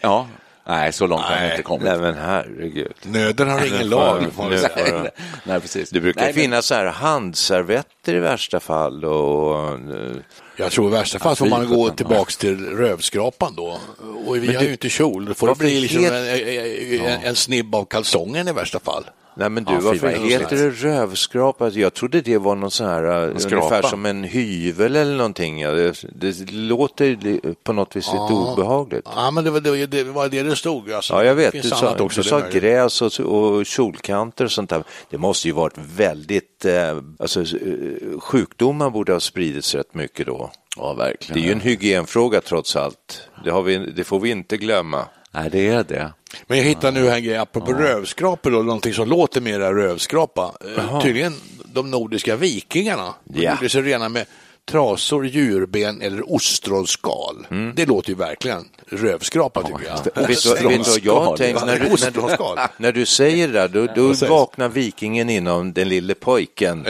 Ja, 0.00 0.26
nej, 0.66 0.92
så 0.92 1.06
långt 1.06 1.22
har 1.22 1.32
jag 1.34 1.40
Nej, 1.42 1.50
inte 1.50 1.62
kommit. 1.62 1.84
Nej 1.84 1.98
men 1.98 2.14
herregud. 2.14 2.92
Nöden 3.02 3.48
har 3.50 3.66
ingen 3.66 3.88
lag. 3.88 4.26
får 4.32 4.42
man 4.42 4.52
nej, 4.52 5.10
nej, 5.44 5.60
precis. 5.60 5.90
Det 5.90 6.00
brukar 6.00 6.20
nej, 6.20 6.32
men- 6.34 6.42
finnas 6.42 6.66
så 6.66 6.74
här 6.74 6.86
handservetter 6.86 8.14
i 8.14 8.18
värsta 8.18 8.60
fall 8.60 9.04
och 9.04 9.68
eh, 9.68 10.16
Jag 10.56 10.72
tror 10.72 10.88
i 10.88 10.92
värsta 10.92 11.18
fall 11.18 11.36
får 11.36 11.46
man 11.46 11.68
gå 11.68 11.90
tillbaks 11.90 12.36
till 12.36 12.66
rövskrapan 12.66 13.54
då. 13.56 13.78
Och 14.26 14.36
vi 14.36 14.54
har 14.54 14.62
ju 14.62 14.72
inte 14.72 14.88
kjol, 14.88 15.24
då 15.24 15.34
får 15.34 15.46
det 15.48 15.54
bli 15.54 15.80
liksom 15.80 16.04
en, 16.04 16.14
en, 16.14 17.22
en 17.22 17.36
snibb 17.36 17.74
av 17.74 17.84
kalsongen 17.84 18.48
i 18.48 18.52
värsta 18.52 18.80
fall. 18.80 19.04
Nej 19.36 19.50
men 19.50 19.64
du, 19.64 19.72
Ja, 19.72 19.80
varför 19.82 20.08
heter 20.08 20.56
det 20.56 20.70
rövskrapa? 20.70 21.68
Jag 21.68 21.94
trodde 21.94 22.20
det 22.20 22.38
var 22.38 22.54
någon 22.54 22.70
sån 22.70 22.86
här, 22.86 23.28
ungefär 23.28 23.82
som 23.82 24.06
en 24.06 24.24
hyvel 24.24 24.96
eller 24.96 25.16
någonting. 25.16 25.60
Ja, 25.60 25.70
det, 25.70 26.04
det 26.14 26.50
låter 26.50 27.40
på 27.54 27.72
något 27.72 27.96
vis 27.96 28.06
lite 28.06 28.32
obehagligt. 28.32 29.08
Ja, 29.14 29.30
men 29.30 29.44
det 29.44 29.50
var 29.50 29.60
det, 29.60 29.86
det, 29.86 30.04
var 30.04 30.28
det 30.28 30.42
det 30.42 30.56
stod. 30.56 30.92
Alltså. 30.92 31.14
Ja, 31.14 31.24
jag 31.24 31.34
vet. 31.34 31.52
Du 31.52 31.62
sa, 31.62 31.96
också, 31.98 32.20
du 32.20 32.28
sa 32.28 32.48
gräs 32.48 33.02
och, 33.02 33.20
och 33.20 33.66
kjolkanter 33.66 34.44
och 34.44 34.52
sånt 34.52 34.70
där. 34.70 34.84
Det 35.10 35.18
måste 35.18 35.48
ju 35.48 35.54
varit 35.54 35.78
väldigt, 35.96 36.64
eh, 36.64 36.98
alltså 37.18 37.40
eh, 37.40 38.20
sjukdomar 38.20 38.90
borde 38.90 39.12
ha 39.12 39.20
spridits 39.20 39.74
rätt 39.74 39.94
mycket 39.94 40.26
då. 40.26 40.50
Ja, 40.76 40.94
verkligen. 40.94 41.40
Det 41.40 41.46
är 41.46 41.46
ju 41.46 41.52
en 41.52 41.60
hygienfråga 41.60 42.40
trots 42.40 42.76
allt. 42.76 43.28
Det, 43.44 43.62
vi, 43.62 43.78
det 43.78 44.04
får 44.04 44.20
vi 44.20 44.30
inte 44.30 44.56
glömma. 44.56 45.06
Nej, 45.30 45.50
det 45.50 45.68
är 45.68 45.84
det. 45.84 46.12
Men 46.46 46.58
jag 46.58 46.64
hittar 46.64 46.92
nu 46.92 47.08
en 47.10 47.22
grej, 47.24 47.36
apropå 47.36 47.72
rövskrapor, 47.72 48.50
då, 48.50 48.62
någonting 48.62 48.94
som 48.94 49.08
låter 49.08 49.40
mera 49.40 49.74
rövskrapa. 49.74 50.52
Eh, 50.76 51.00
Tydligen 51.02 51.34
de 51.72 51.90
nordiska 51.90 52.36
vikingarna. 52.36 53.14
De 53.24 53.42
Ja. 53.42 53.50
gjorde 53.54 53.68
sig 53.68 53.82
rena 53.82 54.08
med 54.08 54.26
trasor, 54.70 55.26
djurben 55.26 56.02
eller 56.02 56.32
ostronskal. 56.34 57.46
Det 57.76 57.86
låter 57.86 58.08
ju 58.10 58.14
verkligen 58.14 58.68
rövskrapa 58.96 59.62
tycker 59.62 59.84
jag. 59.84 59.98
Och 60.24 60.30
vet, 60.30 60.42
du, 60.42 60.68
vet 60.68 60.84
du 60.84 60.90
vad 60.90 61.00
jag 61.02 61.20
har 61.20 61.36
tänkt? 61.36 61.66
När 61.66 61.78
du, 61.78 61.92
Ostronskal. 61.92 62.56
när, 62.56 62.68
när 62.76 62.92
du 62.92 63.06
säger 63.06 63.48
det 63.48 63.52
där, 63.52 63.68
då, 63.68 63.86
då 63.96 64.26
vaknar 64.28 64.68
vikingen 64.68 65.30
inom 65.30 65.72
den 65.72 65.88
lille 65.88 66.14
pojken. 66.14 66.86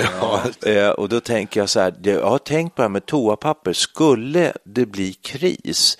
Eh, 0.67 0.89
och 0.89 1.09
då 1.09 1.21
tänker 1.21 1.61
jag 1.61 1.69
så 1.69 1.81
här, 1.81 1.95
jag 2.03 2.27
har 2.27 2.39
tänkt 2.39 2.75
på 2.77 2.83
det 2.83 2.85
här 2.85 2.89
med 2.91 3.07
toapapper, 3.07 3.73
skulle 3.73 4.53
det 4.65 4.87
bli 4.87 5.13
kris, 5.13 5.99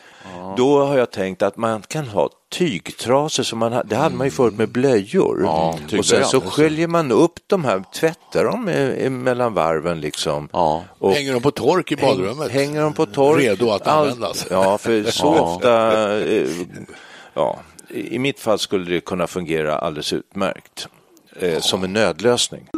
då 0.57 0.85
har 0.85 0.99
jag 0.99 1.11
tänkt 1.11 1.43
att 1.43 1.57
man 1.57 1.83
kan 1.83 2.07
ha 2.09 2.29
tygtrasor, 2.53 3.43
som 3.43 3.59
man, 3.59 3.83
det 3.85 3.97
hade 3.97 4.15
man 4.17 4.27
ju 4.27 4.31
förut 4.31 4.55
med 4.59 4.69
blöjor. 4.69 5.43
Ja, 5.45 5.79
och 5.99 6.07
sen 6.07 6.25
så 6.25 6.41
sköljer 6.41 6.89
man 6.89 7.13
upp 7.13 7.33
de 7.47 7.65
här, 7.65 7.83
tvättar 7.95 8.45
dem 8.45 8.65
mellan 9.25 9.55
varven 9.55 10.01
liksom. 10.01 10.49
Ja. 10.53 10.83
Och 10.99 11.13
Hänger 11.13 11.33
de 11.33 11.43
på 11.43 11.51
tork 11.51 11.93
i 11.93 11.97
badrummet? 11.97 12.51
Hänger 12.51 12.83
de 12.83 12.93
på 12.93 13.07
tork. 13.07 13.41
Redo 13.43 13.71
att 13.71 13.87
Allt- 13.87 14.09
användas. 14.11 14.47
Ja, 14.51 14.79
för 14.79 15.11
så 15.11 15.35
Ja. 15.37 15.41
ofta, 15.41 15.71
Eh, 15.95 16.49
ja, 17.35 17.59
i 17.89 18.19
mitt 18.19 18.41
fall 18.41 18.59
skulle 18.59 18.91
det 18.91 19.01
kunna 19.01 19.27
fungera 19.27 19.79
alldeles 19.79 20.13
utmärkt. 20.13 20.89
Eh, 21.41 21.61
som 21.61 21.85
en 21.85 21.93
nödlösning. 21.93 22.69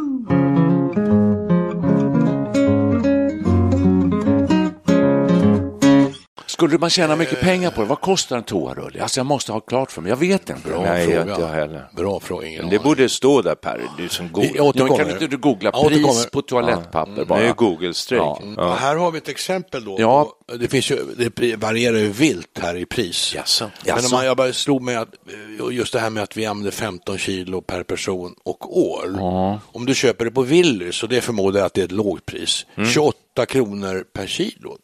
Skulle 6.57 6.77
man 6.77 6.89
tjäna 6.89 7.15
mycket 7.15 7.41
pengar 7.41 7.71
på 7.71 7.81
det? 7.81 7.87
Vad 7.87 8.01
kostar 8.01 8.37
en 8.37 8.43
toarulle? 8.43 9.01
Alltså 9.03 9.19
jag 9.19 9.25
måste 9.25 9.51
ha 9.51 9.59
klart 9.59 9.91
för 9.91 10.01
mig. 10.01 10.09
Jag 10.09 10.17
vet 10.17 10.49
inte. 10.49 10.69
Bra 10.69 10.81
Nej, 10.81 11.05
fråga. 11.05 11.21
inte 11.21 11.41
jag 11.41 11.47
heller. 11.47 11.89
Bra 11.95 12.19
fråga, 12.19 12.47
ingen 12.47 12.61
Men 12.61 12.69
det 12.69 12.75
aning. 12.75 12.83
borde 12.89 13.09
stå 13.09 13.41
där 13.41 13.55
Per, 13.55 13.81
du 13.97 14.09
som 14.09 14.29
Ja, 14.35 14.41
men 14.53 14.61
återkommer. 14.61 14.97
kan 14.97 15.09
inte 15.09 15.27
du 15.27 15.37
googla 15.37 15.71
pris 15.71 16.27
på 16.31 16.41
toalettpapper 16.41 17.25
bara? 17.25 17.39
Det 17.39 17.47
är 17.47 17.53
Google-streck. 17.53 18.19
Ja. 18.19 18.41
Ja. 18.57 18.73
Här 18.73 18.95
har 18.95 19.11
vi 19.11 19.17
ett 19.17 19.29
exempel 19.29 19.85
då. 19.85 19.95
Ja. 19.99 20.33
Det, 20.59 20.67
finns 20.67 20.91
ju, 20.91 20.97
det 21.17 21.55
varierar 21.55 21.97
ju 21.97 22.07
vilt 22.09 22.59
här 22.61 22.75
i 22.77 22.85
pris. 22.85 23.33
Jaså? 23.35 23.69
Men 23.85 23.95
om 24.05 24.11
man, 24.11 24.25
jag 24.25 24.37
bara 24.37 24.53
slog 24.53 24.81
mig 24.81 24.95
att 24.95 25.09
eh, 25.69 25.75
just 25.75 25.93
det 25.93 25.99
här 25.99 26.09
med 26.09 26.23
att 26.23 26.37
vi 26.37 26.45
använder 26.45 26.71
15 26.71 27.17
kilo 27.17 27.61
per 27.61 27.83
person 27.83 28.35
och 28.43 28.77
år. 28.79 29.19
Om 29.71 29.85
du 29.85 29.95
köper 29.95 30.25
det 30.25 30.31
på 30.31 30.41
Willys, 30.41 31.03
och 31.03 31.09
det 31.09 31.21
förmodar 31.21 31.59
jag 31.59 31.65
att 31.65 31.73
det 31.73 31.81
är 31.81 31.85
ett 31.85 31.91
lågpris, 31.91 32.65
28 32.93 33.45
kronor 33.47 34.03
per 34.13 34.27
kilo. 34.27 34.77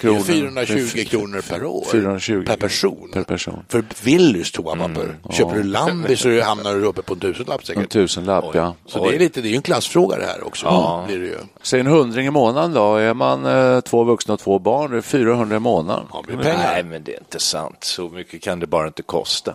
Kronor. 0.00 0.14
Det 0.26 0.32
är 0.32 0.34
420 0.34 0.74
Det 0.74 1.00
är 1.00 1.02
f- 1.04 1.10
kronor 1.10 1.42
per 1.48 1.64
år. 1.64 1.84
420 1.92 2.44
per 2.46 2.56
person. 2.56 3.10
per 3.12 3.22
person. 3.22 3.64
För 3.68 3.84
Willys 4.04 4.52
toapapper. 4.52 5.16
Köper 5.30 5.54
du 5.54 5.62
Lambi 5.62 6.16
så 6.16 6.40
hamnar 6.42 6.74
du 6.74 6.84
uppe 6.84 7.02
på 7.02 7.14
en 7.14 7.20
tusenlapp 7.20 7.66
säkert. 7.66 7.82
En 7.82 7.88
tusenlapp, 7.88 8.44
Oj. 8.44 8.50
ja. 8.54 8.74
Så 8.86 9.08
det 9.10 9.14
är, 9.16 9.18
lite, 9.18 9.40
det 9.40 9.48
är 9.48 9.50
ju 9.50 9.56
en 9.56 9.62
klassfråga 9.62 10.16
det 10.16 10.24
här 10.26 10.46
också. 10.46 10.66
Ja. 10.66 11.04
Blir 11.06 11.18
det 11.18 11.26
ju. 11.26 11.38
Säg 11.62 11.80
en 11.80 11.86
hundring 11.86 12.26
i 12.26 12.30
månaden 12.30 12.72
då. 12.72 12.96
Är 12.96 13.14
man 13.14 13.46
eh, 13.46 13.80
två 13.80 14.04
vuxna 14.04 14.34
och 14.34 14.40
två 14.40 14.58
barn, 14.58 14.90
det 14.90 14.96
är 14.96 15.00
400 15.00 15.56
i 15.56 15.58
månaden. 15.58 16.04
Ja, 16.12 16.22
det 16.26 16.36
blir 16.36 16.44
pengar. 16.44 16.58
Nej, 16.72 16.82
men 16.84 17.04
det 17.04 17.14
är 17.14 17.18
inte 17.18 17.38
sant. 17.38 17.84
Så 17.84 18.08
mycket 18.08 18.42
kan 18.42 18.60
det 18.60 18.66
bara 18.66 18.86
inte 18.86 19.02
kosta. 19.02 19.54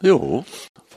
Jo. 0.00 0.44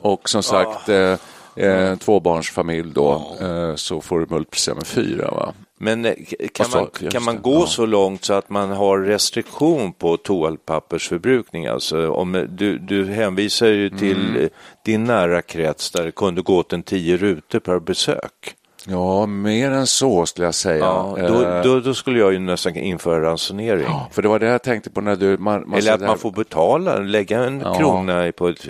Och 0.02 0.30
som 0.30 0.44
sagt, 0.44 0.90
eh, 0.90 1.16
eh, 1.56 1.96
tvåbarnsfamilj 1.96 2.92
då, 2.94 3.38
eh, 3.42 3.76
så 3.76 4.02
får 4.02 4.20
du 4.20 4.26
multiplicera 4.30 4.76
med 4.76 4.88
fyra. 4.88 5.32
Va? 5.32 5.54
Men 5.82 6.06
eh, 6.06 6.14
kan 6.54 6.66
man, 6.74 6.88
kan 7.12 7.24
man 7.24 7.42
gå 7.42 7.66
så 7.66 7.86
långt 7.86 8.26
så 8.26 8.34
att 8.34 8.50
man 8.50 8.70
har 8.72 9.00
restriktion 9.00 9.94
på 9.94 10.18
toapappersförbrukning? 10.18 11.66
Alltså, 11.68 12.10
om 12.12 12.36
eh, 12.36 12.42
du, 12.42 12.78
du 12.78 13.06
hänvisar 13.06 13.68
ju 13.68 13.90
till 13.90 14.20
Mm. 14.30 14.42
eh, 14.42 14.50
din 14.86 15.04
nära 15.04 15.42
krets 15.42 15.92
där 15.92 16.06
det 16.06 16.12
kunde 16.12 16.42
gå 16.42 16.58
åt 16.58 16.74
en 16.74 16.84
tio 16.84 17.18
rutor 17.18 17.60
per 17.60 17.80
besök. 17.80 18.56
Ja, 18.86 19.26
mer 19.26 19.72
än 19.72 19.88
så 19.88 20.26
skulle 20.26 20.48
jag 20.48 20.56
säga. 20.56 20.78
Ja, 20.86 21.16
då, 21.18 21.62
då, 21.64 21.80
då 21.80 21.94
skulle 21.94 22.20
jag 22.20 22.34
ju 22.34 22.40
nästan 22.40 22.76
införa 22.76 23.24
ransonering. 23.24 23.84
ja, 23.88 24.08
för 24.12 24.22
det 24.22 24.28
var 24.28 24.40
det 24.40 24.46
jag 24.46 24.64
tänkte 24.64 24.90
på 24.90 25.02
när 25.02 25.16
du... 25.16 25.38
Man, 25.38 25.64
man 25.70 25.80
Eller 25.80 25.94
att 25.94 26.02
man 26.02 26.18
får 26.18 26.32
betala, 26.32 26.98
lägga 26.98 27.44
en 27.44 27.60
Ja. 27.66 27.74
krona 27.74 28.32
på 28.32 28.48
ett... 28.48 28.68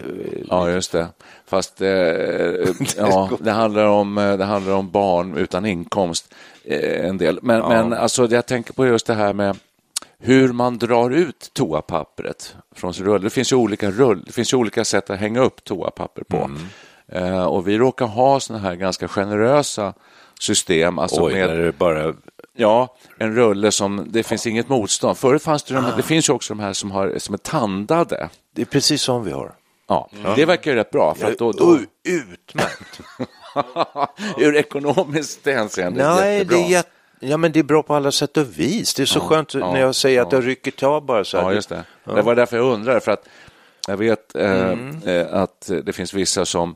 Ja, 0.50 0.70
just 0.70 0.92
det. 0.92 1.08
Fast 1.48 1.82
eh, 1.82 1.88
ja, 2.98 3.30
det, 3.40 3.52
handlar 3.52 3.86
om, 3.86 4.16
det 4.16 4.46
handlar 4.46 4.74
om 4.74 4.90
barn 4.92 5.38
utan 5.38 5.66
inkomst 5.66 6.34
en 6.76 7.18
del. 7.18 7.40
Men, 7.42 7.60
men 7.60 7.94
alltså, 7.94 8.28
jag 8.32 8.46
tänker 8.46 8.74
på 8.74 8.86
just 8.86 9.08
det 9.08 9.14
här 9.14 9.34
med 9.34 9.58
hur 10.20 10.54
man 10.54 10.78
drar 10.78 11.10
ut 11.10 11.52
toapappret 11.54 12.56
från 12.76 12.94
sin 12.94 13.06
rulle. 13.06 13.24
Det 13.24 13.30
finns 13.30 13.52
ju 13.52 13.56
olika, 13.56 13.92
rull, 13.92 14.24
det 14.26 14.32
finns 14.32 14.54
olika 14.54 14.86
sätt 14.86 15.10
att 15.10 15.20
hänga 15.20 15.42
upp 15.42 15.64
toapapper 15.64 16.24
på. 16.24 16.38
Mm. 16.38 16.60
Eh, 17.12 17.44
och 17.44 17.68
vi 17.68 17.78
råkar 17.78 18.06
ha 18.06 18.40
sådana 18.40 18.64
här 18.64 18.76
ganska 18.76 19.08
generösa 19.08 19.94
system. 20.40 21.00
Alltså 21.00 21.22
Oj, 21.22 21.34
med, 21.34 21.58
det 21.58 21.78
bara... 21.78 22.14
Ja, 22.56 22.96
en 23.18 23.36
rulle 23.36 23.72
som 23.72 24.08
det 24.10 24.24
finns 24.24 24.48
inget 24.48 24.70
motstånd. 24.70 25.18
Förut 25.18 25.44
fanns 25.44 25.64
det 25.64 25.74
de 25.74 25.86
här, 25.86 25.98
det 25.98 26.04
finns 26.04 26.30
ju 26.30 26.34
också 26.34 26.54
de 26.54 26.60
här 26.60 26.74
som, 26.74 26.92
har, 26.92 27.14
som 27.18 27.34
är 27.34 27.38
tandade. 27.38 28.30
Det 28.56 28.62
är 28.62 28.66
precis 28.66 29.02
som 29.02 29.24
vi 29.24 29.32
har. 29.32 29.54
Ja, 29.88 30.10
det 30.36 30.46
verkar 30.46 30.72
ju 30.72 30.78
rätt 30.78 30.92
bra. 30.92 31.16
För 31.16 31.32
att 31.32 31.38
då, 31.38 31.52
då, 31.52 31.80
Utmärkt! 32.04 33.02
ur 34.38 34.56
ekonomiskt 34.56 35.46
hänseende 35.46 36.08
Nej, 36.16 36.34
jättebra. 36.38 36.58
det 36.58 36.64
är 36.64 36.70
jätte... 36.70 36.90
Ja, 37.22 37.38
men 37.38 37.52
det 37.52 37.60
är 37.60 37.64
bra 37.64 37.84
på 37.84 37.96
alla 37.96 38.12
sätt 38.12 38.38
och 38.38 38.60
vis. 38.60 38.94
Det 38.94 39.02
är 39.02 39.06
så 39.06 39.20
skönt 39.20 39.54
ja, 39.54 39.74
när 39.74 39.80
jag 39.80 39.96
säger 39.96 40.22
att 40.22 40.32
ja. 40.32 40.38
jag 40.38 40.48
rycker 40.48 40.72
tag 40.72 41.04
bara 41.04 41.24
så 41.24 41.38
här. 41.38 41.44
Ja, 41.44 41.54
just 41.54 41.70
det. 41.70 41.84
Det 42.04 42.22
var 42.22 42.36
därför 42.36 42.58
jag 42.58 42.66
undrar, 42.74 43.00
för 43.00 43.12
att 43.12 43.26
jag 43.88 43.98
vet 43.98 44.36
eh, 44.36 44.52
Mm. 44.70 45.02
eh, 45.06 45.34
att 45.34 45.72
det 45.84 45.94
finns 45.94 46.14
vissa 46.14 46.46
som 46.46 46.76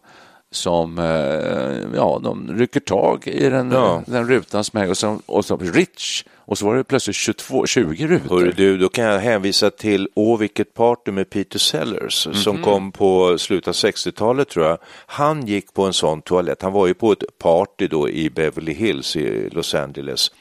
som 0.52 1.00
eh, 1.00 1.96
ja, 1.96 2.20
de 2.24 2.52
rycker 2.58 2.80
tag 2.80 3.28
i 3.28 3.50
den, 3.50 3.72
Ja. 3.72 4.02
den 4.06 4.28
rutan 4.28 4.64
som 4.64 4.78
hänger 4.80 4.92
och 4.92 4.98
så, 4.98 5.20
och 5.26 5.46
så 5.46 5.58
Rich 5.58 6.24
och 6.46 6.58
så 6.58 6.66
var 6.66 6.76
det 6.76 6.84
plötsligt 6.84 7.16
22, 7.16 7.66
20 7.66 8.08
rutor. 8.08 8.40
Hörru 8.40 8.52
du, 8.52 8.78
då 8.78 8.90
kan 8.90 9.06
jag 9.06 9.20
hänvisa 9.20 9.70
till 9.70 10.10
Åh 10.16 10.40
vilket 10.40 10.74
party 10.74 11.12
med 11.12 11.30
Peter 11.30 11.60
Sellers 11.60 12.28
som 12.44 12.56
Mhm. 12.56 12.64
kom 12.64 12.92
på 12.92 13.38
slutet 13.38 13.68
av 13.68 13.74
60-talet 13.74 14.50
tror 14.50 14.66
jag. 14.66 14.78
Han 15.06 15.46
gick 15.48 15.74
på 15.74 15.84
en 15.86 15.94
sån 15.94 16.22
toalett. 16.22 16.62
Han 16.62 16.72
var 16.74 16.88
ju 16.88 16.94
på 16.94 17.12
ett 17.12 17.24
party 17.38 17.88
då 17.88 18.10
i 18.10 18.30
Beverly 18.30 18.74
Hills 18.74 19.16
i 19.16 19.50
Los 19.50 19.76
Angeles. 19.76 20.32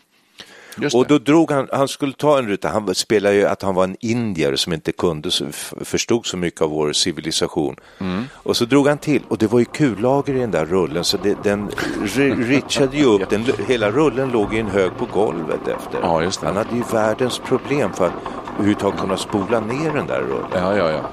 Och 0.94 1.06
då 1.06 1.18
drog 1.18 1.50
han, 1.50 1.68
han 1.72 1.88
skulle 1.88 2.12
ta 2.12 2.38
en 2.38 2.48
ruta, 2.48 2.68
han 2.68 2.94
spelade 2.94 3.34
ju 3.34 3.46
att 3.46 3.62
han 3.62 3.74
var 3.74 3.84
en 3.84 3.96
indier 4.00 4.56
som 4.56 4.72
inte 4.72 4.92
kunde, 4.92 5.30
förstod 5.84 6.26
så 6.26 6.36
mycket 6.36 6.62
av 6.62 6.70
vår 6.70 6.92
civilisation. 6.92 7.76
Mm. 7.98 8.24
Och 8.32 8.56
så 8.56 8.64
drog 8.64 8.88
han 8.88 8.98
till 8.98 9.22
och 9.28 9.38
det 9.38 9.46
var 9.46 9.58
ju 9.58 9.64
kullager 9.64 10.34
i 10.34 10.38
den 10.38 10.50
där 10.50 10.66
rullen 10.66 11.04
så 11.04 11.16
det, 11.16 11.42
den 11.42 11.70
ri- 12.04 12.44
richade 12.48 12.96
ju 12.96 13.04
upp, 13.04 13.30
den, 13.30 13.44
hela 13.68 13.90
rullen 13.90 14.30
låg 14.30 14.54
i 14.54 14.58
en 14.58 14.68
hög 14.68 14.90
på 14.98 15.06
golvet 15.12 15.68
efter. 15.68 15.98
Ja. 16.02 16.30
Han 16.42 16.56
hade 16.56 16.76
ju 16.76 16.82
världens 16.92 17.38
problem 17.38 17.92
för 17.92 18.06
att 18.06 18.12
överhuvudtaget 18.54 19.00
kunna 19.00 19.16
spola 19.16 19.60
ner 19.60 19.92
den 19.92 20.06
där 20.06 20.20
rullen. 20.20 20.48
Ja, 20.54 20.76
ja, 20.76 20.90
ja. 20.90 21.10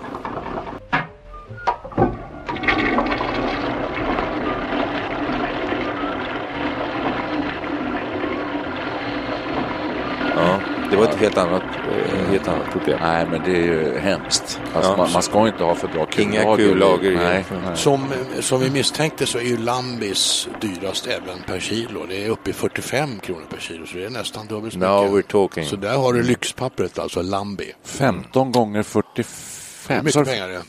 Ja, 10.35 10.59
det 10.89 10.95
var 10.95 11.03
ett 11.03 11.08
helt 11.19 11.37
annat, 11.37 11.63
eh, 11.63 12.29
helt 12.31 12.47
annat 12.47 12.71
problem. 12.71 12.97
Nej, 13.01 13.25
men 13.31 13.41
det 13.43 13.51
är 13.51 13.61
ju 13.63 13.97
hemskt. 13.99 14.59
Alltså, 14.75 14.91
Ja. 14.91 14.97
man, 14.97 15.11
man 15.11 15.23
ska 15.23 15.47
inte 15.47 15.63
ha 15.63 15.75
för 15.75 15.87
bra 15.87 16.05
kullager. 16.05 16.41
Inga 16.41 16.55
kullager 16.57 17.11
i. 17.11 17.15
Nej. 17.15 17.45
Som, 17.75 18.05
som 18.39 18.59
vi 18.59 18.69
misstänkte 18.69 19.25
så 19.25 19.37
är 19.37 19.43
ju 19.43 19.57
Lambis 19.57 20.47
dyrast 20.61 21.07
även 21.07 21.39
per 21.47 21.59
kilo. 21.59 22.05
Det 22.09 22.25
är 22.25 22.29
uppe 22.29 22.49
i 22.49 22.53
45 22.53 23.19
kronor 23.19 23.45
per 23.49 23.59
kilo, 23.59 23.85
så 23.85 23.97
det 23.97 24.05
är 24.05 24.09
nästan 24.09 24.47
dubbelt 24.47 24.73
så 24.73 24.79
Now 24.79 25.13
mycket. 25.13 25.25
we're 25.29 25.31
talking. 25.31 25.65
Så 25.65 25.75
där 25.75 25.97
har 25.97 26.13
du 26.13 26.23
lyxpappret, 26.23 26.99
alltså 26.99 27.21
Lambi. 27.21 27.73
15 27.83 28.51
gånger 28.51 28.77
Hur 28.77 28.83
45. 28.83 29.97
mycket 30.05 30.13
Så- 30.13 30.25
pengar 30.25 30.49
är 30.49 30.53
det? 30.53 30.63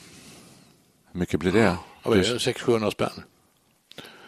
Hur 1.13 1.21
mycket 1.21 1.41
blir 1.41 1.53
det? 1.53 1.77
Är 2.05 2.11
det? 2.11 2.23
600-700 2.39 2.91
spänn? 2.91 3.23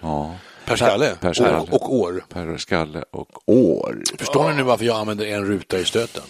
Ja. 0.00 0.34
Per 0.64 0.76
skalle? 0.76 1.16
Per 1.20 1.32
skalle. 1.32 1.58
Och, 1.58 1.74
och 1.74 1.94
år? 1.94 2.24
Per 2.28 2.56
skalle 2.56 3.04
och 3.10 3.48
år. 3.48 4.02
Förstår 4.18 4.50
ni 4.50 4.56
nu 4.56 4.62
varför 4.62 4.84
jag 4.84 4.96
använder 4.96 5.26
en 5.26 5.44
ruta 5.44 5.78
i 5.78 5.84
stöten? 5.84 6.22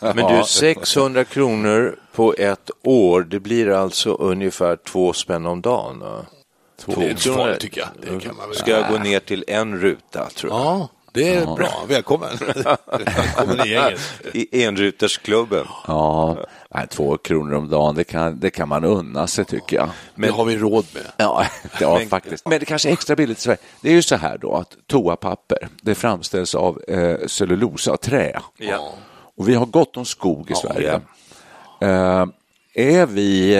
Men 0.00 0.16
du, 0.16 0.44
600 0.44 1.24
kronor 1.24 1.98
på 2.12 2.34
ett 2.38 2.70
år, 2.82 3.22
det 3.22 3.40
blir 3.40 3.70
alltså 3.70 4.12
ungefär 4.12 4.76
två 4.76 5.12
spänn 5.12 5.46
om 5.46 5.60
dagen. 5.60 5.98
va? 6.00 6.26
Det 6.86 6.92
är 6.92 7.10
inte 7.10 7.22
farligt 7.22 7.60
tycker 7.60 7.80
jag. 7.80 7.88
Det 8.00 8.24
kan 8.24 8.36
man 8.36 8.48
väl... 8.48 8.58
Ska 8.58 8.70
jag 8.70 8.90
gå 8.90 8.98
ner 8.98 9.20
till 9.20 9.44
en 9.46 9.80
ruta, 9.80 10.28
tror 10.36 10.52
jag. 10.52 10.60
Ja, 10.60 10.88
det 11.16 11.34
är 11.34 11.46
bra. 11.46 11.84
Välkommen. 11.88 12.30
Välkommen 12.86 13.66
i 13.66 13.70
gänget. 13.70 14.00
I 14.32 14.64
enrutersklubben. 14.64 15.66
Ja, 15.86 16.36
nej, 16.74 16.86
två 16.88 17.16
kronor 17.16 17.54
om 17.54 17.68
dagen, 17.68 17.94
det 17.94 18.04
kan, 18.04 18.40
det 18.40 18.50
kan 18.50 18.68
man 18.68 18.84
unna 18.84 19.26
sig 19.26 19.44
tycker 19.44 19.76
jag. 19.76 19.88
Det 20.14 20.28
har 20.28 20.44
vi 20.44 20.56
råd 20.56 20.86
med. 20.94 21.02
Ja, 21.16 21.46
ja 21.80 21.98
Men- 21.98 22.08
faktiskt. 22.08 22.48
Men 22.48 22.58
det 22.60 22.64
kanske 22.64 22.88
är 22.88 22.92
extra 22.92 23.16
billigt 23.16 23.38
i 23.38 23.40
Sverige. 23.40 23.58
Det 23.80 23.88
är 23.88 23.92
ju 23.92 24.02
så 24.02 24.16
här 24.16 24.38
då 24.38 24.54
att 24.54 24.76
toapapper, 24.86 25.68
det 25.82 25.94
framställs 25.94 26.54
av 26.54 26.82
eh, 26.88 27.26
cellulosa, 27.26 27.96
trä. 27.96 28.40
Ja. 28.58 28.92
Och 29.36 29.48
vi 29.48 29.54
har 29.54 29.66
gott 29.66 29.96
om 29.96 30.04
skog 30.04 30.50
i 30.50 30.54
Sverige. 30.54 31.00
Eh, 31.80 32.26
är, 32.74 33.06
vi, 33.06 33.54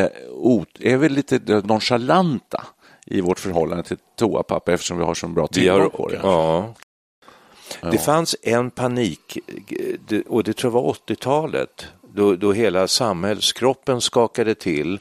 är 0.80 0.96
vi 0.96 1.08
lite 1.08 1.38
nonchalanta 1.64 2.64
i 3.06 3.20
vårt 3.20 3.38
förhållande 3.38 3.82
till 3.84 3.96
toapapper 4.18 4.72
eftersom 4.72 4.98
vi 4.98 5.04
har 5.04 5.14
så 5.14 5.28
bra 5.28 5.46
tillgång 5.46 5.90
på 5.90 6.08
det? 6.08 6.20
ja. 6.22 6.74
Ja. 7.82 7.90
Det 7.90 7.98
fanns 7.98 8.36
en 8.42 8.70
panik, 8.70 9.38
och 10.26 10.44
det 10.44 10.52
tror 10.52 10.72
jag 10.74 10.82
var 10.82 10.92
80-talet, 10.92 11.86
då, 12.14 12.36
då 12.36 12.52
hela 12.52 12.88
samhällskroppen 12.88 14.00
skakade 14.00 14.54
till. 14.54 14.98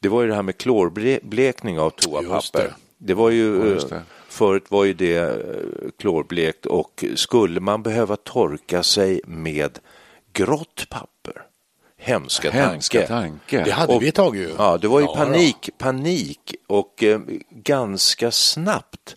Det 0.00 0.08
var 0.08 0.22
ju 0.22 0.28
det 0.28 0.34
här 0.34 0.42
med 0.42 0.56
klorblekning 0.58 1.78
av 1.80 1.92
Just 1.96 2.02
toapapper. 2.08 2.58
det. 2.60 2.74
Det 2.98 3.14
var 3.14 3.30
ju, 3.30 3.58
Ja, 3.58 3.64
just 3.66 3.88
det. 3.88 3.96
eh, 3.96 4.02
förut 4.28 4.64
var 4.68 4.84
ju 4.84 4.94
det 4.94 5.16
eh, 5.16 5.90
klorblekt 5.98 6.66
och 6.66 7.04
skulle 7.14 7.60
man 7.60 7.82
behöva 7.82 8.16
torka 8.16 8.82
sig 8.82 9.20
med 9.26 9.78
grått 10.32 10.86
papper? 10.90 11.42
Hemska, 11.98 12.50
Hemska 12.50 12.98
tanke. 13.06 13.08
tanke. 13.08 13.64
Det 13.64 13.70
hade 13.72 13.92
Och- 13.94 14.02
vi 14.02 14.08
ett 14.08 14.14
tag 14.14 14.36
ju. 14.36 14.50
Ja, 14.58 14.78
det 14.78 14.88
var 14.88 15.00
ju 15.00 15.06
Ja, 15.06 15.14
panik, 15.16 15.70
panik 15.78 16.54
och 16.66 17.02
eh, 17.02 17.20
ganska 17.50 18.30
snabbt 18.30 19.16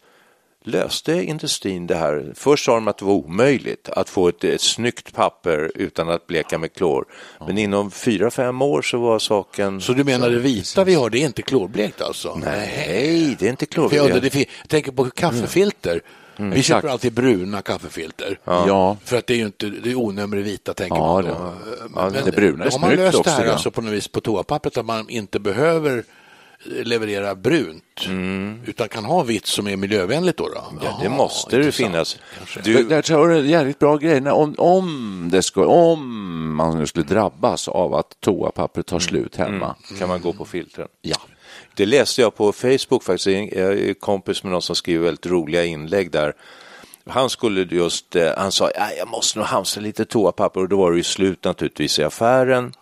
löste 0.67 1.23
industrin 1.23 1.87
det 1.87 1.95
här. 1.95 2.31
Först 2.35 2.65
sa 2.65 2.75
de 2.75 2.87
att 2.87 2.97
det 2.97 3.05
var 3.05 3.13
omöjligt 3.13 3.89
att 3.89 4.09
få 4.09 4.27
ett, 4.27 4.43
ett 4.43 4.61
snyggt 4.61 5.13
papper 5.13 5.71
utan 5.75 6.09
att 6.09 6.27
bleka 6.27 6.57
med 6.57 6.73
klor. 6.73 7.05
Men 7.47 7.57
inom 7.57 7.91
fyra, 7.91 8.31
fem 8.31 8.61
år 8.61 8.81
så 8.81 8.97
var 8.97 9.19
saken... 9.19 9.81
Så 9.81 9.93
du 9.93 10.03
menar 10.03 10.29
det 10.29 10.39
vita 10.39 10.83
vi 10.83 10.93
har, 10.93 11.09
det 11.09 11.19
är 11.19 11.25
inte 11.25 11.41
klorblekt 11.41 12.01
alltså? 12.01 12.35
Nej, 12.45 13.35
det 13.39 13.45
är 13.45 13.49
inte 13.49 13.65
jag, 13.65 13.69
klorblekt. 13.69 14.21
det 14.21 14.29
fin- 14.29 14.45
jag 14.61 14.69
tänker 14.69 14.91
på 14.91 15.05
kaffefilter. 15.09 16.01
Vi 16.37 16.47
Exakt. 16.47 16.65
köper 16.67 16.87
alltid 16.87 17.13
bruna 17.13 17.61
kaffefilter. 17.61 18.39
Ja. 18.43 18.97
För 19.03 19.17
att 19.17 19.27
det 19.27 19.33
är 19.33 19.37
ju 19.37 19.45
inte, 19.45 19.65
det 19.65 19.91
är 19.91 19.95
onömre 19.95 20.41
vita 20.41 20.73
tänker 20.73 20.95
Ja, 20.97 21.13
man 21.13 21.23
det- 21.23 21.29
då. 21.29 21.53
ja, 21.95 22.09
Men 22.13 22.25
det 22.25 22.31
bruna 22.31 22.65
är 22.65 22.71
har 22.71 22.79
man 22.79 22.89
snyggt 22.89 22.99
löst 23.03 23.17
också, 23.17 23.29
det 23.29 23.35
här 23.43 23.51
alltså 23.51 23.71
på 23.71 23.81
något 23.81 23.93
vis 23.93 24.07
på 24.07 24.21
toapappret 24.21 24.77
att 24.77 24.85
man 24.85 25.09
inte 25.09 25.39
behöver 25.39 26.03
leverera 26.65 27.35
brunt 27.35 28.07
utan 28.65 28.89
kan 28.89 29.05
ha 29.05 29.23
vitt 29.23 29.45
som 29.45 29.67
är 29.67 29.77
miljövänligt 29.77 30.37
då? 30.37 30.47
då? 30.47 30.63
Mm. 30.71 30.83
Ja, 30.83 30.99
det 31.03 31.09
måste 31.09 31.57
det 31.57 31.71
finnas. 31.71 32.17
Du... 32.63 32.83
Där 32.83 33.01
tror 33.01 33.19
jag 33.19 33.29
det 33.29 33.35
är 33.35 33.39
en 33.43 33.49
jävligt 33.49 33.79
bra 33.79 33.97
grej. 33.97 34.29
Om, 34.29 34.55
om, 34.57 35.29
det 35.31 35.41
ska, 35.41 35.65
om 35.65 36.55
man 36.55 36.77
nu 36.79 36.87
skulle 36.87 37.05
drabbas 37.05 37.67
av 37.67 37.93
att 37.93 38.19
toapappret 38.19 38.85
tar 38.85 38.99
slut 38.99 39.35
hemma. 39.35 39.75
kan 39.99 40.09
man 40.09 40.21
gå 40.21 40.33
på 40.33 40.45
filtren? 40.45 40.87
Ja. 41.01 41.17
Det 41.75 41.85
läste 41.85 42.21
jag 42.21 42.35
på 42.35 42.51
Facebook 42.51 43.03
faktiskt. 43.03 43.27
Jag 43.27 43.79
är 43.79 43.93
kompis 43.93 44.43
med 44.43 44.51
någon 44.51 44.61
som 44.61 44.75
skriver 44.75 45.05
väldigt 45.05 45.25
roliga 45.25 45.65
inlägg 45.65 46.11
där. 46.11 46.33
Han 47.09 47.29
skulle 47.29 47.61
just, 47.61 48.15
eh, 48.15 48.31
han 48.37 48.51
sa, 48.51 48.71
"Ja, 48.75 48.87
jag 48.97 49.07
måste 49.07 49.39
nog 49.39 49.47
hamstra 49.47 49.81
lite 49.81 50.05
toapapper 50.05 50.61
och 50.61 50.69
då 50.69 50.77
var 50.77 50.91
det 50.91 50.97
ju 50.97 51.03
slut 51.03 51.43
naturligtvis 51.43 51.99
i 51.99 52.03
affären. 52.03 52.73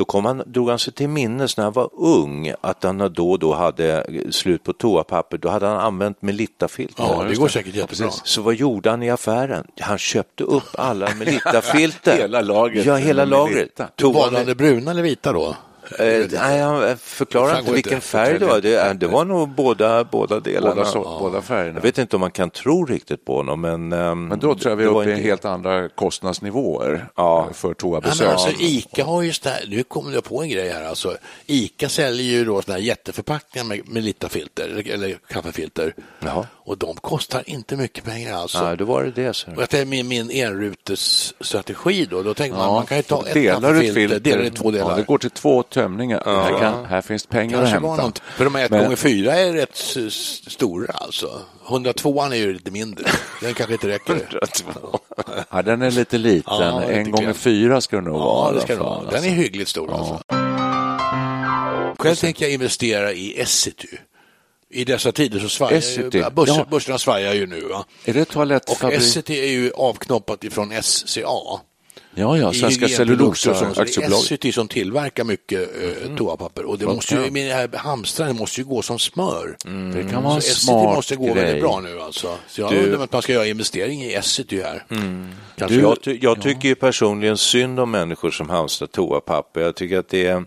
Då 0.00 0.04
kom 0.04 0.24
han, 0.24 0.42
drog 0.46 0.68
han 0.68 0.78
sig 0.78 0.92
till 0.92 1.08
minnes 1.08 1.56
när 1.56 1.64
han 1.64 1.72
var 1.72 1.90
ung 1.92 2.52
att 2.60 2.84
han 2.84 3.12
då 3.12 3.30
och 3.30 3.38
då 3.38 3.54
hade 3.54 4.06
slut 4.30 4.64
på 4.64 4.72
toapapper. 4.72 5.38
Då 5.38 5.48
hade 5.48 5.66
han 5.66 5.76
använt 5.76 6.22
Melitta-filter. 6.22 7.04
Ja, 7.08 7.24
det 7.28 7.34
går 7.34 7.48
säkert 7.48 7.74
jättebra. 7.74 8.10
Så 8.10 8.42
vad 8.42 8.54
gjorde 8.54 8.90
han 8.90 9.02
i 9.02 9.10
affären? 9.10 9.66
Han 9.80 9.98
köpte 9.98 10.44
upp 10.44 10.68
alla 10.72 11.14
Melitta-filter. 11.18 12.16
Hela 12.16 12.40
lagret 12.40 12.84
Ja, 12.86 12.96
hela 12.96 13.24
lagret. 13.24 13.80
Tog 13.96 14.16
han 14.16 14.46
det 14.46 14.54
bruna 14.54 14.90
eller 14.90 15.02
vita 15.02 15.32
då? 15.32 15.56
Eh, 15.98 16.26
nej, 16.32 16.60
han 16.60 16.96
förklarar 16.98 17.52
Det 17.54 17.58
inte 17.60 17.72
vilken 17.72 17.92
inte. 17.94 18.06
färg 18.06 18.38
det 18.38 18.46
var. 18.46 18.60
Det, 18.60 18.92
det 19.00 19.06
var 19.06 19.24
nog 19.24 19.48
båda, 19.48 20.04
båda 20.04 20.40
delarna. 20.40 20.74
Båda, 20.74 20.86
så, 20.86 21.16
båda 21.20 21.42
färgerna. 21.42 21.74
Jag 21.78 21.82
vet 21.82 21.98
inte 21.98 22.16
om 22.16 22.20
man 22.20 22.30
kan 22.30 22.50
tro 22.50 22.84
riktigt 22.84 23.24
på 23.24 23.36
honom, 23.36 23.60
men... 23.60 23.92
ehm, 23.92 24.26
Men 24.28 24.38
då 24.38 24.54
tror 24.54 24.70
jag 24.72 24.76
vi 24.76 24.84
är 24.84 24.88
uppe 24.88 25.10
i 25.10 25.12
inte- 25.12 25.22
helt 25.22 25.44
andra 25.44 25.88
kostnadsnivåer 25.88 27.06
Ja. 27.16 27.46
eh, 27.48 27.52
för 27.54 27.68
Ja, 27.68 27.74
toabesök. 27.74 28.20
men 28.20 28.28
alltså, 28.30 28.50
Ica 28.60 29.04
har 29.04 29.22
ju 29.22 29.32
sådär, 29.32 29.64
nu 29.68 29.82
kommer 29.82 30.12
jag 30.12 30.24
på 30.24 30.42
en 30.42 30.48
grej 30.48 30.68
här. 30.68 30.84
Alltså, 30.84 31.16
Ica 31.46 31.88
säljer 31.88 32.26
ju 32.32 32.44
då 32.44 32.62
sådana 32.62 32.78
här 32.78 32.86
jätteförpackningar 32.86 33.66
med, 33.66 33.88
med 33.88 34.02
Littafilter 34.02 34.64
eller, 34.68 34.90
eller 34.94 35.18
kaffefilter. 35.28 35.94
Jaha. 36.20 36.46
Och 36.70 36.78
de 36.78 36.96
kostar 36.96 37.42
inte 37.46 37.76
mycket 37.76 38.04
pengar 38.04 38.34
alltså. 38.34 38.64
Nej, 38.64 38.76
då 38.76 38.84
var 38.84 39.04
det 39.04 39.10
det. 39.10 39.34
Så. 39.34 39.50
Och 39.50 39.62
jag 39.62 39.70
tänker 39.70 39.86
min, 39.86 40.08
min 40.08 40.30
enrutesstrategi 40.30 42.06
då, 42.10 42.22
då 42.22 42.34
tänker 42.34 42.56
man 42.58 42.66
Ja, 42.66 42.72
man 42.74 42.86
kan 42.86 42.96
ju 42.96 43.02
ta 43.02 43.26
ett 43.26 43.34
delar 43.34 43.80
filter, 43.80 44.20
dela 44.20 44.42
det 44.42 44.46
i 44.46 44.50
två 44.50 44.70
delar. 44.70 44.90
Ja, 44.90 44.96
det 44.96 45.02
går 45.02 45.18
till 45.18 45.30
två 45.30 45.62
tömningar. 45.62 46.22
Här, 46.24 46.58
kan, 46.58 46.84
här 46.84 47.00
finns 47.00 47.26
pengar 47.26 47.58
Kanske 47.58 47.76
att 47.76 47.82
hämta. 47.82 48.02
något, 48.02 48.18
för 48.18 48.44
de 48.44 48.54
här 48.54 48.64
1 48.64 48.70
Men- 48.70 48.82
gånger 48.82 48.96
4 48.96 49.32
är 49.34 49.52
rätt 49.52 49.76
stora 50.50 50.92
alltså. 50.92 51.40
102 51.68 52.22
är 52.22 52.34
ju 52.34 52.52
lite 52.52 52.70
mindre. 52.70 53.04
Den 53.40 53.54
kanske 53.54 53.72
inte 53.72 53.88
räcker. 53.88 54.40
Ja, 55.50 55.62
den 55.62 55.82
är 55.82 55.90
lite 55.90 56.18
liten. 56.18 56.54
Ja, 56.56 56.82
en 56.82 57.10
gånger 57.10 57.32
fyra 57.32 57.80
ska 57.80 57.96
det 57.96 58.02
nog 58.02 58.18
vara. 58.18 58.48
Ja, 58.48 58.54
det 58.54 58.60
ska 58.60 58.74
det 58.74 58.80
vara. 58.80 59.10
Den 59.10 59.24
är 59.24 59.28
hyggligt 59.28 59.68
stor 59.70 59.92
alltså. 59.92 60.20
Själv 61.98 62.16
tänker 62.16 62.44
jag 62.44 62.52
investera 62.52 63.12
i 63.12 63.40
Essity. 63.40 63.88
I 64.72 64.84
dessa 64.84 65.12
tider 65.12 65.38
så 65.40 65.48
svajar 65.48 65.82
ju, 65.96 66.10
börs, 66.30 66.48
ja. 66.48 66.66
börserna 66.70 66.98
svajar 66.98 67.34
ju 67.34 67.46
nu. 67.46 67.60
Va? 67.60 67.84
Är 68.04 68.14
det 68.14 68.22
Och 68.22 68.28
toalettfabrik? 68.28 68.98
Essity 68.98 69.38
är 69.40 69.50
ju 69.50 69.70
avknoppat 69.72 70.44
ifrån 70.44 70.72
SCA. 70.82 71.20
Ja, 72.14 72.36
ja, 72.38 72.52
Svenska 72.52 72.84
och 72.84 72.90
Cellulosa. 72.90 73.54
Så 73.54 73.64
Det 73.64 73.70
är 73.70 73.82
Aktiebolag. 73.82 74.18
Essity 74.18 74.52
som 74.52 74.68
tillverkar 74.68 75.24
mycket 75.24 75.60
eh, 75.60 76.16
toapapper. 76.16 76.64
Och 76.64 76.78
det 76.78 76.86
Vad 76.86 76.94
måste 76.94 77.14
ju, 77.14 77.30
med 77.30 77.46
det 77.50 77.54
här 77.54 77.70
hamstrandet 77.76 78.36
måste 78.36 78.60
ju 78.60 78.64
gå 78.66 78.82
som 78.82 78.98
smör. 78.98 79.56
Det 79.94 80.10
kan 80.10 80.22
vara 80.22 80.34
en 80.34 80.42
smart 80.42 80.94
måste 80.96 81.16
gå 81.16 81.24
grej. 81.24 81.34
väldigt 81.34 81.62
bra 81.62 81.80
nu 81.80 82.00
alltså. 82.00 82.36
Så 82.48 82.60
jag 82.60 82.70
Du- 82.72 82.78
undrar 82.78 82.98
om 82.98 83.08
man 83.12 83.22
ska 83.22 83.32
göra 83.32 83.46
investering 83.46 84.02
i 84.02 84.14
Essity 84.14 84.62
här. 84.62 84.84
Kanske 85.56 85.76
Du, 85.76 85.82
jag, 85.82 86.02
ty- 86.02 86.18
jag 86.22 86.42
tycker 86.42 86.68
ju 86.68 86.74
personligen 86.74 87.38
synd 87.38 87.80
om 87.80 87.90
människor 87.90 88.30
som 88.30 88.50
hamstrar 88.50 88.88
toapapper. 88.88 89.60
Jag 89.60 89.76
tycker 89.76 89.98
att 89.98 90.08
det 90.08 90.26
är 90.26 90.44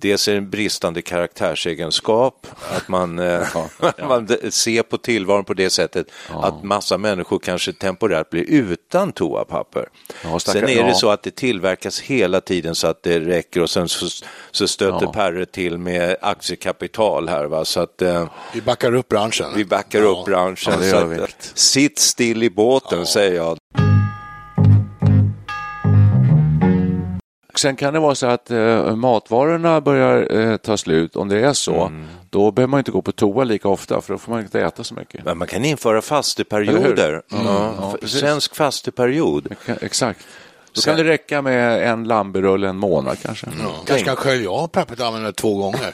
dels 0.00 0.28
är 0.28 0.32
det 0.32 0.38
en 0.38 0.50
bristande 0.50 1.02
karaktärsegenskap, 1.02 2.46
att 2.76 2.88
man, 2.88 3.18
eh, 3.18 3.46
man 4.08 4.26
d- 4.26 4.50
ser 4.50 4.82
på 4.82 4.98
tillvaron 4.98 5.44
på 5.44 5.54
det 5.54 5.70
sättet 5.70 6.06
att 6.28 6.62
massa 6.64 6.98
människor 6.98 7.38
kanske 7.38 7.72
temporärt 7.72 8.30
blir 8.30 8.42
utan 8.50 9.12
toapapper. 9.12 9.88
Ja, 10.24 10.38
stackar- 10.38 10.60
sen 10.60 10.68
är 10.68 10.82
det 10.82 10.88
ja. 10.88 10.94
så 10.94 11.10
att 11.10 11.22
det 11.22 11.34
tillverkas 11.36 12.00
hela 12.00 12.40
tiden 12.40 12.74
så 12.74 12.86
att 12.86 13.02
det 13.02 13.20
räcker 13.20 13.62
och 13.62 13.70
sen 13.70 13.88
så, 13.88 14.06
så 14.50 14.68
stöter 14.68 14.98
Ja. 15.06 15.12
Perre 15.12 15.46
till 15.46 15.78
med 15.78 16.16
aktiekapital 16.22 17.28
här. 17.28 17.44
Va? 17.44 17.64
Så 17.64 17.80
att, 17.80 18.02
eh, 18.02 18.28
Vi 18.54 18.60
backar 18.62 18.94
upp 18.94 19.08
branschen. 19.08 19.46
vi 19.56 19.64
backar 19.64 19.98
Ja. 20.00 20.04
upp 20.06 20.24
branschen. 20.24 20.74
Ja, 20.82 20.90
så 20.90 20.96
att, 20.96 21.18
eh, 21.18 21.24
sitt 21.54 21.98
still 21.98 22.42
i 22.42 22.50
båten, 22.50 23.06
säger 23.06 23.34
jag. 23.36 23.58
Sen 27.58 27.76
kan 27.76 27.94
det 27.94 28.00
vara 28.00 28.14
så 28.14 28.26
att 28.26 28.50
eh, 28.50 28.96
matvarorna 28.96 29.80
börjar 29.80 30.36
eh, 30.40 30.56
ta 30.56 30.76
slut. 30.76 31.16
Om 31.16 31.28
det 31.28 31.40
är 31.40 31.52
så, 31.52 31.74
Mm. 31.86 32.06
då 32.30 32.50
behöver 32.50 32.70
man 32.70 32.78
inte 32.80 32.90
gå 32.90 33.02
på 33.02 33.12
toa 33.12 33.44
lika 33.44 33.68
ofta 33.68 34.00
för 34.00 34.14
då 34.14 34.18
får 34.18 34.32
man 34.32 34.40
inte 34.40 34.60
äta 34.60 34.84
så 34.84 34.94
mycket. 34.94 35.24
Men 35.24 35.38
man 35.38 35.48
kan 35.48 35.64
införa 35.64 36.02
fasteperioder. 36.02 36.82
Eller 36.92 37.12
hur? 37.12 37.22
Ja, 37.46 37.96
svensk 38.08 38.56
fasteperiod. 38.56 39.54
Exakt. 39.80 40.20
Då 40.72 40.80
kan 40.80 40.96
det 40.96 41.04
räcka 41.04 41.42
med 41.42 41.88
en 41.90 42.04
lambirulle 42.04 42.68
en 42.68 42.76
månad 42.76 43.16
kanske. 43.22 43.46
Kanske 43.86 44.04
kan 44.06 44.16
skölja 44.16 44.50
av 44.50 44.66
pappret 44.68 45.00
och 45.00 45.06
använda 45.06 45.26
det 45.28 45.32
två 45.34 45.54
gånger. 45.56 45.92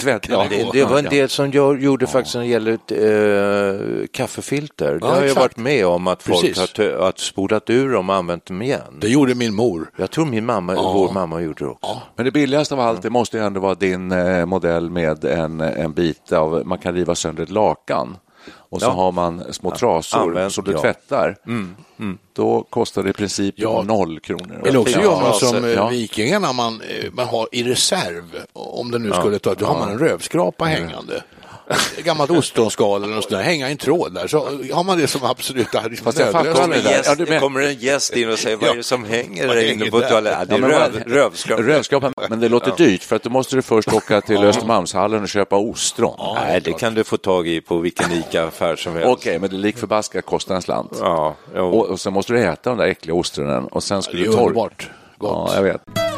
Tvätt. 0.00 0.28
Ja, 0.28 0.46
Det, 0.50 0.68
det 0.72 0.84
var 0.84 0.98
en 0.98 1.04
del 1.04 1.28
som 1.28 1.50
jag 1.52 1.82
gjorde 1.82 2.06
faktiskt 2.06 2.34
när 2.34 2.42
det 2.42 2.48
gäller 2.48 2.72
eh, 2.72 4.06
kaffefilter. 4.12 4.98
Det 5.00 5.06
har 5.06 5.14
jag 5.14 5.24
exakt. 5.24 5.40
varit 5.40 5.56
med 5.56 5.86
om 5.86 6.06
att 6.06 6.22
folk 6.22 6.40
Precis. 6.40 6.58
har 6.58 6.66
tö- 6.66 6.98
att 7.08 7.18
spolat 7.18 7.70
ur 7.70 7.92
dem 7.92 8.10
och 8.10 8.16
använt 8.16 8.46
dem 8.46 8.62
igen. 8.62 8.80
Det 9.00 9.08
gjorde 9.08 9.34
min 9.34 9.54
mor. 9.54 9.90
Jag 9.96 10.10
tror 10.10 10.26
min 10.26 10.46
mamma, 10.46 10.74
vår 10.74 11.12
mamma 11.12 11.40
gjorde 11.40 11.64
det 11.64 11.70
också. 11.70 12.00
Men 12.16 12.24
det 12.24 12.30
billigaste 12.32 12.74
av 12.74 12.80
allt, 12.80 13.02
det 13.02 13.10
måste 13.10 13.36
ju 13.36 13.44
ändå 13.44 13.60
vara 13.60 13.74
din 13.74 14.12
eh, 14.12 14.46
modell 14.46 14.90
med 14.90 15.24
en, 15.24 15.60
en 15.60 15.92
bit 15.92 16.32
av, 16.32 16.62
man 16.66 16.78
kan 16.78 16.94
riva 16.94 17.14
sönder 17.14 17.42
ett 17.42 17.50
lakan. 17.50 18.16
Och 18.72 18.80
så 18.80 18.86
Ja. 18.86 18.90
har 18.90 19.12
man 19.12 19.52
små 19.54 19.70
trasor 19.70 20.18
Använt, 20.20 20.52
som 20.52 20.64
du 20.64 20.72
ja. 20.72 20.80
tvättar. 20.80 21.36
Då 22.32 22.66
kostar 22.70 23.02
det 23.02 23.10
i 23.10 23.12
princip 23.12 23.54
Ja. 23.58 23.82
noll 23.82 24.20
kronor. 24.20 24.62
Eller 24.66 24.78
också 24.78 25.00
gör 25.00 25.10
man 25.16 25.24
alltså, 25.24 25.46
som 25.46 25.64
eh, 25.64 25.70
ja. 25.70 25.88
vikingarna, 25.88 26.52
man, 26.52 26.80
eh, 26.80 27.10
man 27.12 27.26
har 27.26 27.48
i 27.52 27.62
reserv, 27.62 28.24
om 28.52 28.90
det 28.90 28.98
nu 28.98 29.12
skulle 29.12 29.38
ta, 29.38 29.54
då 29.54 29.66
har 29.66 29.78
man 29.78 29.88
en 29.90 29.98
rövskrapa 29.98 30.64
hängande. 30.64 31.22
Gammalt 32.04 32.30
ostronskal 32.30 33.04
eller 33.04 33.14
något 33.14 33.24
sånt 33.24 33.36
där, 33.36 33.42
hänga 33.42 33.68
i 33.68 33.72
en 33.72 33.78
tråd 33.78 34.14
där, 34.14 34.26
så 34.26 34.38
har 34.72 34.84
man 34.84 34.98
det 34.98 35.06
som 35.06 35.24
absolut 35.24 35.68
Fast 36.02 36.18
jag 36.18 36.32
fattar 36.32 36.44
nödlösning. 36.44 36.62
aldrig 36.62 36.84
det 36.84 36.88
där. 36.88 37.02
Ja, 37.04 37.14
det 37.14 37.40
kommer 37.40 37.60
en 37.60 37.74
gäst 37.74 38.16
in 38.16 38.30
och 38.30 38.38
säger 38.38 38.56
vad 38.56 38.70
är 38.70 38.76
det 38.76 38.82
som 38.82 39.04
hänger 39.04 39.48
där 39.48 39.72
inne 39.72 39.90
på 39.90 40.00
toaletten? 40.00 40.46
Ja, 40.48 40.58
det 40.58 40.74
är 40.74 41.04
röv. 41.04 41.34
Rövskrapa, 41.46 42.12
men 42.28 42.40
det 42.40 42.48
låter 42.48 42.76
dyrt 42.76 43.02
för 43.02 43.16
att 43.16 43.22
då 43.22 43.30
måste 43.30 43.56
du 43.56 43.62
först 43.62 43.92
åka 43.92 44.20
till 44.20 44.44
Östermalmshallen 44.44 45.22
och 45.22 45.28
köpa 45.28 45.56
ostron. 45.56 46.34
Nej, 46.34 46.60
det 46.60 46.72
kan 46.72 46.94
du 46.94 47.04
få 47.04 47.16
tag 47.16 47.48
i 47.48 47.60
på 47.60 47.78
vilken 47.78 48.12
ICA-affär 48.12 48.76
som 48.76 48.92
helst. 48.92 49.08
Okej, 49.08 49.38
men 49.38 49.50
det 49.50 49.56
lik 49.56 49.76
förbaskat 49.78 50.26
kostar 50.26 50.54
en 50.54 50.62
slant. 50.62 50.96
Ja. 51.00 51.36
Och, 51.54 51.86
och 51.86 52.00
sen 52.00 52.12
måste 52.12 52.32
du 52.32 52.40
äta 52.40 52.70
de 52.70 52.78
där 52.78 52.86
äckliga 52.86 53.14
ostronen 53.14 53.64
och 53.64 53.82
sen 53.82 53.98
är 53.98 54.12
du 54.12 54.24
torka. 54.24 54.40
underbart 54.40 54.90
gott. 55.18 55.50
Ja, 55.50 55.56
jag 55.56 55.62
vet. 55.62 56.11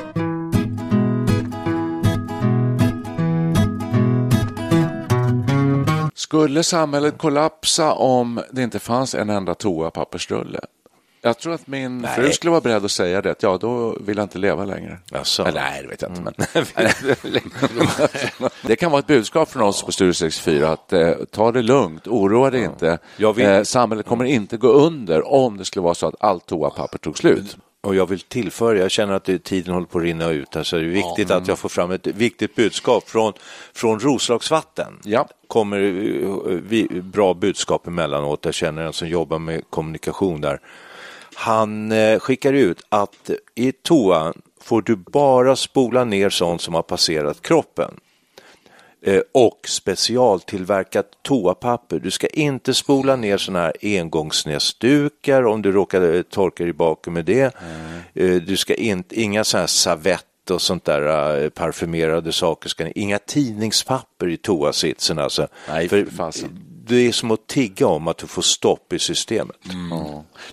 Skulle 6.24 6.62
samhället 6.62 7.18
kollapsa 7.18 7.92
om 7.92 8.40
det 8.50 8.62
inte 8.62 8.78
fanns 8.78 9.14
en 9.14 9.30
enda 9.30 9.54
toapappersrulle? 9.54 10.60
Jag 11.22 11.38
tror 11.38 11.52
att 11.54 11.66
min 11.66 12.06
fru 12.16 12.32
skulle 12.32 12.50
vara 12.50 12.60
beredd 12.60 12.84
att 12.84 12.90
säga 12.90 13.22
det, 13.22 13.30
att 13.30 13.42
ja, 13.42 13.58
då 13.60 13.96
vill 14.00 14.16
jag 14.16 14.24
inte 14.24 14.38
leva 14.38 14.64
längre. 14.64 14.98
Jaså? 15.10 15.44
Eller, 15.44 15.60
nej, 15.60 15.82
det 15.82 15.88
vet 15.88 16.02
jag 16.02 16.10
inte. 16.10 16.32
Men... 16.36 16.64
det 18.62 18.76
kan 18.76 18.90
vara 18.90 18.98
ett 18.98 19.06
budskap 19.06 19.50
från 19.50 19.62
oss 19.62 19.82
på 19.82 19.92
Studio 19.92 20.12
64 20.12 20.72
att 20.72 20.92
eh, 20.92 21.10
ta 21.30 21.52
det 21.52 21.62
lugnt, 21.62 22.06
oroa 22.08 22.50
dig 22.50 22.64
inte. 22.64 22.98
Vill- 23.36 23.46
Eh, 23.46 23.62
samhället 23.62 24.06
kommer 24.06 24.24
inte 24.24 24.56
gå 24.56 24.68
under 24.68 25.32
om 25.32 25.56
det 25.56 25.64
skulle 25.64 25.82
vara 25.82 25.94
så 25.94 26.06
att 26.06 26.14
allt 26.20 26.46
toapapper 26.46 26.98
tog 26.98 27.18
slut. 27.18 27.56
Och 27.84 27.94
jag 27.94 28.08
vill 28.08 28.20
tillföra, 28.20 28.78
jag 28.78 28.90
känner 28.90 29.14
att 29.14 29.24
det, 29.24 29.38
tiden 29.38 29.74
håller 29.74 29.86
på 29.86 29.98
att 29.98 30.04
rinna 30.04 30.30
ut 30.30 30.54
här, 30.54 30.62
så 30.62 30.76
det 30.76 30.82
är 30.82 30.86
viktigt 30.86 31.30
att 31.30 31.48
jag 31.48 31.58
får 31.58 31.68
fram 31.68 31.90
ett 31.90 32.06
viktigt 32.06 32.54
budskap 32.54 33.08
från, 33.08 33.32
från 33.72 34.00
Roslagsvatten. 34.00 34.98
Ja. 35.04 35.28
kommer 35.46 35.80
eh, 35.80 36.58
vi, 36.68 36.88
bra 37.02 37.34
budskap 37.34 37.86
emellanåt. 37.86 38.44
Jag 38.44 38.54
känner 38.54 38.82
en 38.82 38.92
som 38.92 39.08
jobbar 39.08 39.38
med 39.38 39.62
kommunikation 39.70 40.40
där. 40.40 40.60
Han 41.34 41.92
eh, 41.92 42.18
skickar 42.18 42.52
ut 42.52 42.82
att 42.88 43.30
i 43.54 43.72
toan 43.72 44.42
får 44.60 44.82
du 44.82 44.96
bara 44.96 45.56
spola 45.56 46.04
ner 46.04 46.30
sånt 46.30 46.60
som 46.60 46.74
har 46.74 46.82
passerat 46.82 47.42
kroppen. 47.42 47.94
Eh, 49.06 49.20
och 49.32 49.60
specialtillverkat 49.68 51.06
toapapper. 51.22 51.98
Du 51.98 52.10
ska 52.10 52.26
inte 52.26 52.74
spola 52.74 53.16
ner 53.16 53.36
sådana 53.36 53.60
här 53.60 53.72
engångsnäsdukar 53.82 55.42
om 55.46 55.62
du 55.62 55.72
råkar 55.72 56.22
torka 56.22 56.62
dig 56.62 56.70
i 56.70 56.72
baken 56.72 57.12
med 57.12 57.24
det. 57.24 57.54
Eh, 58.14 58.30
Du 58.34 58.56
ska 58.56 58.74
inte, 58.74 59.20
inga 59.20 59.44
sådana 59.44 59.62
här 59.62 59.66
savett 59.66 60.50
och 60.50 60.62
sånt 60.62 60.84
där 60.84 61.42
eh, 61.42 61.48
parfymerade 61.48 62.32
saker. 62.32 62.68
Ska, 62.68 62.88
inga 62.88 63.18
tidningspapper 63.18 64.28
i 64.28 64.36
toasitsen 64.36 65.18
alltså. 65.18 65.48
Nej, 65.68 65.88
För 65.88 66.04
för. 66.04 66.48
Det 66.86 66.96
är 67.08 67.12
som 67.12 67.30
att 67.30 67.46
tigga 67.46 67.86
om 67.86 68.08
att 68.08 68.18
du 68.18 68.26
får 68.26 68.42
stopp 68.42 68.92
i 68.92 68.98
systemet. 68.98 69.56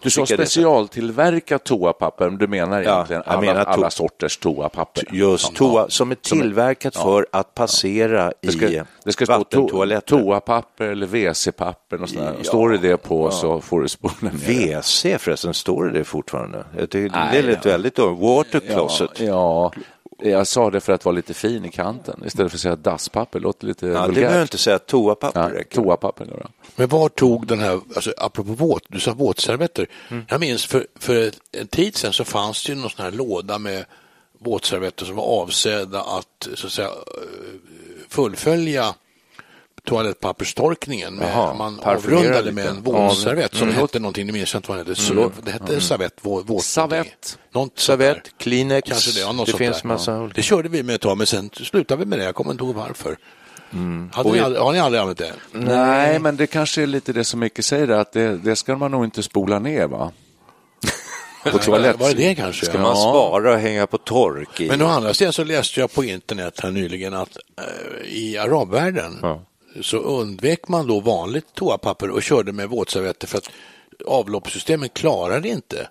Du 0.01 0.09
sa 0.09 0.25
specialtillverkat 0.25 1.63
toapapper, 1.63 2.29
men 2.29 2.37
du 2.39 2.47
menar 2.47 2.81
Ja, 2.81 2.93
egentligen 2.93 3.23
alla, 3.25 3.41
menar 3.41 3.65
alla 3.65 3.89
sorters 3.89 4.37
toapapper? 4.37 5.03
Just 5.11 5.55
toa, 5.55 5.89
som 5.89 6.11
är 6.11 6.15
tillverkat 6.15 6.95
för 6.95 7.25
att 7.31 7.53
passera 7.55 8.31
Det 8.41 8.51
ska, 8.51 8.67
i 8.67 8.81
det 9.03 9.11
ska 9.11 9.25
stå 9.25 9.37
vattentoaletter. 9.37 10.17
toapapper 10.17 10.85
eller 10.85 11.07
WC-papper. 11.07 12.01
och 12.01 12.09
sådär. 12.09 12.33
Ja. 12.37 12.43
Står 12.43 12.69
det 12.69 12.77
det 12.77 12.97
på 12.97 13.31
så 13.31 13.61
får 13.61 13.81
du 13.81 13.87
spola 13.87 14.13
ner. 14.21 14.77
WC 14.81 15.05
förresten, 15.19 15.53
står 15.53 15.85
det 15.85 15.91
det 15.99 16.03
fortfarande? 16.03 16.65
Jag 16.77 16.89
tycker, 16.89 17.15
Nej, 17.15 17.29
det 17.31 17.37
är 17.37 17.43
lite 17.43 17.69
ja. 17.69 17.71
väldigt 17.71 17.95
då. 17.95 18.09
Water 18.09 18.59
closet. 18.59 19.09
Ja, 19.19 19.25
ja, 19.25 19.71
jag 20.21 20.47
sa 20.47 20.69
det 20.69 20.79
för 20.81 20.93
att 20.93 21.05
vara 21.05 21.15
lite 21.15 21.33
fin 21.33 21.65
i 21.65 21.71
kanten 21.71 22.23
istället 22.25 22.51
för 22.51 22.57
att 22.57 22.61
säga 22.61 22.75
dasspapper. 22.75 23.39
låter 23.39 23.67
lite 23.67 23.85
Ja, 23.87 23.91
det 23.93 23.99
vulgärt. 23.99 24.15
behöver 24.15 24.35
jag 24.37 24.43
inte 24.43 24.57
säga, 24.57 24.79
toapapper 24.79 25.53
Ja, 25.57 25.63
toapapper 25.75 26.25
nu 26.25 26.31
då. 26.31 26.47
Men 26.75 26.87
var 26.89 27.09
tog 27.09 27.47
den 27.47 27.59
här, 27.59 27.79
alltså, 27.95 28.13
apropå 28.17 28.53
våt, 28.53 28.83
du 28.87 28.99
sa 28.99 29.13
våtservetter. 29.13 29.87
Jag 30.27 30.39
minns 30.39 30.65
för, 30.65 30.87
för 30.99 31.31
en 31.51 31.67
tid 31.67 31.95
sedan 31.95 32.13
så 32.13 32.23
fanns 32.23 32.63
det 32.65 32.71
ju 32.73 32.79
någon 32.79 32.89
sån 32.89 33.05
här 33.05 33.11
låda 33.11 33.59
med 33.59 33.85
våtservetter 34.39 35.05
som 35.05 35.15
var 35.15 35.23
avsedda 35.23 36.01
att, 36.01 36.47
så 36.53 36.67
att 36.67 36.73
säga, 36.73 36.87
eh, 36.87 36.93
fullfölja 38.09 38.93
toalettpapperstorkningen. 39.85 41.15
Med, 41.15 41.31
Jaha, 41.31 41.53
man 41.53 41.79
avrundade 41.79 42.51
med 42.51 42.67
en 42.67 42.81
våtservett 42.81 43.55
som 43.55 43.67
mm. 43.67 43.81
hette 43.81 43.99
någonting, 43.99 44.27
det 44.27 44.33
minns 44.33 44.53
jag 44.53 44.59
inte 44.59 44.69
vad 44.69 44.77
det 44.77 44.91
hette. 44.91 45.01
Så 45.01 45.31
det 45.43 45.51
hette 45.51 45.81
servett, 45.81 46.13
vå, 46.21 46.41
våt. 46.41 46.63
Savett. 46.63 47.37
Savett, 47.75 48.23
där. 48.23 48.31
Kleenex, 48.37 48.89
Kanske 48.89 49.11
det, 49.11 49.19
ja, 49.19 49.31
något 49.31 49.47
det 49.47 49.57
finns 49.57 49.81
där. 49.81 49.87
massa 49.87 50.11
ja. 50.11 50.29
Det 50.35 50.41
körde 50.41 50.69
vi 50.69 50.83
med 50.83 50.95
ett 50.95 51.01
tag, 51.01 51.17
men 51.17 51.27
sen 51.27 51.49
slutade 51.53 51.99
vi 51.99 52.05
med 52.05 52.19
det. 52.19 52.25
Jag 52.25 52.35
kommer 52.35 52.51
inte 52.51 52.63
ihåg 52.63 52.75
varför. 52.75 53.17
Och 54.15 54.33
ni 54.33 54.39
har 54.39 54.73
ni 54.73 54.79
aldrig 54.79 55.01
använt 55.01 55.17
det? 55.17 55.33
Nej, 55.51 56.19
men 56.19 56.35
det 56.35 56.47
kanske 56.47 56.81
är 56.81 56.87
lite 56.87 57.13
det 57.13 57.23
som 57.23 57.39
mycket 57.39 57.65
säger, 57.65 57.87
att 57.87 58.11
det, 58.11 58.37
det 58.37 58.55
ska 58.55 58.75
man 58.75 58.91
nog 58.91 59.05
inte 59.05 59.23
spola 59.23 59.59
ner 59.59 59.87
va? 59.87 60.11
På 61.51 61.57
toalett. 61.57 61.99
Var 61.99 62.13
det 62.13 62.35
kanske? 62.35 62.65
Ska 62.65 62.79
man 62.79 62.95
spara 62.95 63.53
och 63.53 63.59
hänga 63.59 63.87
på 63.87 63.97
tork 63.97 64.61
i? 64.61 64.67
Men 64.67 64.81
å 64.81 64.87
andra 64.87 65.13
sidan 65.13 65.33
så 65.33 65.43
läste 65.43 65.79
jag 65.79 65.93
på 65.93 66.03
internet 66.03 66.59
här 66.63 66.71
nyligen 66.71 67.13
att 67.13 67.37
eh, 67.57 68.07
i 68.07 68.37
arabvärlden 68.37 69.19
Ja. 69.21 69.41
Så 69.81 69.97
undvek 69.97 70.67
man 70.67 70.87
då 70.87 70.99
vanligt 70.99 71.45
toapapper 71.53 72.09
och 72.09 72.23
körde 72.23 72.51
med 72.51 72.69
våtservetter 72.69 73.27
för 73.27 73.37
att 73.37 73.49
avloppssystemen 74.05 74.89
klarade 74.89 75.47
inte 75.49 75.87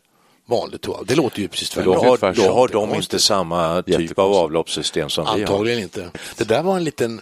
vanligt 0.46 0.82
toapapper. 0.82 1.06
Det 1.06 1.14
låter 1.14 1.40
ju 1.40 1.48
precis 1.48 1.70
då 1.74 1.82
tvärtom. 1.82 2.06
har, 2.08 2.16
tvärtom. 2.16 2.44
då 2.44 2.52
har 2.52 2.68
de 2.68 2.94
inte 2.94 3.18
samma 3.18 3.82
typ 3.82 4.18
av 4.18 4.32
avloppssystem 4.32 5.08
som 5.08 5.24
vi 5.24 5.30
har. 5.30 5.38
Antagligen 5.40 5.78
inte. 5.82 6.10
Det 6.36 6.44
där 6.44 6.62
var 6.62 6.76
en 6.76 6.84
liten 6.84 7.20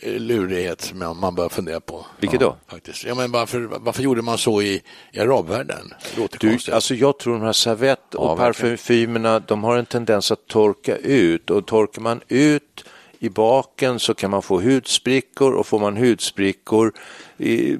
eh, 0.00 0.12
lurighet 0.12 0.80
som 0.80 0.98
man- 0.98 1.16
man 1.16 1.34
bör 1.34 1.48
fundera 1.48 1.80
på. 1.80 2.06
Vilket 2.20 2.40
då? 2.40 2.56
Faktiskt. 2.66 3.04
Ja, 3.04 3.14
men 3.14 3.32
varför, 3.32 3.60
varför 3.60 4.02
gjorde 4.02 4.22
man 4.22 4.38
så 4.38 4.62
i, 4.62 4.82
i 5.12 5.20
arabvärlden? 5.20 5.94
Du, 6.40 6.48
konstigt. 6.50 6.74
alltså 6.74 6.94
jag 6.94 7.18
tror 7.18 7.34
de 7.34 7.42
här 7.42 7.52
servett 7.52 8.14
och 8.14 8.30
Ja, 8.30 8.36
parfymerna, 8.36 9.38
de 9.40 9.64
har 9.64 9.76
en 9.76 9.86
tendens 9.86 10.30
att 10.30 10.46
torka 10.46 10.96
ut 10.96 11.50
och 11.50 11.66
torkar 11.66 12.02
man 12.02 12.20
ut 12.28 12.84
i 13.18 13.28
baken 13.28 13.98
så 13.98 14.14
kan 14.14 14.30
man 14.30 14.42
få 14.42 14.60
hudsprickor 14.60 15.52
och 15.54 15.66
får 15.66 15.78
man 15.80 15.96
hudsprickor 15.96 16.92
i, 17.38 17.76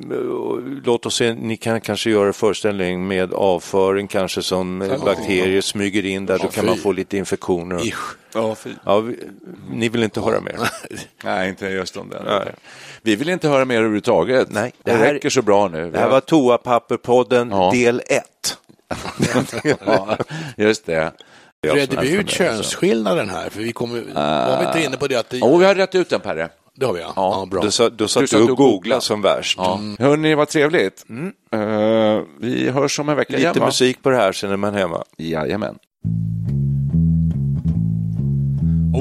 låt 0.85 1.07
oss 1.07 1.14
se, 1.16 1.35
ni 1.35 1.57
kan 1.57 1.81
kanske 1.81 2.11
göra 2.11 2.33
föreställning 2.33 3.07
med 3.07 3.35
avföring 3.35 4.09
kanske 4.09 4.42
som 4.42 4.83
eh, 4.83 5.05
bakterier 5.05 5.61
smyger 5.61 6.05
in 6.07 6.27
där, 6.27 6.38
då 6.38 6.44
Ja, 6.44 6.51
kan 6.51 6.66
man 6.66 6.77
få 6.77 6.92
lite 6.92 7.16
infektioner. 7.16 7.87
Isch. 7.87 8.16
Ja. 8.35 8.57
Ja, 8.85 9.01
vi, 9.01 9.16
ni 9.70 9.88
vill 9.88 10.03
inte 10.03 10.20
höra 10.20 10.40
mer? 10.40 10.59
Nej, 11.25 11.49
inte 11.49 11.66
just 11.66 11.96
om 11.96 12.09
den. 12.11 12.25
Nej. 12.25 12.53
Vi 13.03 13.16
vill 13.16 13.29
inte 13.29 13.49
höra 13.49 13.64
mer 13.64 13.77
överhuvudtaget. 13.77 14.49
Nej, 14.51 14.72
det, 14.83 14.90
det 14.92 14.96
här- 14.99 15.14
räcker 15.14 15.31
så 15.31 15.42
bra 15.42 15.68
nu. 15.68 15.90
Det 15.90 15.99
här 15.99 16.09
var 16.09 16.20
Toapapperpodden 16.20 17.51
Ja. 17.51 17.70
del 17.75 18.03
1. 18.07 18.59
ja, 19.87 20.16
just 20.57 20.87
det. 20.87 21.12
Redde 21.66 21.97
vi 22.01 22.11
ut 22.12 22.31
könsskillnaden 22.31 23.31
här? 23.31 23.51
För 23.51 23.61
vi 23.61 23.73
kommer, 23.73 24.01
var 24.14 24.59
vi 24.61 24.66
inte 24.66 24.85
inne 24.85 24.97
på 24.97 25.07
det 25.07 25.16
att 25.16 25.31
det, 25.31 25.40
Oh, 25.42 25.59
vi 25.59 25.64
har 25.64 25.75
rätt 25.75 25.95
ut 25.95 26.11
den, 26.11 26.21
Perre. 26.21 26.49
det 26.77 26.87
har 26.87 26.92
vi 26.92 27.01
ja. 27.01 27.12
ja 27.16 27.47
bra. 27.51 27.62
Då, 27.62 27.71
sa, 27.71 27.90
då 27.90 28.09
satt 28.09 28.31
Du 28.31 28.37
du, 28.47 28.51
och 28.51 28.57
googlade 28.57 29.01
som 29.01 29.23
värst. 29.23 29.59
Ja. 29.59 29.81
Hörni, 29.99 30.35
vad 30.35 30.49
trevligt. 30.49 31.05
Eh, 31.53 31.59
vi 32.40 32.71
hörs 32.71 32.99
om 32.99 33.09
en 33.09 33.16
vecka 33.16 33.37
igen, 33.37 33.49
Lite 33.51 33.61
va? 33.61 33.66
musik 33.66 34.03
på 34.03 34.11
det 34.11 34.16
här 34.16 34.33
sen 34.33 34.51
är 34.51 34.57
man 34.57 34.75
hemma. 34.75 35.03
Jajamän. 35.19 35.75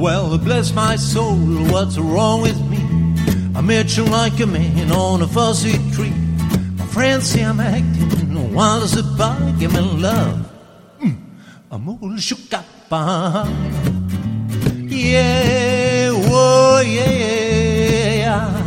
Well, 0.04 0.38
bless 0.44 0.74
my 0.76 0.98
soul, 0.98 1.38
what's 1.72 1.98
wrong 1.98 2.44
with 2.44 2.60
me? 2.70 2.78
I 3.58 3.62
met 3.62 3.98
you 3.98 4.06
like 4.06 4.44
a 4.44 4.48
man 4.48 4.91
on 4.91 5.22
a 5.22 5.28
fuzzy 5.28 5.72
tree. 5.96 6.13
My 6.78 6.86
friends 6.94 7.28
say 7.30 7.41
I'm 7.41 7.60
acting 7.60 8.54
wild 8.54 8.84
as 8.84 8.98
a 8.98 9.04
bug. 9.04 9.62
I'm 9.63 9.76
in 9.76 10.02
love. 10.02 10.39
I'm 11.75 11.89
all 11.89 12.15
shook 12.15 12.53
up. 12.53 12.63
uh-huh. 12.89 13.45
Yeah, 14.88 16.11
whoa, 16.11 16.80
yeah. 16.80 18.63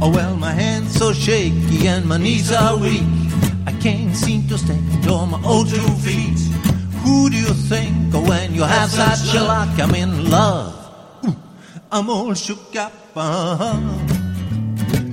Oh, 0.00 0.08
well, 0.08 0.36
my 0.36 0.52
hands 0.52 0.94
so 0.94 1.12
shaky 1.12 1.86
and 1.86 2.06
my 2.06 2.16
knees 2.16 2.50
are 2.50 2.78
weak. 2.78 3.04
I 3.66 3.72
can't 3.72 4.16
seem 4.16 4.48
to 4.48 4.56
stand 4.56 5.06
on 5.06 5.32
my 5.32 5.42
own 5.44 5.66
two 5.66 5.86
feet. 6.00 6.40
Who 7.04 7.28
do 7.28 7.36
you 7.36 7.52
think 7.68 8.14
when 8.14 8.54
you 8.54 8.62
have 8.62 8.88
such 8.88 9.34
a 9.34 9.42
luck? 9.42 9.78
I'm 9.78 9.94
in 9.94 10.30
love. 10.30 10.72
I'm 11.92 12.08
all 12.08 12.32
shook 12.32 12.74
up. 12.74 12.92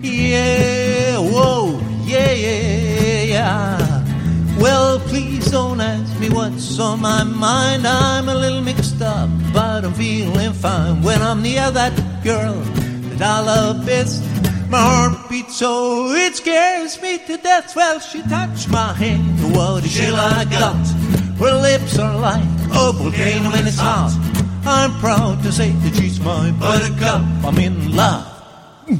Yeah, 0.01 1.17
whoa, 1.17 1.77
yeah, 2.05 2.31
yeah, 2.31 3.23
yeah. 3.23 4.57
Well, 4.57 4.99
please 5.01 5.26
don't 5.51 5.79
ask 5.79 6.19
me 6.19 6.29
what's 6.29 6.79
on 6.79 7.01
my 7.01 7.23
mind. 7.23 7.87
I'm 7.87 8.29
a 8.29 8.35
little 8.35 8.61
mixed 8.61 9.01
up, 9.01 9.29
but 9.53 9.85
I'm 9.85 9.93
feeling 9.93 10.53
fine 10.53 11.01
when 11.01 11.21
I'm 11.21 11.41
near 11.41 11.69
that 11.71 11.93
girl 12.23 12.55
that 13.09 13.21
I 13.21 13.41
love 13.41 13.85
best. 13.85 14.23
My 14.69 14.79
heart 14.79 15.29
beats 15.29 15.55
so 15.55 16.07
it 16.11 16.35
scares 16.35 17.01
me 17.01 17.17
to 17.19 17.37
death. 17.37 17.75
Well, 17.75 17.99
she 17.99 18.21
touched 18.23 18.69
my 18.69 18.93
hand. 18.93 19.55
What 19.55 19.85
a 19.85 19.89
chill 19.89 20.15
I 20.15 20.45
got. 20.45 20.85
Her 21.39 21.61
lips 21.61 21.97
are 21.99 22.19
like 22.19 22.43
a 22.71 22.91
volcano 22.91 23.55
in 23.57 23.67
its 23.67 23.77
heart. 23.79 24.13
I'm 24.65 24.91
proud 24.99 25.41
to 25.43 25.51
say 25.51 25.71
that 25.71 25.95
she's 25.95 26.19
my 26.19 26.51
buttercup. 26.51 27.21
I'm 27.45 27.57
in 27.57 27.95
love. 27.95 28.25
Hmm. 28.87 28.97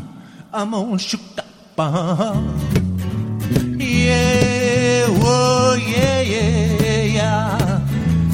I'm 0.53 0.73
all 0.73 0.97
shook 0.97 1.21
up. 1.37 2.86
Yeah, 6.27 7.01
yeah. 7.19 7.87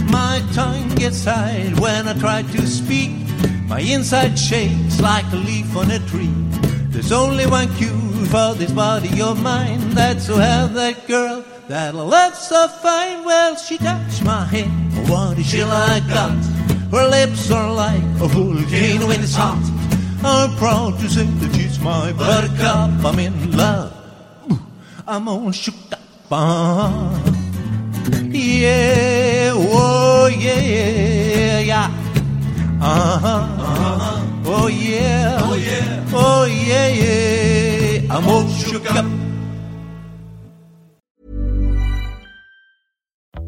My 0.09 0.41
tongue 0.53 0.89
gets 0.95 1.23
tied 1.25 1.79
when 1.79 2.07
I 2.07 2.13
try 2.13 2.41
to 2.41 2.67
speak. 2.67 3.11
My 3.67 3.79
inside 3.79 4.37
shakes 4.37 4.99
like 4.99 5.25
a 5.31 5.35
leaf 5.35 5.75
on 5.75 5.91
a 5.91 5.99
tree. 6.09 6.33
There's 6.89 7.11
only 7.11 7.45
one 7.47 7.73
cure 7.75 8.25
for 8.27 8.53
this 8.55 8.71
body 8.71 9.21
of 9.21 9.41
mine. 9.41 9.79
That's 9.91 10.27
to 10.27 10.35
have 10.37 10.73
that 10.73 11.07
girl 11.07 11.43
that 11.67 11.93
I 11.93 11.97
love 11.97 12.35
so 12.35 12.67
fine. 12.67 13.23
Well, 13.23 13.55
she 13.55 13.77
touched 13.77 14.23
my 14.23 14.45
hand. 14.45 15.09
What 15.09 15.37
is 15.39 15.49
she 15.49 15.63
like 15.63 16.07
got. 16.07 16.37
Her 16.91 17.07
lips 17.07 17.49
are 17.51 17.73
like 17.73 18.03
a 18.21 18.27
volcano 18.27 19.09
in 19.09 19.21
its 19.21 19.35
heart. 19.35 19.65
I'm 20.23 20.55
proud 20.57 20.99
to 20.99 21.09
say 21.09 21.25
that 21.25 21.55
she's 21.55 21.79
my 21.79 22.13
buttercup. 22.13 23.03
I'm 23.03 23.19
in 23.19 23.57
love. 23.57 23.91
I'm 25.07 25.27
all 25.27 25.51
shook 25.51 25.75
up. 25.91 25.99
Ah. 26.31 27.32
Yeah, 28.31 29.53
whoa, 29.53 30.27
yeah, 30.27 31.59
yeah. 31.59 31.85
Uh-huh, 32.81 33.27
uh-huh. 33.27 34.43
Oh 34.45 34.67
yeah, 34.67 35.39
oh 35.41 35.55
yeah, 35.55 36.05
oh 36.13 36.45
yeah, 36.45 36.87
yeah. 36.89 38.13
I'm 38.13 38.27
all 38.27 38.47
shook 38.47 38.89
up. 38.91 39.05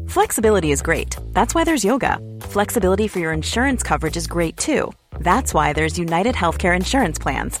Flexibility 0.08 0.72
is 0.72 0.80
great. 0.80 1.16
That's 1.34 1.54
why 1.54 1.64
there's 1.64 1.84
yoga. 1.84 2.18
Flexibility 2.40 3.06
for 3.08 3.18
your 3.18 3.32
insurance 3.32 3.82
coverage 3.82 4.16
is 4.16 4.26
great 4.26 4.56
too. 4.56 4.90
That's 5.20 5.52
why 5.52 5.74
there's 5.74 5.98
United 5.98 6.34
Healthcare 6.34 6.74
Insurance 6.74 7.18
Plans. 7.18 7.60